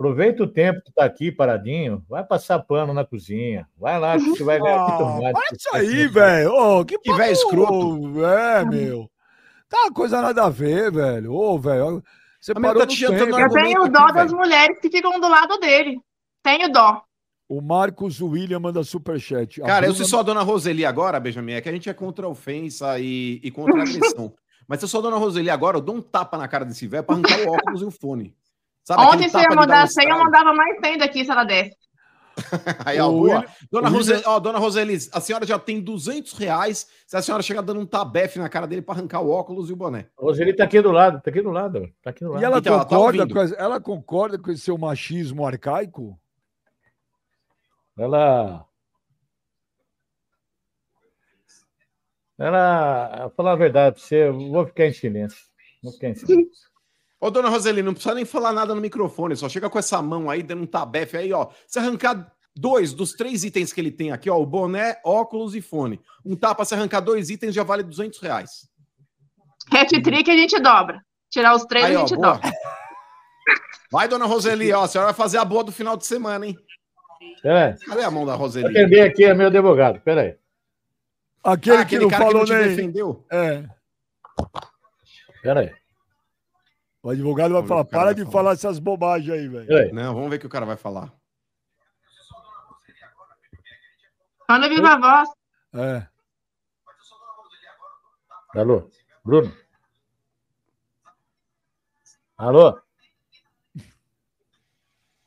[0.00, 3.68] Aproveita o tempo que está aqui paradinho, vai passar pano na cozinha.
[3.78, 5.36] Vai lá que você vai ver aqui tomate.
[5.36, 6.54] Olha isso aí, velho.
[6.54, 8.24] Oh, que que velho escroto.
[8.24, 9.10] É, meu.
[9.68, 11.34] Tá uma coisa nada a ver, velho.
[11.34, 12.02] Ô, oh, velho.
[12.40, 13.12] Você parou tá tempo.
[13.12, 14.38] Eu tenho dó aqui, das véio.
[14.38, 16.00] mulheres que ficam do lado dele.
[16.42, 17.02] Tenho dó.
[17.46, 19.60] O Marcos William manda superchat.
[19.60, 19.86] Cara, Bruna...
[19.88, 22.30] eu sou só a dona Roseli agora, Benjamin, é que a gente é contra a
[22.30, 24.32] ofensa e, e contra a agressão.
[24.66, 26.86] Mas se eu sou a dona Roseli agora, eu dou um tapa na cara desse
[26.86, 28.34] velho para arrancar o óculos e o fone.
[28.90, 31.76] Sabe Ontem você ia mandar 100, eu mandava mais 100 daqui se ela desse.
[32.84, 33.46] Aí, ó, boa.
[33.70, 37.60] Dona, Roseli, ó, dona Roseli, a senhora já tem 200 reais se a senhora chegar
[37.60, 40.08] dando um tabefe na cara dele para arrancar o óculos e o boné.
[40.18, 41.88] A Roseli tá aqui do lado, tá aqui do lado.
[42.02, 42.42] Tá aqui do lado.
[42.42, 46.18] E ela, então, concorda, ela, tá com, ela concorda com esse seu machismo arcaico?
[47.96, 48.66] Ela.
[52.36, 53.30] Ela.
[53.36, 55.38] Falar a verdade, você, vou ficar em silêncio.
[55.80, 56.69] Vou ficar em silêncio.
[57.20, 60.30] Ô, dona Roseli, não precisa nem falar nada no microfone, só chega com essa mão
[60.30, 61.48] aí, dando um tabefe aí, ó.
[61.66, 65.60] Se arrancar dois dos três itens que ele tem aqui, ó, o boné, óculos e
[65.60, 66.00] fone.
[66.24, 68.68] Um tapa, se arrancar dois itens, já vale 200 reais.
[69.70, 71.04] Hat-trick a gente dobra.
[71.28, 72.50] Tirar os três, aí, a gente ó, dobra.
[73.92, 76.56] Vai, dona Roseli, ó, a senhora vai fazer a boa do final de semana, hein?
[77.44, 77.74] É.
[77.86, 78.62] Cadê a mão da Roseli?
[78.62, 80.36] Vou atender aqui, é meu advogado, peraí.
[81.42, 82.76] Aquele, ah, aquele que não cara falou que não te nem...
[82.76, 83.26] defendeu?
[83.32, 83.64] É.
[85.42, 85.79] Peraí.
[87.02, 88.32] O advogado vai falar: para de falar.
[88.32, 89.94] falar essas bobagens aí, velho.
[89.94, 91.12] Não, vamos ver o que o cara vai falar.
[94.46, 95.28] Fala viva a voz.
[95.74, 96.06] É.
[98.58, 98.90] Alô,
[99.24, 99.54] Bruno?
[102.36, 102.80] Alô?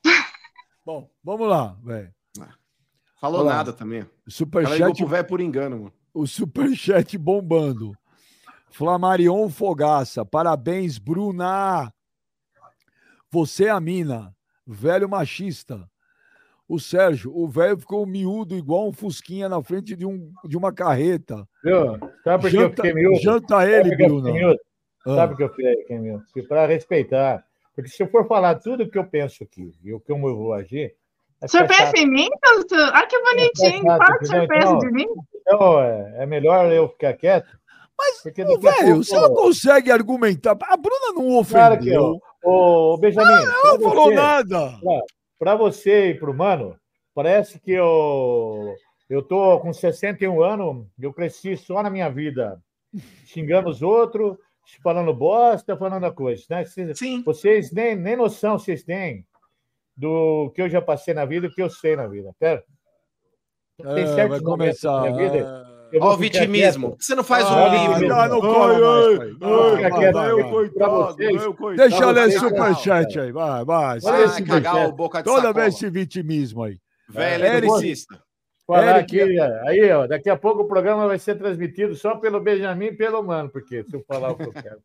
[0.86, 2.14] Bom, vamos lá, velho.
[3.24, 3.56] Falou Olá.
[3.56, 4.06] nada também.
[4.28, 5.06] Superchat.
[5.06, 5.94] velho por engano, mano.
[6.14, 7.98] O superchat bombando.
[8.74, 11.94] Flamarion Fogaça, parabéns, Bruna.
[13.30, 14.36] Você é a mina,
[14.66, 15.88] velho machista.
[16.68, 20.74] O Sérgio, o velho ficou miúdo igual um fusquinha na frente de, um, de uma
[20.74, 21.48] carreta.
[21.64, 22.00] Viu?
[22.24, 23.20] Sabe por que eu fiquei miúdo?
[23.20, 24.32] Janta ele, Bruna.
[25.06, 25.16] Ah.
[25.16, 26.24] Sabe por que eu fiquei miúdo?
[26.50, 27.46] Para respeitar.
[27.76, 30.20] Porque se eu for falar tudo o que eu penso aqui e o que eu
[30.20, 30.96] vou agir.
[31.42, 32.28] Você pensa em mim?
[32.42, 33.84] Ah, que bonitinho.
[33.84, 35.06] Fala que você pensa de mim.
[35.42, 37.62] Então, é, é melhor eu ficar quieto
[38.36, 40.58] mas, velho, você não consegue argumentar.
[40.62, 41.60] A Bruna não ofendeu.
[41.60, 42.20] Claro que eu.
[42.44, 43.28] Ô, Benjamin.
[43.28, 44.80] Não, ela não falou nada.
[45.40, 46.76] Para você e para o Mano,
[47.14, 48.76] parece que eu.
[49.10, 52.60] Eu tô com 61 anos, eu cresci só na minha vida
[53.26, 54.38] xingando os outros,
[54.82, 56.48] falando bosta, falando coisas.
[56.48, 56.66] Né?
[56.66, 57.24] Vocês, Sim.
[57.24, 59.26] vocês nem, nem noção vocês têm
[59.96, 62.34] do que eu já passei na vida e o que eu sei na vida.
[62.40, 62.64] Pera.
[63.78, 65.10] Tem é, vai começar.
[65.10, 66.96] Na vida, Olha o vitimismo.
[67.00, 68.08] Você não faz ah, um livro.
[68.28, 68.80] Não corre.
[71.76, 73.32] Deixa eu ler superchat aí.
[73.32, 74.00] Vai, vai.
[74.00, 76.80] Vai cagar o boca de Toda vez esse vitimismo aí.
[77.10, 78.22] Velho, eletricista.
[78.66, 82.86] Falar aqui, aí, ó, daqui a pouco o programa vai ser transmitido só pelo Benjamin
[82.86, 84.80] e pelo Mano, porque se eu falar o que eu quero.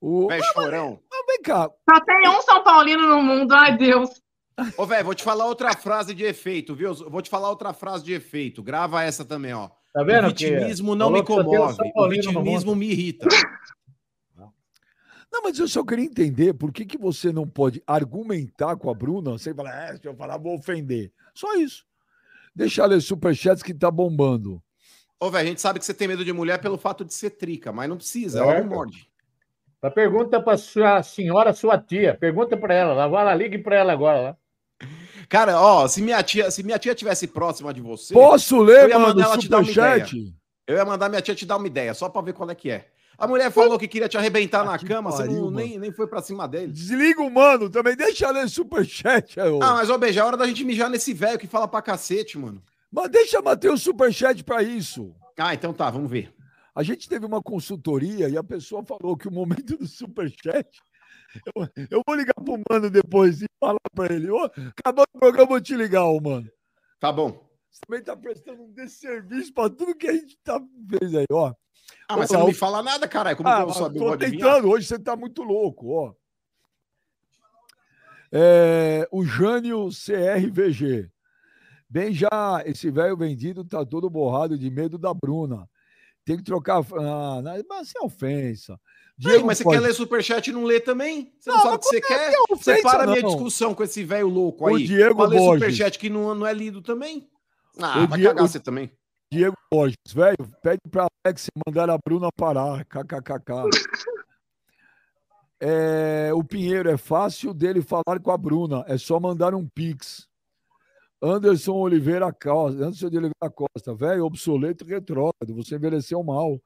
[0.00, 0.28] O...
[0.28, 1.00] Véio chorão.
[1.10, 1.70] Mas, vem cá.
[1.90, 4.10] Só tem um São Paulino no mundo, ai Deus.
[4.78, 6.94] Ô, velho, vou te falar outra frase de efeito, viu?
[6.94, 8.62] Vou te falar outra frase de efeito.
[8.62, 9.68] Grava essa também, ó.
[9.92, 10.26] Tá vendo?
[10.26, 11.76] O vitimismo não me comove.
[11.94, 13.28] O vitimismo me irrita.
[15.34, 18.94] Não, mas eu só queria entender por que, que você não pode argumentar com a
[18.94, 21.12] Bruna Você fala, é, se eu falar, vou ofender.
[21.34, 21.84] Só isso.
[22.54, 24.62] Deixa ela ler superchats que tá bombando.
[25.18, 27.30] Ô, velho, a gente sabe que você tem medo de mulher pelo fato de ser
[27.30, 28.42] trica, mas não precisa, é.
[28.42, 29.10] ela não morde.
[29.82, 32.16] A pergunta para sua senhora, sua tia.
[32.16, 34.36] Pergunta para ela, lá, vai lá, ligue para ela agora lá.
[35.28, 38.88] Cara, ó, se minha tia, se minha tia tivesse próxima de você, posso ler, eu
[38.90, 40.06] ia mano, mandar ela te dar uma ideia.
[40.66, 42.70] Eu ia mandar minha tia te dar uma ideia, só para ver qual é que
[42.70, 42.88] é.
[43.16, 45.92] A mulher falou que queria te arrebentar ah, na cama, pariu, você não, nem, nem
[45.92, 46.72] foi pra cima dele.
[46.72, 49.38] Desliga o mano também, deixa ler superchat.
[49.38, 49.62] Eu...
[49.62, 52.36] Ah, mas, ô, Beija, é hora da gente mijar nesse velho que fala pra cacete,
[52.36, 52.60] mano.
[52.90, 55.14] Mas deixa bater o superchat pra isso.
[55.38, 56.32] Ah, então tá, vamos ver.
[56.74, 60.68] A gente teve uma consultoria e a pessoa falou que o momento do superchat.
[61.46, 64.30] Eu, eu vou ligar pro mano depois e falar pra ele.
[64.30, 66.50] Ô, acabou o programa, eu vou te ligar, ô, mano.
[67.00, 67.44] Tá bom.
[67.70, 71.52] Você também tá prestando um desserviço pra tudo que a gente tá, fez aí, ó.
[72.08, 73.36] Ah, mas você não me fala nada, caralho.
[73.36, 73.98] Como ah, eu vou saber?
[73.98, 76.14] Tô tentando, hoje você tá muito louco, ó.
[78.32, 81.10] É, o Jânio CRVG.
[81.88, 85.68] Bem, já esse velho vendido tá todo borrado de medo da Bruna.
[86.24, 86.78] Tem que trocar.
[86.78, 88.78] Ah, mas sem ofensa.
[89.16, 89.78] Diego, mas você pode...
[89.78, 91.32] quer ler superchat e não lê também?
[91.38, 92.32] Você não, não sabe o que você é quer?
[92.32, 94.74] É ofensa, você para a minha discussão com esse velho louco aí.
[94.74, 95.62] O Diego pra ler Borges.
[95.62, 97.28] superchat que não, não é lido também.
[97.78, 98.90] Ah, o vai Diego, cagar você também.
[99.30, 102.84] Diego Borges, velho, pede para Alex mandar a Bruna parar.
[102.84, 103.70] KKKK.
[105.60, 110.28] É, o Pinheiro é fácil dele falar com a Bruna, é só mandar um pix.
[111.24, 116.60] Anderson Oliveira Costa, Anderson de Oliveira Costa, velho, obsoleto e retrógrado, você envelheceu mal.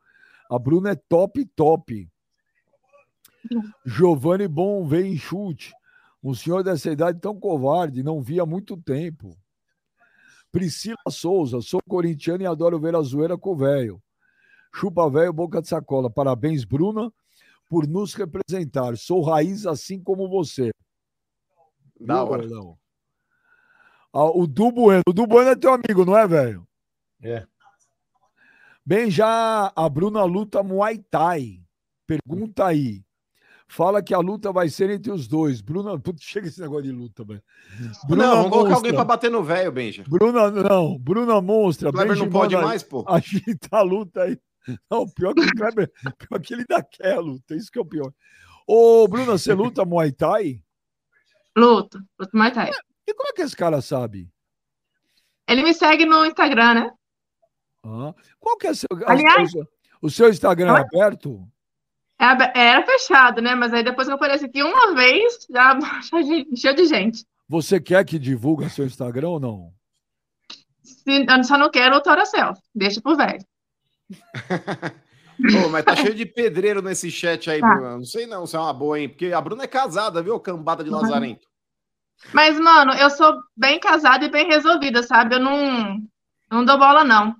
[0.51, 2.11] A Bruna é top, top.
[3.87, 5.73] Giovanni Bom vem em chute.
[6.21, 9.39] Um senhor dessa idade tão covarde, não via há muito tempo.
[10.51, 14.03] Priscila Souza, sou corintiano e adoro ver a zoeira com o velho.
[14.75, 16.11] Chupa velho, boca de sacola.
[16.11, 17.13] Parabéns, Bruna,
[17.69, 18.97] por nos representar.
[18.97, 20.73] Sou raiz assim como você.
[22.01, 22.45] Da hora.
[22.45, 22.77] Não?
[24.13, 25.03] O Du Bueno.
[25.07, 26.67] O Du Bueno é teu amigo, não é, velho?
[27.23, 27.47] É.
[28.85, 31.61] Bem, já a Bruna luta Muay Thai.
[32.07, 33.05] Pergunta aí.
[33.71, 35.61] Fala que a luta vai ser entre os dois.
[35.61, 37.43] Bruna, putz, chega esse negócio de luta, velho.
[38.07, 40.05] Bruna não, vamos colocar alguém pra bater no velho, Benja.
[40.09, 40.99] Bruna, não.
[40.99, 41.93] Bruna Monstra.
[41.93, 43.05] Kleber não pode mais, pô.
[43.07, 44.39] Agita a luta aí.
[44.91, 47.55] Não, pior que o Kleber, pior que ele dá quer luta.
[47.55, 48.11] Isso que é o pior.
[48.67, 50.63] Ô, Bruna, você luta Muay Thai?
[51.55, 52.71] Luto, luto Muay Thai.
[53.09, 54.29] E como é que esse cara sabe?
[55.49, 56.91] Ele me segue no Instagram, né?
[57.83, 59.51] Ah, qual que é o seu, Aliás,
[60.03, 61.49] o seu Instagram é aberto?
[62.21, 63.55] É, era fechado, né?
[63.55, 65.79] Mas aí depois que eu apareci aqui uma vez, já
[66.53, 67.25] encheu de gente.
[67.49, 69.73] Você quer que divulgue seu Instagram ou não?
[70.83, 72.53] Sim, eu só não quero o Toracel.
[72.75, 73.43] Deixa pro velho.
[75.63, 77.75] Pô, mas tá cheio de pedreiro nesse chat aí, tá.
[77.75, 77.97] Bruna.
[77.97, 79.09] Não sei não se é uma boa, hein?
[79.09, 80.39] Porque a Bruna é casada, viu?
[80.39, 81.48] Cambada de Lazarento.
[82.33, 85.37] Mas, mano, eu sou bem casada e bem resolvida, sabe?
[85.37, 85.99] Eu não,
[86.51, 87.35] não dou bola, não.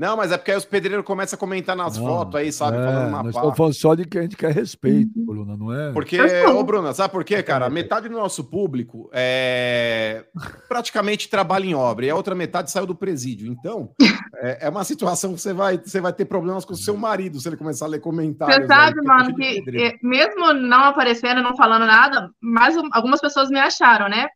[0.00, 2.78] Não, mas é porque aí os pedreiros começam a comentar nas não, fotos aí, sabe?
[2.78, 5.26] É, falando uma nós estamos falando só de que a gente quer respeito, uhum.
[5.26, 5.92] Bruna, não é?
[5.92, 7.68] Porque, ô Bruna, sabe por quê, cara?
[7.68, 10.24] Metade do nosso público é
[10.66, 13.46] praticamente trabalha em obra e a outra metade saiu do presídio.
[13.46, 13.90] Então,
[14.36, 17.38] é, é uma situação que você vai, você vai ter problemas com o seu marido
[17.38, 18.56] se ele começar a ler comentários.
[18.56, 23.58] Você sabe, aí, mano, que mesmo não aparecendo, não falando nada, mas algumas pessoas me
[23.58, 24.28] acharam, né?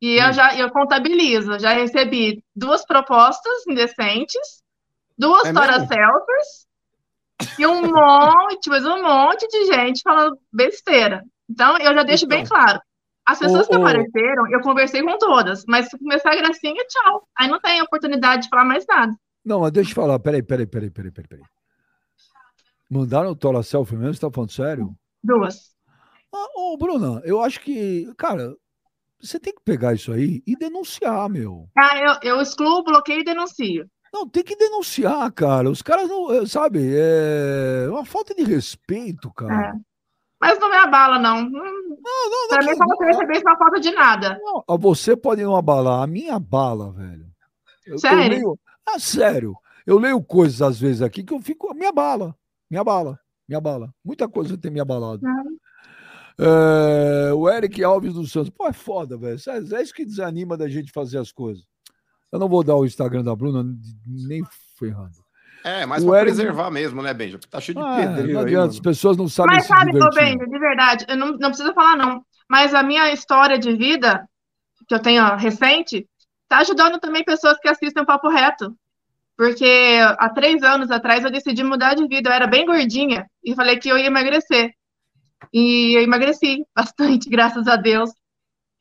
[0.00, 0.24] E hum.
[0.24, 4.61] eu já eu contabilizo, já recebi duas propostas indecentes
[5.22, 5.86] duas é Tora
[7.58, 11.24] e um monte, mas um monte de gente falando besteira.
[11.48, 12.80] Então, eu já deixo então, bem claro.
[13.26, 17.26] As pessoas que apareceram, eu conversei com todas, mas se começar a gracinha, tchau.
[17.38, 19.14] Aí não tem oportunidade de falar mais nada.
[19.44, 21.44] Não, mas deixa eu falar, peraí, peraí, peraí, peraí, peraí, peraí.
[22.90, 24.14] Mandaram o Tola Selfie mesmo?
[24.14, 24.94] Você tá falando sério?
[25.22, 25.72] Duas.
[26.34, 28.54] Ah, ô, Bruna, eu acho que, cara,
[29.20, 31.68] você tem que pegar isso aí e denunciar, meu.
[31.76, 33.88] Ah, eu, eu excluo, bloqueio e denuncio.
[34.12, 35.70] Não, tem que denunciar, cara.
[35.70, 39.68] Os caras não, eh, sabe, é uma falta de respeito, cara.
[39.68, 39.72] É.
[40.40, 41.48] Mas não me abala, não.
[41.48, 42.48] Não, não, não.
[42.48, 44.40] Pra mim, como você receber isso, não falta de nada.
[44.42, 47.26] Não, você pode não abalar, a minha bala, velho.
[47.86, 48.28] Eu sério?
[48.28, 48.58] Meio...
[48.86, 49.54] Ah, sério.
[49.86, 51.72] Eu leio coisas às vezes aqui que eu fico.
[51.74, 52.36] Me abala,
[52.70, 53.18] me abala,
[53.48, 53.94] me abala.
[54.04, 55.22] Muita coisa tem me abalado.
[56.38, 58.50] É, o Eric Alves dos Santos.
[58.50, 59.38] Pô, é foda, velho.
[59.46, 61.64] É, é isso que desanima da gente fazer as coisas.
[62.32, 63.62] Eu não vou dar o Instagram da Bruna,
[64.06, 64.42] nem
[64.78, 65.22] ferrando.
[65.64, 66.34] É, mas para Eric...
[66.34, 67.38] preservar mesmo, né, Benja?
[67.50, 70.10] Tá cheio de ah, pedreiro Não adianta, aí, as pessoas não sabem Mas sabe, ô
[70.10, 74.28] Benja, de verdade, eu não, não preciso falar não, mas a minha história de vida,
[74.88, 76.08] que eu tenho recente,
[76.48, 78.74] tá ajudando também pessoas que assistem o Papo Reto.
[79.36, 83.54] Porque há três anos atrás eu decidi mudar de vida, eu era bem gordinha, e
[83.54, 84.72] falei que eu ia emagrecer.
[85.52, 88.10] E eu emagreci bastante, graças a Deus.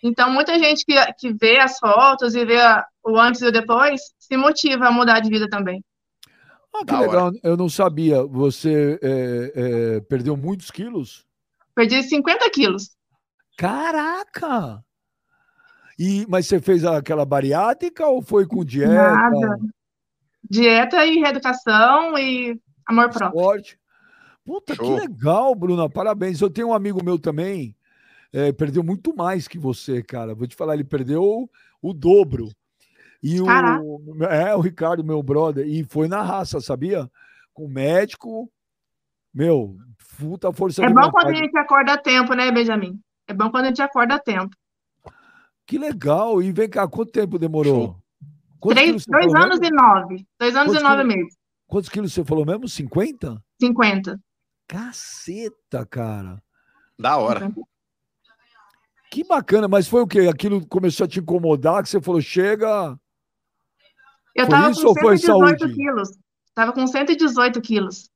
[0.03, 2.57] Então, muita gente que, que vê as fotos e vê
[3.03, 5.83] o antes e o depois se motiva a mudar de vida também.
[6.73, 7.25] Ah, que da legal.
[7.27, 7.35] Hora.
[7.43, 8.23] Eu não sabia.
[8.23, 11.25] Você é, é, perdeu muitos quilos?
[11.75, 12.91] Perdi 50 quilos.
[13.57, 14.83] Caraca!
[15.99, 18.91] E, mas você fez aquela bariátrica ou foi com dieta?
[18.91, 19.59] Nada.
[20.49, 23.39] Dieta e reeducação e amor próprio.
[23.39, 23.79] Esporte.
[24.43, 24.85] Puta, Show.
[24.85, 25.87] que legal, Bruna.
[25.87, 26.41] Parabéns.
[26.41, 27.75] Eu tenho um amigo meu também,
[28.33, 30.33] é, perdeu muito mais que você, cara.
[30.33, 31.49] Vou te falar, ele perdeu
[31.81, 32.49] o dobro.
[33.21, 33.45] E o,
[34.25, 37.09] é, o Ricardo, meu brother, e foi na raça, sabia?
[37.53, 38.51] Com médico,
[39.33, 39.77] meu,
[40.17, 41.11] puta força É bom vontade.
[41.11, 42.99] quando a gente acorda a tempo, né, Benjamin?
[43.27, 44.55] É bom quando a gente acorda a tempo.
[45.65, 46.41] Que legal.
[46.41, 47.95] E vem cá, quanto tempo demorou?
[48.69, 49.75] Três, dois anos mesmo?
[49.75, 50.27] e nove.
[50.39, 51.37] Dois anos quantos e nove meses.
[51.67, 52.67] Quantos quilos você falou mesmo?
[52.67, 53.41] 50?
[53.59, 54.19] 50.
[54.67, 56.41] Caceta, cara.
[56.99, 57.51] Da hora.
[59.11, 60.21] Que bacana, mas foi o quê?
[60.21, 62.97] Aquilo começou a te incomodar, que você falou, chega.
[64.33, 66.09] Eu foi tava com 118 quilos.
[66.55, 68.09] Tava com 118 quilos.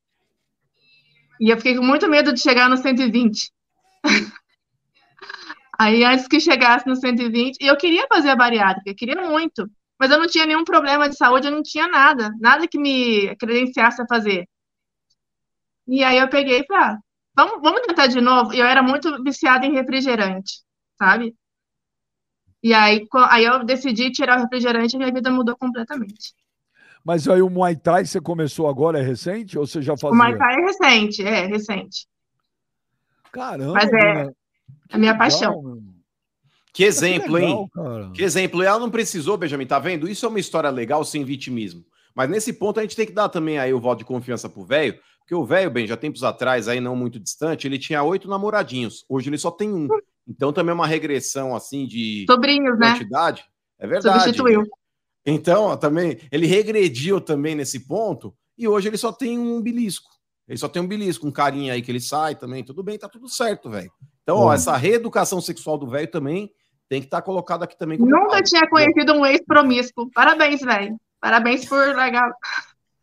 [1.38, 3.52] E eu fiquei com muito medo de chegar no 120.
[5.78, 9.70] Aí, antes que chegasse no 120, e eu queria fazer a bariátrica, eu queria muito,
[10.00, 13.36] mas eu não tinha nenhum problema de saúde, eu não tinha nada, nada que me
[13.36, 14.48] credenciasse a fazer.
[15.86, 16.98] E aí eu peguei e falei, ah,
[17.34, 18.54] vamos, vamos tentar de novo.
[18.54, 20.64] E eu era muito viciada em refrigerante,
[20.98, 21.34] sabe?
[22.62, 26.34] E aí, aí eu decidi tirar o refrigerante e minha vida mudou completamente.
[27.04, 29.56] Mas aí o Muay Thai você começou agora, é recente?
[29.56, 30.10] Ou você já fazia?
[30.10, 32.08] O Muay Thai é recente, é recente.
[33.30, 33.74] Caramba!
[33.74, 34.30] Mas é
[34.90, 35.82] a minha legal, paixão.
[36.72, 37.68] Que exemplo, que legal, hein?
[37.72, 38.10] Cara.
[38.10, 38.62] Que exemplo.
[38.62, 40.08] E ela não precisou, Benjamin, tá vendo?
[40.08, 41.84] Isso é uma história legal sem vitimismo.
[42.14, 44.64] Mas nesse ponto a gente tem que dar também aí o voto de confiança pro
[44.64, 48.28] velho, porque o velho, bem, já tempos atrás, aí não muito distante, ele tinha oito
[48.28, 49.04] namoradinhos.
[49.08, 49.86] Hoje ele só tem um.
[50.26, 52.92] Então também é uma regressão assim de Sobrinhos, né?
[52.92, 53.42] quantidade.
[53.42, 53.46] Né?
[53.78, 54.24] É verdade.
[54.24, 54.62] Substituiu.
[55.24, 60.08] Então, ó, também ele regrediu também nesse ponto e hoje ele só tem um belisco.
[60.48, 63.08] Ele só tem um belisco, um carinha aí que ele sai também, tudo bem, tá
[63.08, 63.90] tudo certo, velho.
[64.22, 66.50] Então, ó, essa reeducação sexual do velho também
[66.88, 67.98] tem que estar tá colocado aqui também.
[67.98, 70.08] Nunca tinha conhecido um ex promíscuo.
[70.12, 70.96] Parabéns, velho.
[71.20, 72.30] Parabéns por legal.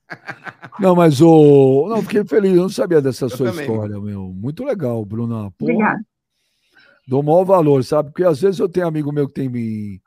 [0.79, 1.87] Não, mas o.
[1.89, 3.65] Não, fiquei feliz, eu não sabia dessa eu sua também.
[3.65, 4.29] história, meu.
[4.33, 5.51] Muito legal, Bruna.
[5.51, 5.99] Pô, Obrigada.
[7.07, 8.09] Dou maior valor, sabe?
[8.09, 10.01] Porque às vezes eu tenho amigo meu que tem que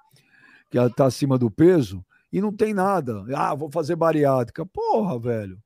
[0.96, 3.24] tá acima do peso e não tem nada.
[3.34, 4.66] Ah, vou fazer bariátrica.
[4.66, 5.58] Porra, velho.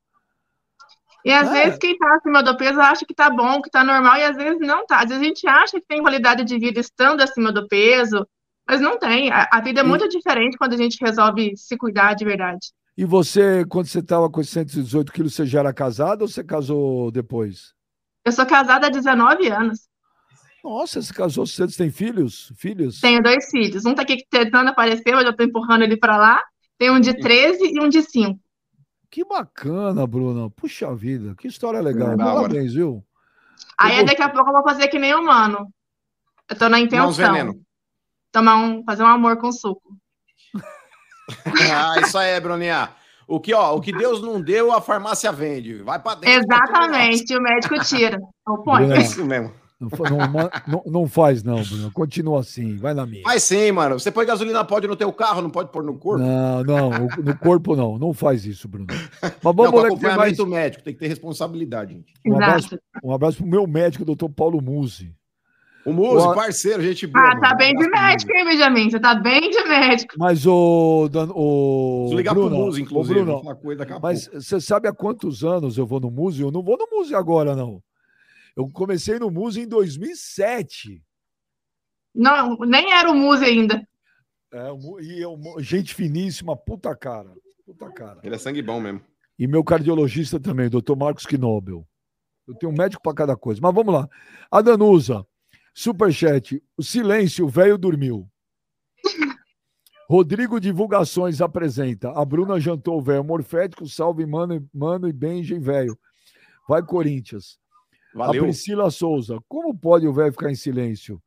[1.25, 1.53] E às é.
[1.53, 4.37] vezes quem tá acima do peso acha que tá bom, que tá normal, e às
[4.37, 5.01] vezes não tá.
[5.01, 8.27] Às vezes a gente acha que tem qualidade de vida estando acima do peso,
[8.67, 9.31] mas não tem.
[9.31, 12.69] A, a vida é muito diferente quando a gente resolve se cuidar de verdade.
[12.97, 17.11] E você, quando você estava com 118 quilos, você já era casada ou você casou
[17.11, 17.75] depois?
[18.25, 19.90] Eu sou casada há 19 anos.
[20.63, 22.53] Nossa, você casou cedo, você tem filhos?
[22.57, 23.01] Filhos?
[23.01, 23.85] Tenho dois filhos.
[23.87, 26.43] Um tá aqui tentando aparecer, mas eu tô empurrando ele para lá.
[26.79, 28.39] Tem um de 13 e um de 5.
[29.11, 30.51] Que bacana, Bruna.
[30.51, 32.17] Puxa vida, que história legal.
[32.17, 33.05] Parabéns, viu?
[33.77, 35.73] Aí daqui a pouco eu vou fazer que nem o mano.
[36.49, 37.55] Eu tô na intenção.
[38.31, 39.97] Tomar um, fazer um amor com suco.
[41.75, 42.91] ah, isso aí, Bruninha.
[43.27, 45.83] O que, ó, o que Deus não deu, a farmácia vende.
[45.83, 46.45] Vai para dentro.
[46.45, 48.19] Exatamente, o médico tira.
[48.93, 49.60] É isso mesmo.
[49.81, 51.91] Não, não, não, não, faz, não, Bruno.
[51.91, 53.23] Continua assim, vai na minha.
[53.23, 53.99] Faz sim, mano.
[53.99, 56.23] Você põe gasolina, pode no teu carro, não pode pôr no corpo?
[56.23, 57.99] Não, não, no corpo não.
[57.99, 58.89] Não faz isso, Bruno.
[59.23, 60.65] Mas vamos não, acompanhamento mais...
[60.65, 62.13] médico, tem que ter responsabilidade, gente.
[62.27, 65.15] Um abraço, um abraço pro meu médico, doutor Paulo Musi.
[65.87, 66.35] O Muzi, o...
[66.35, 67.25] parceiro, gente boa.
[67.25, 67.57] Ah, tá mano.
[67.57, 68.91] bem de médico, hein, Benjamin?
[68.91, 70.15] Você tá bem de médico.
[70.19, 71.09] Mas o.
[71.35, 73.25] o Vou ligar Bruno, pro Muzi, inclusive.
[73.25, 73.43] Bruno,
[74.03, 76.43] mas você sabe há quantos anos eu vou no Muzi?
[76.43, 77.83] Eu não vou no Muzi agora, não.
[78.61, 81.03] Eu comecei no Muzi em 2007.
[82.15, 83.89] Não, nem era o Muzi ainda.
[84.53, 84.69] É,
[85.01, 87.33] e eu, gente finíssima, puta cara.
[87.65, 88.21] Puta cara.
[88.23, 89.01] Ele é sangue bom mesmo.
[89.39, 91.89] E meu cardiologista também, doutor Marcos Knobel.
[92.47, 93.61] Eu tenho um médico para cada coisa.
[93.63, 94.07] Mas vamos lá.
[94.51, 95.27] A Danusa.
[95.73, 96.63] Superchat.
[96.77, 98.29] O silêncio, o velho dormiu.
[100.07, 102.11] Rodrigo Divulgações apresenta.
[102.11, 103.87] A Bruna jantou o velho morfético.
[103.87, 105.97] Salve, mano, mano e Benji, velho.
[106.69, 107.60] Vai, Corinthians.
[108.15, 108.43] Valeu.
[108.43, 109.39] A Priscila Souza.
[109.49, 111.23] Como pode o velho ficar em silêncio?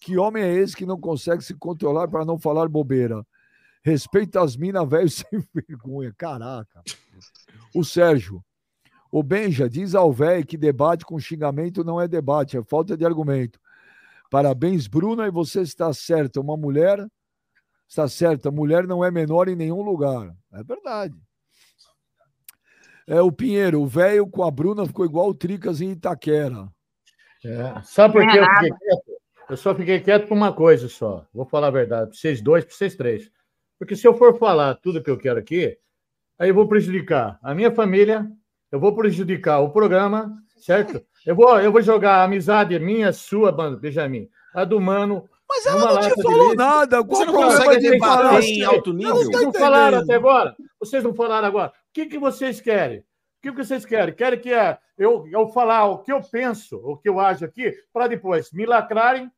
[0.00, 3.26] Que homem é esse que não consegue se controlar para não falar bobeira?
[3.82, 6.12] Respeita as minas, velho, sem vergonha.
[6.16, 6.82] Caraca.
[7.74, 8.44] O Sérgio.
[9.10, 13.06] O Benja diz ao velho que debate com xingamento não é debate, é falta de
[13.06, 13.58] argumento.
[14.30, 16.40] Parabéns, Bruna, e você está certa.
[16.40, 17.06] Uma mulher
[17.88, 20.36] está certa, mulher não é menor em nenhum lugar.
[20.52, 21.16] É verdade.
[23.08, 26.68] É o Pinheiro, o velho com a Bruna ficou igual o Tricas em Itaquera.
[27.42, 27.80] É.
[27.82, 29.18] Sabe por que eu fiquei quieto?
[29.48, 31.24] Eu só fiquei quieto por uma coisa só.
[31.32, 33.30] Vou falar a verdade, para vocês dois, para vocês três.
[33.78, 35.78] Porque se eu for falar tudo que eu quero aqui,
[36.38, 38.30] aí eu vou prejudicar a minha família,
[38.70, 41.02] eu vou prejudicar o programa, certo?
[41.24, 45.26] Eu vou, eu vou jogar a amizade minha, sua, Benjamin, a do Mano.
[45.48, 47.02] Mas ela não te falou nada.
[47.02, 49.14] Qual você não consegue debater em alto nível?
[49.14, 50.54] Vocês não falaram até agora?
[50.78, 51.72] Vocês não falaram agora.
[51.90, 52.98] O que, que vocês querem?
[53.00, 53.04] O
[53.42, 54.14] que vocês querem?
[54.14, 57.72] Querem que é, eu, eu falar o que eu penso, o que eu acho aqui,
[57.92, 59.30] para depois me lacrarem,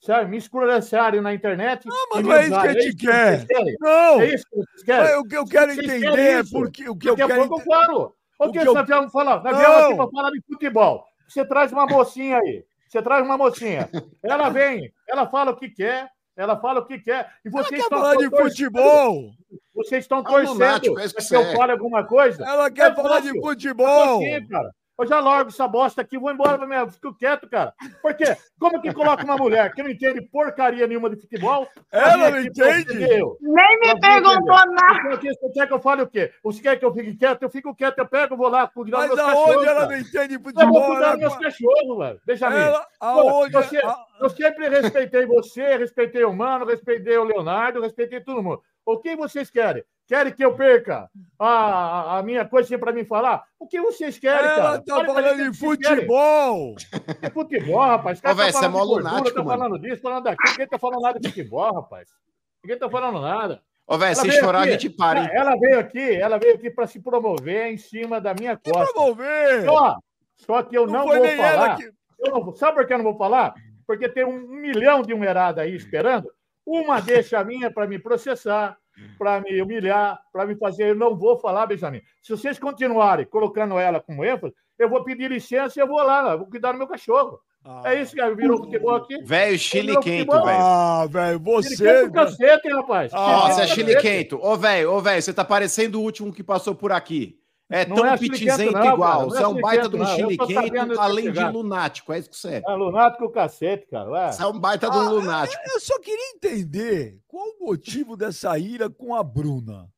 [0.00, 0.30] sabe?
[0.30, 1.86] me escuraçarem na internet.
[1.86, 3.46] Não, mas não é isso que a gente é quer.
[3.80, 4.20] Não.
[4.20, 5.16] É isso que vocês querem.
[5.16, 7.32] O que eu quero entender é porque o que eu quero.
[7.32, 8.14] Eu falo.
[8.38, 9.42] O que, nós viemos falar?
[9.42, 11.04] Nós viemos aqui para falar de futebol.
[11.26, 12.64] Você traz uma mocinha aí.
[12.86, 13.88] Você traz uma mocinha.
[14.22, 17.32] Ela vem, ela fala o que quer, ela fala o que quer.
[17.44, 19.30] E vocês estão falar de futebol.
[19.76, 22.42] Vocês estão torcendo para que, que eu fale alguma coisa.
[22.42, 24.16] Ela quer é falar de futebol.
[24.16, 24.70] Aqui, cara.
[24.98, 26.88] Eu já largo essa bosta aqui, vou embora pra minha.
[26.88, 27.74] Fico quieto, cara.
[28.00, 28.24] Porque
[28.58, 31.68] como que coloca uma mulher que não entende porcaria nenhuma de futebol?
[31.92, 32.94] Ela não entende?
[32.94, 35.16] Nem me perguntou nada.
[35.20, 36.32] Você quer que eu fale o quê?
[36.42, 37.42] Você quer que eu fique quieto?
[37.42, 39.48] Eu fico quieto, eu pego, vou lá cuidar Mas dos meus cachorros.
[39.48, 40.62] Mas aonde ela não entende futebol?
[40.62, 42.20] Eu vou cuidar dos meus cachorros, velho.
[42.24, 43.82] Deixa ela, aonde, você,
[44.18, 48.62] Eu sempre respeitei você, respeitei o Mano, respeitei o Leonardo, respeitei todo mundo.
[48.86, 49.84] O que vocês querem?
[50.06, 53.42] Querem que eu perca a, a minha coisa para mim falar?
[53.58, 54.82] O que vocês querem, Ela cara?
[54.82, 56.76] tá falando de futebol!
[57.20, 58.20] É futebol, rapaz.
[58.20, 60.52] Cara Ô, tá você é mó lunático, tá falando disso, falando daquilo.
[60.52, 62.08] Ninguém tá falando nada de futebol, rapaz.
[62.62, 63.60] Ninguém tá falando nada.
[63.84, 65.30] Ô, velho, se chorar, aqui, a gente para, hein?
[65.32, 68.92] Ela veio aqui, ela veio aqui para se promover em cima da minha costa.
[68.92, 69.64] promover?
[69.64, 69.96] Só,
[70.36, 71.76] só que eu não, não vou falar.
[71.76, 71.90] Que...
[72.20, 73.54] Não, sabe por que eu não vou falar?
[73.84, 76.28] Porque tem um milhão de mulherada aí esperando.
[76.66, 78.76] Uma deixa a minha para me processar
[79.18, 80.90] para me humilhar, para me fazer.
[80.90, 82.00] Eu não vou falar, Benjamin.
[82.22, 86.36] Se vocês continuarem colocando ela como ênfase, eu vou pedir licença e eu vou lá,
[86.36, 87.38] vou cuidar do meu cachorro.
[87.64, 87.82] Ah.
[87.86, 89.20] É isso que virou futebol aqui.
[89.24, 90.46] Velho, Chile quento, velho.
[90.46, 92.08] Ah, velho, você.
[92.10, 93.12] Cacete, rapaz.
[93.12, 94.38] Nossa, é Chile quento.
[94.40, 97.38] Ô, velho, ô, velho, você tá parecendo o último que passou por aqui.
[97.68, 99.28] É não tão é pitizento igual.
[99.28, 102.12] Você é, é um baita de um chile quente, além de lunático.
[102.12, 102.62] É isso que você é.
[102.64, 104.08] É lunático o cacete, cara.
[104.10, 104.32] Ué.
[104.32, 105.62] Você é um baita de um ah, lunático.
[105.72, 109.88] Eu só queria entender qual o motivo dessa ira com a Bruna.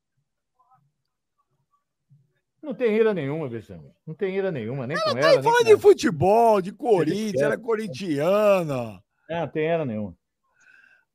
[2.63, 3.91] Não tem ira nenhuma, Benjamin.
[4.07, 5.29] Não tem ira nenhuma, nem ela com ela.
[5.29, 9.03] Ela tá falando de futebol, de Corinthians, ela é corintiana.
[9.31, 10.18] É, não tem ira nenhuma.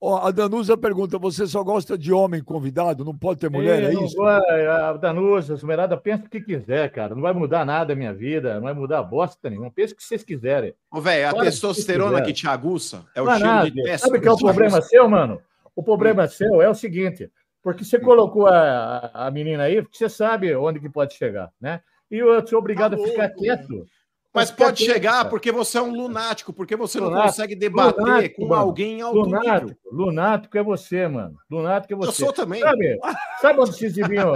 [0.05, 3.05] Oh, a Danusa pergunta: você só gosta de homem convidado?
[3.05, 3.81] Não pode ter mulher?
[3.84, 4.21] é isso?
[4.21, 7.15] a Danusa, a mulherada pensa o que quiser, cara.
[7.15, 9.71] Não vai mudar nada a minha vida, não vai mudar bosta nenhuma.
[9.71, 10.73] Pensa o que vocês quiserem.
[10.91, 14.07] Ô, velho, a testosterona que, que te aguça é o não cheiro de testa.
[14.07, 15.39] Sabe que é o problema seu, mano?
[15.73, 17.31] O problema seu é o seguinte:
[17.63, 21.80] porque você colocou a, a menina aí, porque você sabe onde que pode chegar, né?
[22.11, 23.85] E eu sou obrigado tá a ficar quieto.
[24.34, 28.41] Mas pode chegar porque você é um lunático, porque você lunático, não consegue debater lunático,
[28.41, 28.61] com mano.
[28.61, 29.77] alguém alto lunático, nível.
[29.91, 31.35] Lunático é você, mano.
[31.49, 32.10] Lunático é você.
[32.10, 32.60] Eu sou também.
[32.60, 32.99] Sabe,
[33.39, 34.34] sabe onde vocês deviam,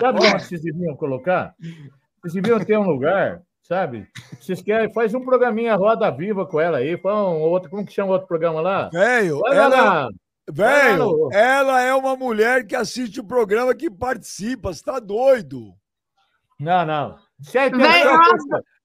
[0.00, 1.54] sabe onde vocês deviam colocar?
[2.22, 4.08] Vocês deviam ter um lugar, sabe?
[4.40, 7.92] Vocês querem, faz um programinha Roda Viva com ela aí, faz um outro, como que
[7.92, 8.88] chama o outro programa lá?
[8.88, 10.08] Velho, ela...
[10.50, 15.72] Velho, ela é uma mulher que assiste o programa que participa, você tá doido?
[16.60, 17.16] Não, não.
[17.40, 17.70] Se é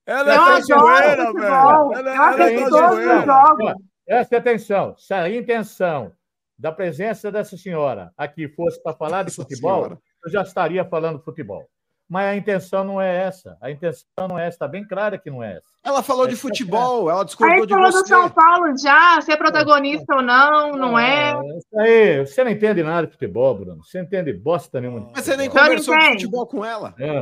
[0.10, 1.45] ela eu é traiçoeira, velho.
[1.45, 3.76] Ela, ela é traiçoeira.
[4.06, 4.95] Presta atenção.
[4.98, 6.11] Se a intenção
[6.57, 9.99] da presença dessa senhora aqui fosse para falar de futebol, senhora.
[10.26, 11.69] eu já estaria falando futebol.
[12.10, 13.56] Mas a intenção não é essa.
[13.61, 14.56] A intenção não é essa.
[14.56, 15.68] Está bem clara que não é essa.
[15.84, 17.80] Ela falou de futebol, ela discordou aí de você.
[17.80, 21.34] falou do São Paulo já, se é protagonista ou não, não é.
[21.34, 21.57] é.
[21.57, 23.84] Isso aí, você não entende nada de futebol, Bruno.
[23.84, 25.11] Você não entende bosta nenhuma.
[25.15, 26.95] Mas você nem conversou de futebol com ela.
[26.98, 27.22] É.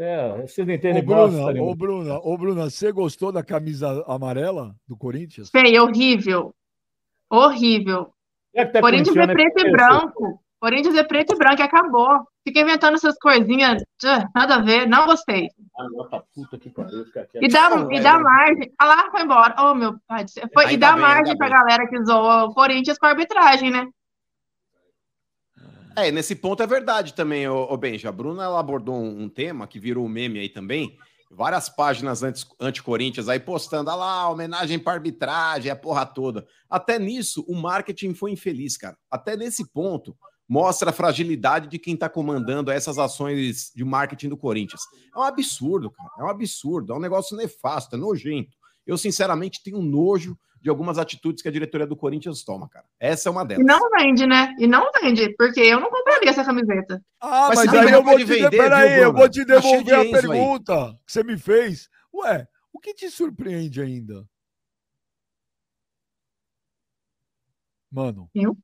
[0.00, 4.74] É, você não entende ô, Bruna, ô, Bruna, ô, Bruna, você gostou da camisa amarela
[4.88, 5.50] do Corinthians?
[5.50, 6.54] Sei, horrível.
[7.28, 8.10] Horrível.
[8.54, 10.42] É tá Corinthians é preto e branco.
[10.58, 12.08] Corinthians é preto e branco e acabou.
[12.46, 13.82] Fica inventando essas coisinhas,
[14.34, 15.48] nada a ver, não gostei.
[15.78, 16.22] Ah,
[17.34, 18.72] e dá, e dá margem.
[18.78, 19.54] Ah lá, foi embora.
[19.58, 20.24] Oh, meu pai
[20.54, 21.58] foi, E dá bem, margem pra bem.
[21.58, 23.86] galera que zoa o Corinthians com a arbitragem, né?
[26.00, 28.08] É, nesse ponto é verdade também, ô, ô Benja.
[28.08, 30.96] A Bruna ela abordou um, tema que virou um meme aí também.
[31.30, 32.22] Várias páginas
[32.58, 36.46] anti-Corinthians aí postando, ah lá, homenagem para arbitragem, a porra toda.
[36.68, 38.96] Até nisso, o marketing foi infeliz, cara.
[39.10, 40.16] Até nesse ponto,
[40.48, 44.80] mostra a fragilidade de quem está comandando essas ações de marketing do Corinthians.
[45.14, 46.10] É um absurdo, cara.
[46.18, 46.92] É um absurdo.
[46.94, 48.56] É um negócio nefasto, é nojento.
[48.86, 52.84] Eu, sinceramente, tenho nojo de algumas atitudes que a diretoria do Corinthians toma, cara.
[52.98, 53.64] Essa é uma delas.
[53.64, 54.54] E não vende, né?
[54.58, 57.02] E não vende, porque eu não compraria essa camiseta.
[57.18, 59.94] Ah, mas, mas aí eu vou te vender, peraí, viu, eu vou te tá devolver
[59.94, 60.94] a pergunta aí.
[61.06, 61.88] que você me fez.
[62.12, 64.26] Ué, o que te surpreende ainda?
[67.90, 68.30] Mano.
[68.34, 68.56] Eu?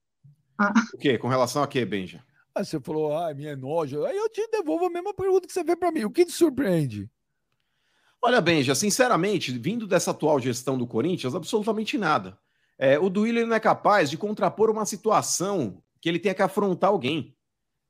[0.59, 0.73] Ah.
[0.95, 1.19] O quê?
[1.19, 2.23] Com relação a quê, Benja?
[2.55, 4.05] Ah, você falou, ah, minha nojo.
[4.05, 6.05] Aí eu te devolvo a mesma pergunta que você fez para mim.
[6.05, 7.11] O que te surpreende?
[8.23, 12.39] Olha, Benja, sinceramente, vindo dessa atual gestão do Corinthians, absolutamente nada.
[12.79, 16.91] É, o Duílio não é capaz de contrapor uma situação que ele tenha que afrontar
[16.91, 17.35] alguém.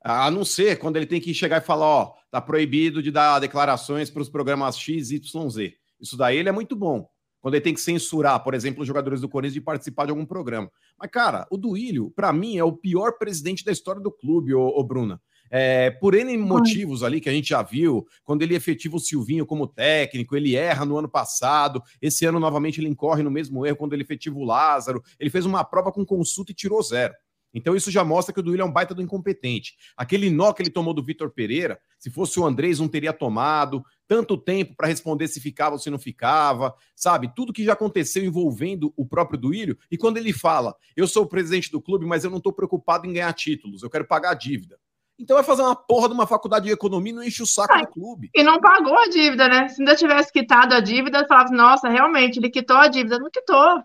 [0.04, 3.40] A não ser quando ele tem que chegar e falar, ó, tá proibido de dar
[3.40, 5.74] declarações para os programas X, Y, Z.
[6.00, 7.08] Isso daí ele é muito bom
[7.40, 10.26] quando ele tem que censurar, por exemplo, os jogadores do Corinthians de participar de algum
[10.26, 10.70] programa.
[10.98, 14.66] Mas, cara, o Duílio, para mim, é o pior presidente da história do clube, ô,
[14.66, 15.20] ô Bruna.
[15.50, 19.46] É, por N motivos ali que a gente já viu, quando ele efetiva o Silvinho
[19.46, 23.76] como técnico, ele erra no ano passado, esse ano novamente ele incorre no mesmo erro
[23.76, 27.14] quando ele efetiva o Lázaro, ele fez uma prova com consulta e tirou zero.
[27.56, 29.76] Então isso já mostra que o Duílio é um baita do incompetente.
[29.96, 33.82] Aquele nó que ele tomou do Vitor Pereira, se fosse o Andrés não teria tomado,
[34.06, 37.32] tanto tempo para responder se ficava ou se não ficava, sabe?
[37.34, 39.78] Tudo que já aconteceu envolvendo o próprio Duílio.
[39.90, 43.06] E quando ele fala, eu sou o presidente do clube, mas eu não estou preocupado
[43.06, 44.78] em ganhar títulos, eu quero pagar a dívida.
[45.18, 47.72] Então vai fazer uma porra de uma faculdade de economia e não enche o saco
[47.72, 48.30] ah, do clube.
[48.34, 49.68] E não pagou a dívida, né?
[49.68, 53.18] Se ainda tivesse quitado a dívida, falava, nossa, realmente, ele quitou a dívida.
[53.18, 53.82] Não quitou.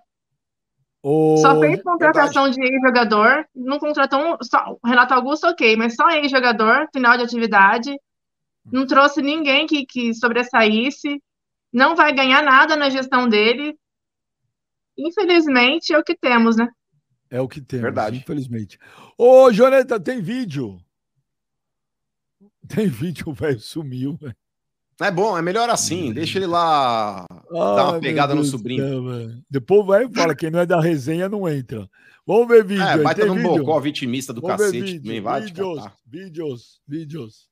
[1.04, 2.62] Oh, só fez contratação verdade.
[2.62, 7.98] de ex-jogador, não contratou um, só, Renato Augusto, ok, mas só ex-jogador, final de atividade,
[8.72, 11.20] não trouxe ninguém que, que sobressaísse,
[11.74, 13.76] não vai ganhar nada na gestão dele.
[14.96, 16.70] Infelizmente, é o que temos, né?
[17.32, 18.18] É o que temos, verdade.
[18.18, 18.78] infelizmente.
[19.18, 20.78] Ô, Joneta, tem vídeo.
[22.68, 24.36] Tem vídeo, o velho sumiu, velho.
[25.00, 26.14] É bom, é melhor assim.
[26.14, 28.84] Deixa ele lá dar uma pegada no sobrinho.
[28.84, 29.04] Céu,
[29.50, 31.90] Depois vai e fala: quem não é da resenha não entra.
[32.26, 32.84] Vamos ver vídeo.
[32.84, 35.42] É, vai ter um bocó vitimista do Vamos cacete também, vai.
[35.42, 37.50] Vídeos, vídeos, vídeos.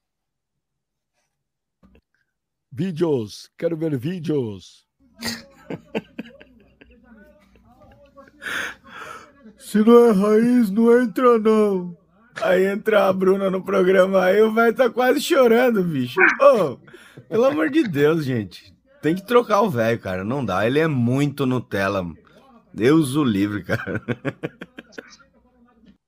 [2.72, 4.86] Vídeos, quero ver vídeos.
[9.58, 11.99] Se não é raiz, não entra, não.
[12.42, 16.20] Aí entra a Bruna no programa, aí o velho tá quase chorando, bicho.
[16.42, 16.78] Oh,
[17.28, 18.74] pelo amor de Deus, gente.
[19.02, 20.24] Tem que trocar o velho, cara.
[20.24, 20.66] Não dá.
[20.66, 22.06] Ele é muito Nutella.
[22.74, 24.02] Deus o livre, cara.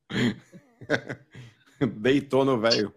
[1.97, 2.93] Deitou no velho.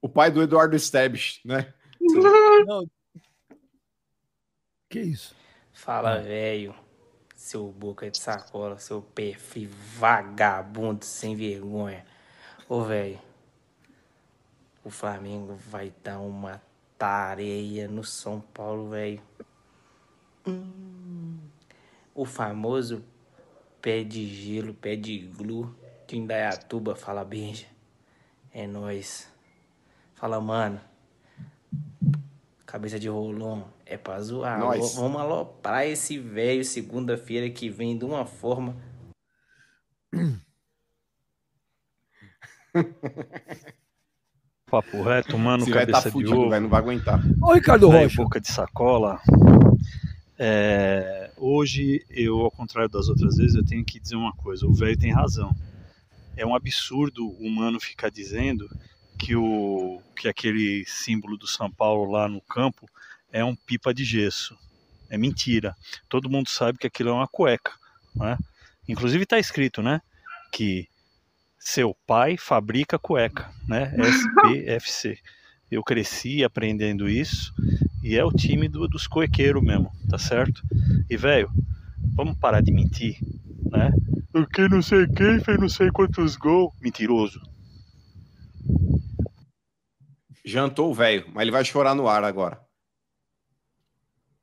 [0.00, 1.72] O pai do Eduardo Stebbs, né?
[2.00, 2.86] Não.
[4.88, 5.34] Que isso?
[5.72, 6.74] Fala, velho.
[7.34, 12.04] Seu boca de sacola, seu perfil vagabundo sem vergonha.
[12.74, 13.20] Ô, velho,
[14.82, 16.60] o Flamengo vai dar uma
[16.98, 19.22] tareia no São Paulo, velho.
[20.44, 21.38] Hum,
[22.12, 23.04] o famoso
[23.80, 25.72] pé de gelo, pé de glu
[26.08, 27.68] de Indaiatuba fala Benja.
[28.52, 29.32] É nós.
[30.16, 30.80] Fala, mano.
[32.66, 34.58] Cabeça de rolão é pra zoar.
[34.58, 34.96] Nós.
[34.96, 38.74] Vamos aloprar esse velho segunda-feira que vem de uma forma.
[44.70, 46.60] Papo reto, mano, Se cabeça tá fudido, de ovo.
[46.60, 47.22] não vai aguentar.
[47.40, 48.16] Ô, Ricardo Rocha.
[48.16, 49.20] Boca de sacola.
[50.36, 54.66] É, hoje, eu, ao contrário das outras vezes, eu tenho que dizer uma coisa.
[54.66, 55.54] O velho tem razão.
[56.36, 58.68] É um absurdo o humano ficar dizendo
[59.18, 62.88] que, o, que aquele símbolo do São Paulo lá no campo
[63.32, 64.56] é um pipa de gesso.
[65.08, 65.76] É mentira.
[66.08, 67.72] Todo mundo sabe que aquilo é uma cueca.
[68.16, 68.36] Né?
[68.88, 70.00] Inclusive está escrito, né?
[70.50, 70.88] Que
[71.64, 73.92] seu pai fabrica cueca, né?
[73.98, 75.18] SPFC.
[75.70, 77.54] Eu cresci aprendendo isso
[78.02, 80.62] e é o time do, dos cuequeiros mesmo, tá certo?
[81.08, 81.50] E, velho,
[82.14, 83.18] vamos parar de mentir,
[83.70, 83.90] né?
[84.30, 86.72] Porque não sei quem fez não sei quantos gols.
[86.82, 87.40] Mentiroso.
[90.44, 92.60] Jantou o velho, mas ele vai chorar no ar agora.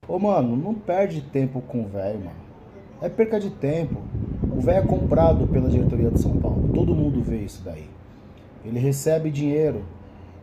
[0.08, 2.51] Ô, mano, não perde tempo com o velho, mano.
[3.02, 4.00] É perca de tempo.
[4.56, 6.70] O velho é comprado pela diretoria de São Paulo.
[6.72, 7.90] Todo mundo vê isso daí.
[8.64, 9.82] Ele recebe dinheiro.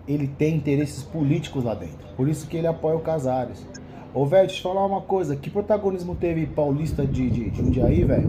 [0.08, 2.08] Ele tem interesses políticos lá dentro.
[2.16, 3.64] Por isso que ele apoia o Casares.
[4.12, 5.36] Ô, velho, deixa eu te falar uma coisa.
[5.36, 8.28] Que protagonismo teve Paulista de, de, de Jundiaí, velho?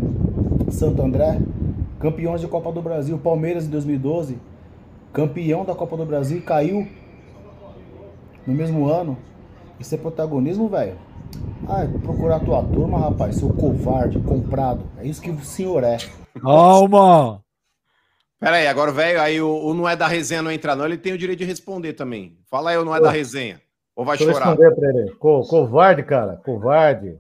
[0.70, 1.40] Santo André?
[2.00, 3.18] Campeões de Copa do Brasil.
[3.18, 4.38] Palmeiras em 2012.
[5.12, 6.88] campeão da Copa do Brasil caiu
[8.46, 9.18] no mesmo ano.
[9.80, 11.09] Isso é protagonismo, velho?
[11.68, 14.84] Ah, procurar tua turma, rapaz, seu covarde, comprado.
[14.98, 15.98] É isso que o senhor é.
[16.42, 17.44] Calma!
[18.40, 20.98] Pera aí, agora, velho, aí o, o, não é da resenha não entra, não, ele
[20.98, 22.38] tem o direito de responder também.
[22.50, 23.62] Fala aí, o não é da resenha.
[23.96, 24.48] Ou vai Deixa chorar?
[24.48, 25.12] responder pra ele.
[25.16, 27.18] Co covarde, cara, covarde.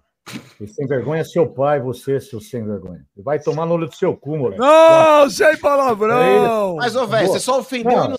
[0.61, 3.05] E sem vergonha é seu pai, você, seu sem vergonha.
[3.17, 4.61] Vai tomar no olho do seu cu, moleque.
[4.61, 6.77] Não, sem palavrão!
[6.77, 8.15] Mas, ô, velho, você só ofendeu não,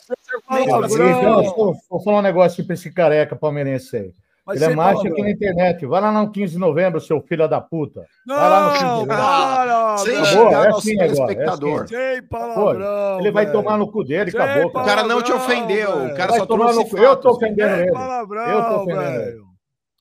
[0.59, 1.79] e não argumento.
[1.89, 4.15] Vou falar um negócio pra esse careca palmeirense aí.
[4.47, 5.87] Mas Ele é macho aqui na internet.
[5.87, 8.05] Vai lá no 15 de novembro, seu filho da puta.
[8.27, 9.17] Não, vai lá no 15 de novembro.
[9.17, 11.33] Cara, sem acabou, é assim agora.
[11.33, 11.87] É assim.
[11.87, 13.21] Sem palavrão.
[13.21, 14.67] Ele vai tomar no cu dele, Sem acabou.
[14.67, 15.91] O cara não te ofendeu.
[16.07, 16.99] O cara vai só trouxe no...
[16.99, 17.93] Eu tô ofendendo ele.
[17.93, 19.51] Palavrão, eu tô ofendendo ele.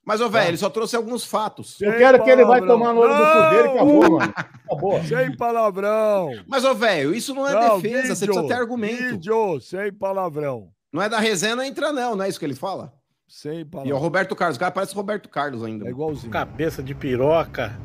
[0.05, 1.79] Mas, ô, velho, ele só trouxe alguns fatos.
[1.79, 4.33] Eu quero que ele vai tomar no olho do cu dele, acabou, mano.
[4.65, 5.03] Acabou.
[5.03, 6.31] Sem palavrão.
[6.47, 9.11] Mas, ô, velho, isso não é não, defesa, vídeo, você precisa ter argumento.
[9.11, 10.69] Vídeo, sem palavrão.
[10.91, 12.91] Não é da resenha, não entra, não, não é isso que ele fala?
[13.29, 13.91] Sem palavras.
[13.91, 15.85] E o Roberto Carlos, o cara parece o Roberto Carlos ainda.
[15.85, 16.31] É igualzinho.
[16.31, 17.79] Cabeça de piroca.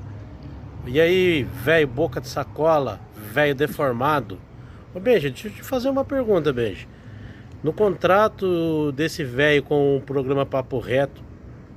[0.86, 4.40] E aí, velho, boca de sacola, velho deformado.
[4.94, 6.86] Ô, Benja, deixa eu te fazer uma pergunta, Benja.
[7.62, 11.22] No contrato desse velho com o programa Papo Reto,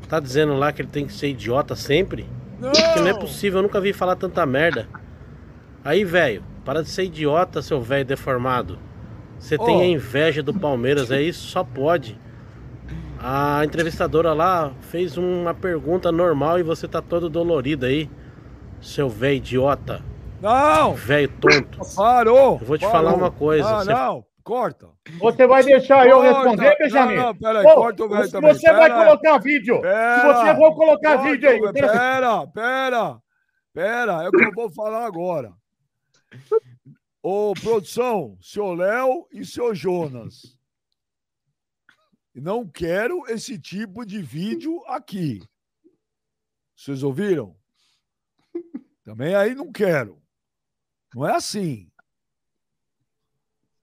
[0.07, 2.26] tá dizendo lá que ele tem que ser idiota sempre?
[2.61, 2.72] Não!
[2.72, 4.88] Que não é possível, eu nunca vi falar tanta merda.
[5.84, 8.80] Aí, velho, para de ser idiota, seu velho deformado.
[9.38, 9.65] Você oh.
[9.65, 11.48] tem a inveja do Palmeiras, é isso?
[11.48, 12.18] Só pode.
[13.19, 18.10] A entrevistadora lá fez uma pergunta normal e você tá todo dolorido aí,
[18.81, 20.03] seu velho idiota.
[20.41, 20.94] Não!
[20.94, 21.80] Velho tonto.
[21.95, 22.60] Parou!
[22.61, 22.91] Eu vou te parou.
[22.91, 23.68] falar uma coisa.
[23.68, 23.94] Ah, você...
[23.94, 24.88] Não, corta.
[25.19, 26.10] Você vai deixar corta.
[26.10, 27.15] eu responder, Benjamin?
[27.15, 28.53] Não, não, pera aí, corta o velho também.
[28.53, 29.81] Você vai colocar vídeo.
[29.81, 31.73] Pera, se você for colocar corta, vídeo aí.
[31.73, 33.18] Pera, pera,
[33.73, 35.52] pera, é o que eu vou falar agora.
[37.23, 40.57] Ô, produção, seu Léo e seu Jonas.
[42.40, 45.42] Não quero esse tipo de vídeo aqui.
[46.76, 47.56] Vocês ouviram?
[49.04, 50.22] Também aí não quero.
[51.16, 51.90] Não é assim.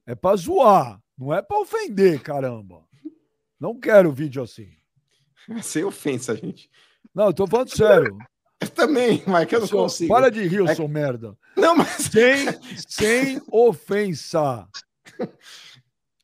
[0.06, 2.86] É para zoar, não é para ofender, caramba.
[3.58, 4.70] Não quero vídeo assim.
[5.62, 6.70] Sem ofensa, gente.
[7.14, 8.16] Não, eu tô falando sério.
[8.60, 10.12] Eu também, mas que eu não consigo.
[10.12, 10.74] Para de rir, é...
[10.74, 11.36] seu merda.
[11.56, 11.88] Não, mas.
[11.88, 12.46] Sem,
[12.86, 14.68] sem ofensa.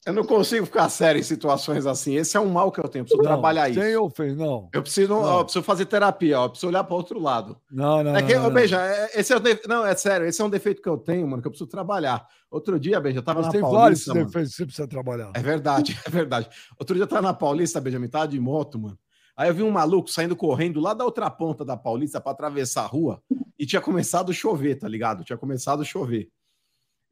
[0.07, 2.17] Eu não consigo ficar sério em situações assim.
[2.17, 3.03] Esse é um mal que eu tenho.
[3.03, 3.81] Eu preciso não, trabalhar isso.
[3.81, 4.69] Sem ofensa, não.
[4.73, 5.39] Eu preciso, não.
[5.39, 6.45] eu preciso fazer terapia, ó.
[6.47, 7.61] eu preciso olhar para outro lado.
[7.71, 8.17] Não, não.
[8.17, 8.51] É que, não.
[8.51, 9.61] Beija, é, esse é o de...
[9.69, 12.27] não, é sério, esse é um defeito que eu tenho, mano, que eu preciso trabalhar.
[12.51, 14.13] Outro dia, Beija, eu tava Mas na tem Paulista.
[14.13, 15.33] vários defeitos que você precisa trabalhar.
[15.35, 16.49] É verdade, é verdade.
[16.79, 18.99] Outro dia eu tava na Paulista, Benjamin, tava de moto, mano.
[19.37, 22.83] Aí eu vi um maluco saindo correndo lá da outra ponta da Paulista para atravessar
[22.83, 23.23] a rua
[23.59, 25.25] e tinha começado a chover, tá ligado?
[25.25, 26.29] Tinha começado a chover.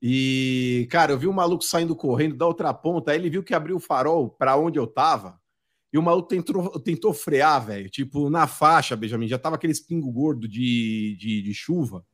[0.00, 3.54] E, cara, eu vi um maluco saindo correndo da outra ponta, aí ele viu que
[3.54, 5.38] abriu o farol para onde eu tava,
[5.92, 10.10] e o maluco tentou, tentou frear, velho, tipo, na faixa, Benjamin, já tava aquele pingo
[10.12, 12.04] gordo de, de, de, chuva.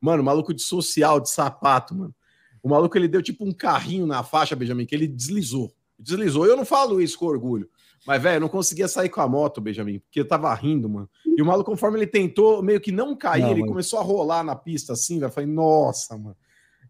[0.00, 2.14] Mano, maluco de social, de sapato, mano.
[2.62, 5.72] O maluco, ele deu tipo um carrinho na faixa, Benjamin, que ele deslizou.
[5.98, 6.46] Deslizou.
[6.46, 7.68] Eu não falo isso com orgulho.
[8.06, 11.08] Mas, velho, eu não conseguia sair com a moto, Benjamin, porque eu tava rindo, mano.
[11.36, 13.72] E o maluco, conforme ele tentou meio que não cair, não, ele mano.
[13.72, 15.32] começou a rolar na pista assim, velho.
[15.32, 16.36] Falei, nossa, mano.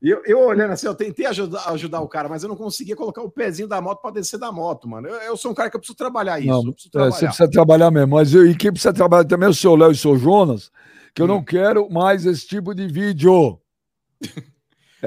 [0.04, 3.22] Eu, eu, olhando assim, eu tentei ajudar, ajudar o cara, mas eu não conseguia colocar
[3.22, 5.08] o pezinho da moto para descer da moto, mano.
[5.08, 6.48] Eu, eu, sou um cara que eu preciso trabalhar isso.
[6.48, 7.08] Não, preciso trabalhar.
[7.08, 8.14] É, você precisa trabalhar mesmo.
[8.14, 10.70] Mas eu, e quem precisa trabalhar também é o seu Léo e o seu Jonas,
[11.14, 11.28] que eu hum.
[11.28, 13.58] não quero mais esse tipo de vídeo.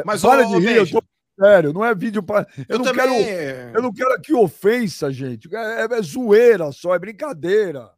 [0.03, 1.03] mas para de rir, eu tô
[1.39, 2.47] sério, não é vídeo para.
[2.57, 3.23] Eu, eu, não também...
[3.23, 3.77] quero.
[3.77, 5.47] Eu não quero aqui ofensa, gente.
[5.55, 7.91] É, é, é zoeira só, é brincadeira.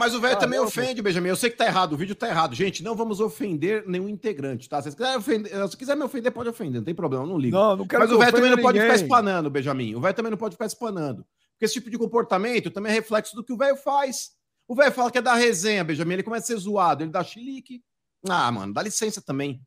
[0.00, 1.28] Mas o velho ah, também não, ofende, Benjamin.
[1.28, 2.54] Eu sei que tá errado, o vídeo tá errado.
[2.54, 4.80] Gente, não vamos ofender nenhum integrante, tá?
[4.80, 7.54] Se quiser, ofender, se quiser me ofender, pode ofender, não tem problema, não ligo.
[7.54, 9.94] Não, não quero Mas o velho também não pode ficar espanando, Benjamin.
[9.94, 11.22] O velho também não pode ficar espanando.
[11.52, 14.30] Porque esse tipo de comportamento também é reflexo do que o velho faz.
[14.66, 16.14] O velho fala que é da resenha, Benjamin.
[16.14, 17.82] Ele começa a ser zoado, ele dá chilique.
[18.26, 19.60] Ah, mano, dá licença também.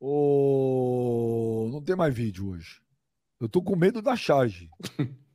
[0.00, 2.80] Oh, não tem mais vídeo hoje.
[3.40, 4.68] Eu tô com medo da charge.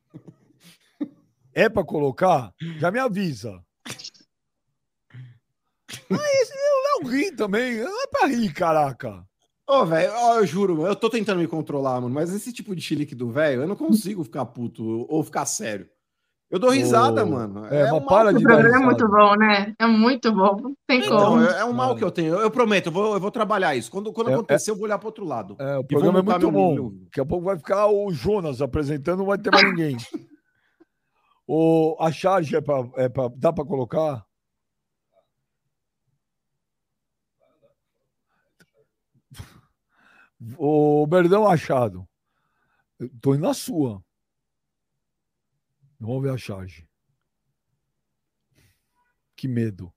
[1.53, 2.51] é para colocar?
[2.79, 3.61] Já me avisa.
[6.09, 7.77] Mas o Léo ri também.
[7.77, 9.23] Não é pra rir, caraca.
[9.67, 12.75] Ô, oh, velho, oh, eu juro, eu tô tentando me controlar, mano, mas esse tipo
[12.75, 15.87] de chilique do velho, eu não consigo ficar puto ou ficar sério.
[16.51, 17.65] Eu dou risada, oh, mano.
[17.65, 18.39] É, é mas para de.
[18.39, 19.73] O programa é muito bom, né?
[19.79, 20.73] É muito bom.
[20.85, 21.43] Tem então, como.
[21.43, 22.35] É, é um mal que eu tenho.
[22.35, 23.89] Eu, prometo, eu vou, eu vou trabalhar isso.
[23.89, 25.55] Quando, quando é, acontecer, eu vou olhar pro outro lado.
[25.57, 26.91] É, o programa é muito bom.
[27.05, 29.97] Daqui a pouco vai ficar o Jonas apresentando, não vai ter mais ninguém.
[31.47, 32.89] o, a charge é para.
[32.95, 34.25] É pra, dá para colocar?
[40.57, 42.07] O Berdão Achado.
[43.21, 44.03] tô indo na sua.
[45.99, 46.87] Vamos ver a charge.
[49.35, 49.93] Que medo.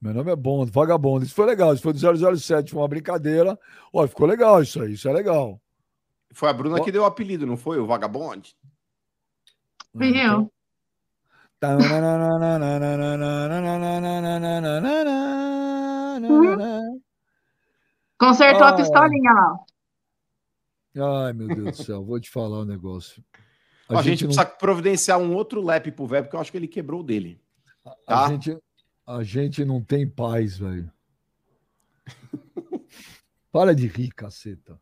[0.00, 1.24] Meu nome é Bond, vagabundo.
[1.24, 3.58] Isso foi legal, isso foi do 007, foi uma brincadeira.
[3.92, 5.60] Olha, ficou legal isso aí, isso é legal.
[6.32, 7.78] Foi a Bruna que deu o apelido, não foi?
[7.78, 8.48] O vagabundo?
[9.96, 10.50] Fui eu.
[18.18, 19.58] Consertou a pistolinha lá.
[21.26, 23.24] Ai, meu Deus do céu, vou te falar um negócio.
[23.88, 24.28] A, a gente, gente não...
[24.34, 27.40] precisa providenciar um outro lap pro velho, porque eu acho que ele quebrou o dele.
[28.06, 28.26] Tá?
[28.26, 28.58] A, gente,
[29.06, 30.90] a gente não tem paz, velho.
[33.50, 34.80] Para de rir, caceta.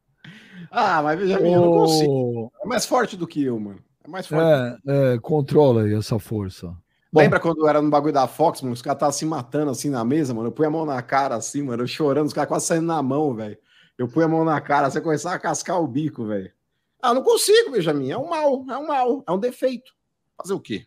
[0.70, 2.52] Ah, mas veja bem, eu não consigo.
[2.62, 3.78] É mais forte do que eu, mano.
[4.04, 4.80] É mais forte.
[4.86, 6.68] É, é controla aí essa força.
[7.12, 8.74] Bom, Lembra quando era no bagulho da Fox, mano?
[8.74, 10.48] Os caras estavam se matando assim na mesa, mano.
[10.48, 11.82] Eu punha a mão na cara assim, mano.
[11.82, 13.56] Eu chorando, os caras quase saindo na mão, velho.
[13.96, 16.52] Eu punha a mão na cara, você começava a cascar o bico, velho.
[17.00, 18.10] Ah, não consigo, Benjamin.
[18.10, 19.92] É um mal, é um mal, é um defeito.
[20.36, 20.84] Fazer o quê?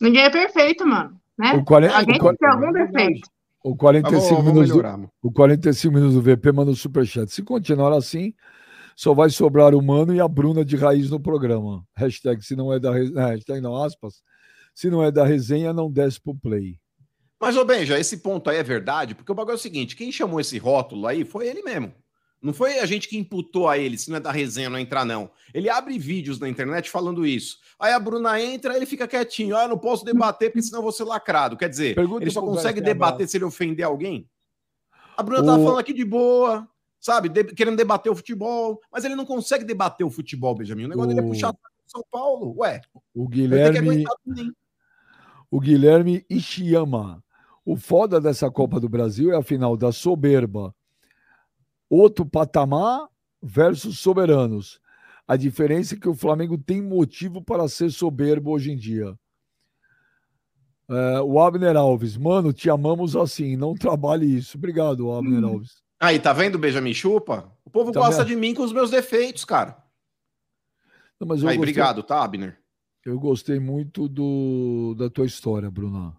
[0.00, 1.20] Ninguém é perfeito, mano.
[1.36, 1.52] Né?
[1.54, 3.28] O 40, Alguém o, tem algum defeito.
[3.62, 7.30] O 45, tá minutos, melhorar, o 45 minutos do VP manda o superchat.
[7.32, 8.32] Se continuar assim,
[8.96, 11.84] só vai sobrar o Mano e a Bruna de raiz no programa.
[11.96, 14.22] Hashtag se não é da hashtag não, aspas.
[14.74, 16.78] Se não é da resenha, não desce pro play.
[17.40, 20.10] Mas, ô Benja, esse ponto aí é verdade, porque o bagulho é o seguinte: quem
[20.10, 21.92] chamou esse rótulo aí foi ele mesmo.
[22.40, 25.04] Não foi a gente que imputou a ele, se não é da resenha, não entrar,
[25.04, 25.30] não.
[25.52, 27.58] Ele abre vídeos na internet falando isso.
[27.78, 29.56] Aí a Bruna entra, ele fica quietinho.
[29.56, 31.56] Ah, eu não posso debater, porque senão eu vou ser lacrado.
[31.56, 34.28] Quer dizer, Pergunta ele só consegue debater se ele ofender alguém?
[35.16, 35.46] A Bruna o...
[35.46, 36.68] tá falando aqui de boa,
[37.00, 37.28] sabe?
[37.28, 37.42] De...
[37.42, 40.84] querendo debater o futebol, mas ele não consegue debater o futebol, Benjamin.
[40.84, 41.14] O negócio o...
[41.14, 41.52] dele é puxar
[41.86, 42.54] São Paulo.
[42.58, 42.80] Ué,
[43.12, 44.04] o Guilherme.
[45.50, 47.24] O Guilherme Ishiyama.
[47.64, 50.74] O foda dessa Copa do Brasil é a final da soberba
[51.88, 53.08] outro patamar
[53.42, 54.80] versus soberanos.
[55.26, 59.14] A diferença é que o Flamengo tem motivo para ser soberbo hoje em dia.
[60.88, 64.56] É, o Abner Alves, mano, te amamos assim, não trabalhe isso.
[64.56, 65.48] Obrigado, Abner hum.
[65.48, 65.82] Alves.
[66.00, 67.52] Aí, tá vendo, Benjamin Chupa?
[67.64, 69.76] O povo tá gosta de mim com os meus defeitos, cara.
[71.20, 71.58] Não, mas Aí, gostei...
[71.58, 72.58] obrigado, tá, Abner?
[73.04, 76.16] Eu gostei muito do, da tua história, Bruna.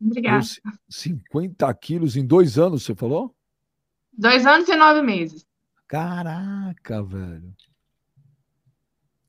[0.00, 0.44] Obrigado.
[0.88, 3.34] 50 quilos em dois anos, você falou?
[4.12, 5.46] Dois anos e nove meses.
[5.88, 7.52] Caraca, velho.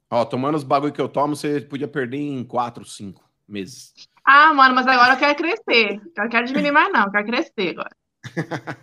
[0.10, 3.94] Ó, tomando os bagulho que eu tomo, você podia perder em quatro, cinco meses.
[4.24, 6.02] Ah, mano, mas agora eu quero crescer.
[6.16, 7.06] Eu não quero diminuir mais, não.
[7.06, 7.90] Eu quero crescer agora.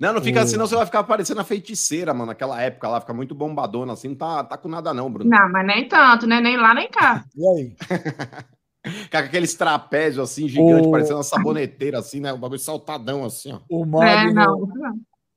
[0.00, 0.66] não, não fica assim, não.
[0.66, 2.26] Você vai ficar parecendo a feiticeira, mano.
[2.26, 4.08] Naquela época lá, fica muito bombadona assim.
[4.08, 5.30] Não tá, tá com nada, não, Bruno.
[5.30, 6.40] Não, mas nem tanto, né?
[6.40, 7.24] Nem lá, nem cá.
[7.34, 7.76] E aí?
[9.10, 10.90] Com aqueles trapézios assim, gigante, o...
[10.90, 12.32] parecendo uma saboneteira, assim, né?
[12.32, 13.60] O bagulho saltadão, assim, ó.
[13.68, 14.70] O Magno, é, não.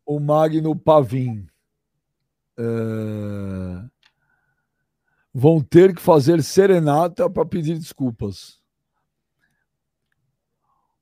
[0.06, 1.48] O Magno Pavim.
[2.58, 2.64] É...
[5.34, 8.60] Vão ter que fazer serenata para pedir desculpas.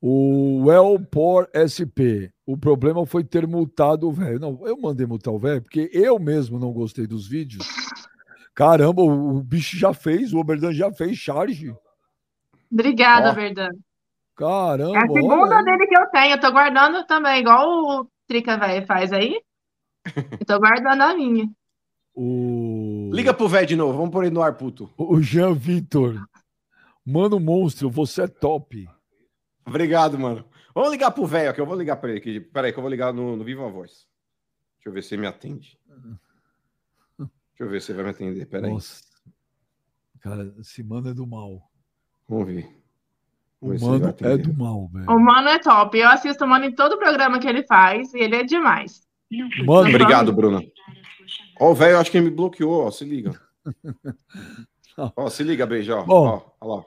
[0.02, 2.32] O Elpor SP.
[2.46, 4.40] O problema foi ter multado o velho.
[4.40, 7.68] Não, eu mandei multar o velho porque eu mesmo não gostei dos vídeos.
[8.54, 11.76] Caramba, o, bicho já fez, o Oberdan já fez charge.
[12.72, 13.70] Obrigada, Verdão.
[14.36, 14.98] Caramba!
[14.98, 16.36] É a segunda dele que eu tenho.
[16.36, 19.42] Eu tô guardando também, igual o Trica velho faz aí.
[20.40, 21.50] Eu tô guardando a minha.
[22.14, 23.10] O...
[23.14, 24.90] Liga pro velho de novo, vamos pôr ele no ar, puto.
[24.98, 26.16] O Jean Vitor.
[27.06, 28.88] Mano, monstro, você é top.
[29.66, 30.46] Obrigado, mano.
[30.74, 31.60] Vamos ligar pro velho aqui.
[31.60, 32.40] Eu vou ligar pra ele aqui.
[32.40, 34.08] Peraí, que eu vou ligar no, no Viva Voz.
[34.78, 35.78] Deixa eu ver se ele me atende.
[37.18, 37.30] Deixa
[37.60, 38.46] eu ver se ele vai me atender.
[38.46, 38.72] Peraí.
[38.72, 39.04] Nossa.
[40.20, 41.62] Cara, esse mano é do mal.
[42.28, 42.78] Vamos ver.
[43.62, 45.10] Vamos o Mano é do mal, velho.
[45.10, 45.98] O Mano é top.
[45.98, 49.08] Eu assisto o Mano em todo o programa que ele faz e ele é demais.
[49.66, 50.62] Mano, obrigado, Bruna.
[51.60, 52.92] Ó, o velho, acho que ele me bloqueou, ó.
[52.92, 53.32] Se liga.
[55.16, 56.06] ó, se liga, beijo, ó.
[56.08, 56.86] Ó, ó lá.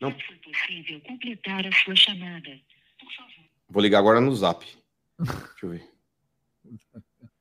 [0.00, 0.10] Não.
[0.10, 2.50] É possível completar a sua chamada.
[2.98, 3.44] Por favor.
[3.68, 4.64] Vou ligar agora no zap.
[5.18, 5.88] Deixa eu ver.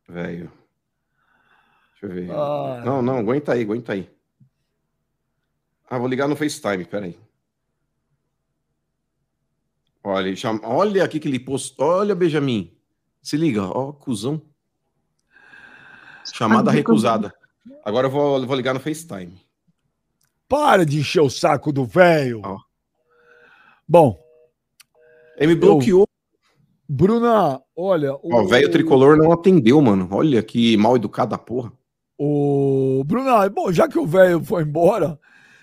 [0.08, 0.52] Velho.
[1.92, 2.32] Deixa eu ver.
[2.32, 2.82] Ah.
[2.86, 4.10] Não, não, aguenta aí, aguenta aí.
[5.92, 7.20] Ah, vou ligar no FaceTime, peraí.
[10.02, 10.62] Olha, chama...
[10.64, 11.86] olha aqui que ele postou.
[11.86, 12.74] Olha, Benjamin.
[13.22, 14.42] Se liga, ó, cuzão.
[16.34, 17.34] Chamada recusada.
[17.84, 19.38] Agora eu vou, vou ligar no FaceTime.
[20.48, 22.42] Para de encher o saco do velho.
[23.86, 24.18] Bom.
[25.36, 26.08] Ele me bloqueou.
[26.88, 28.18] Bruna, olha.
[28.24, 30.08] O velho tricolor não atendeu, mano.
[30.10, 31.74] Olha que mal educada porra.
[32.18, 35.20] O Bruna, bom, já que o velho foi embora,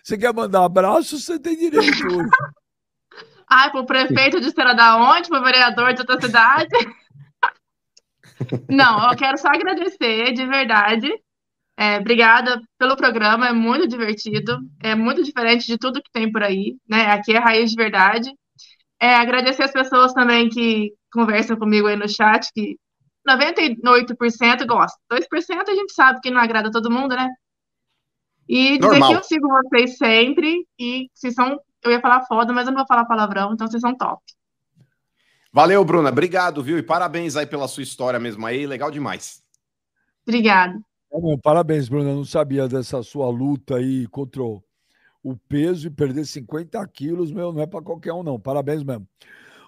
[0.08, 1.84] você quer mandar abraço, você tem direito.
[3.50, 5.28] Ai, pro prefeito de Estrela da onde?
[5.28, 6.74] Pro vereador de outra cidade?
[8.70, 11.12] Não, eu quero só agradecer de verdade.
[11.76, 16.42] É, obrigada pelo programa, é muito divertido, é muito diferente de tudo que tem por
[16.42, 17.12] aí, né?
[17.12, 18.32] Aqui é raiz de verdade.
[19.00, 22.76] É, agradecer as pessoas também que conversam comigo aí no chat, que
[23.28, 24.98] 98% gostam.
[25.12, 27.28] 2% a gente sabe que não agrada todo mundo, né?
[28.48, 29.10] E dizer Normal.
[29.10, 31.60] que eu sigo vocês sempre e se são.
[31.82, 34.20] Eu ia falar foda, mas eu não vou falar palavrão, então vocês são top.
[35.52, 36.08] Valeu, Bruna.
[36.08, 36.78] Obrigado, viu?
[36.78, 38.66] E parabéns aí pela sua história mesmo aí.
[38.66, 39.42] Legal demais.
[40.26, 40.78] Obrigada.
[41.12, 42.10] É, parabéns, Bruna.
[42.10, 47.52] Eu não sabia dessa sua luta aí contra o peso e perder 50 quilos, meu,
[47.52, 48.38] não é para qualquer um, não.
[48.40, 49.06] Parabéns mesmo.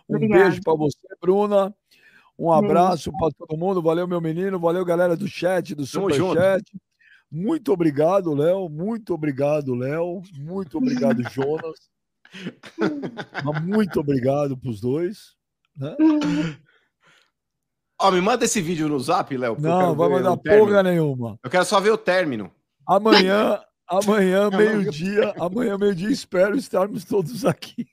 [0.08, 0.44] Um Obrigada.
[0.44, 1.74] beijo para você, Bruna.
[2.38, 3.82] Um abraço para todo mundo.
[3.82, 4.58] Valeu, meu menino.
[4.58, 6.64] Valeu, galera do chat, do superchat.
[7.30, 8.68] Muito obrigado, Léo.
[8.68, 10.22] Muito obrigado, Léo.
[10.34, 11.78] Muito obrigado, Jonas.
[13.64, 15.36] muito obrigado para os dois.
[15.76, 15.94] Né?
[18.00, 19.56] Ó, me manda esse vídeo no zap, Léo.
[19.60, 21.38] Não, vai mandar porra nenhuma.
[21.42, 22.50] Eu quero só ver o término.
[22.86, 27.86] Amanhã, amanhã, meio-dia, amanhã, meio-dia, espero estarmos todos aqui.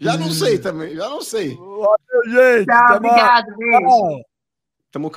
[0.00, 1.56] Já não sei também, já não sei.
[1.56, 2.66] Valeu, gente.
[2.66, 4.24] Tchau, obrigado, beijo.
[4.90, 5.10] Tamo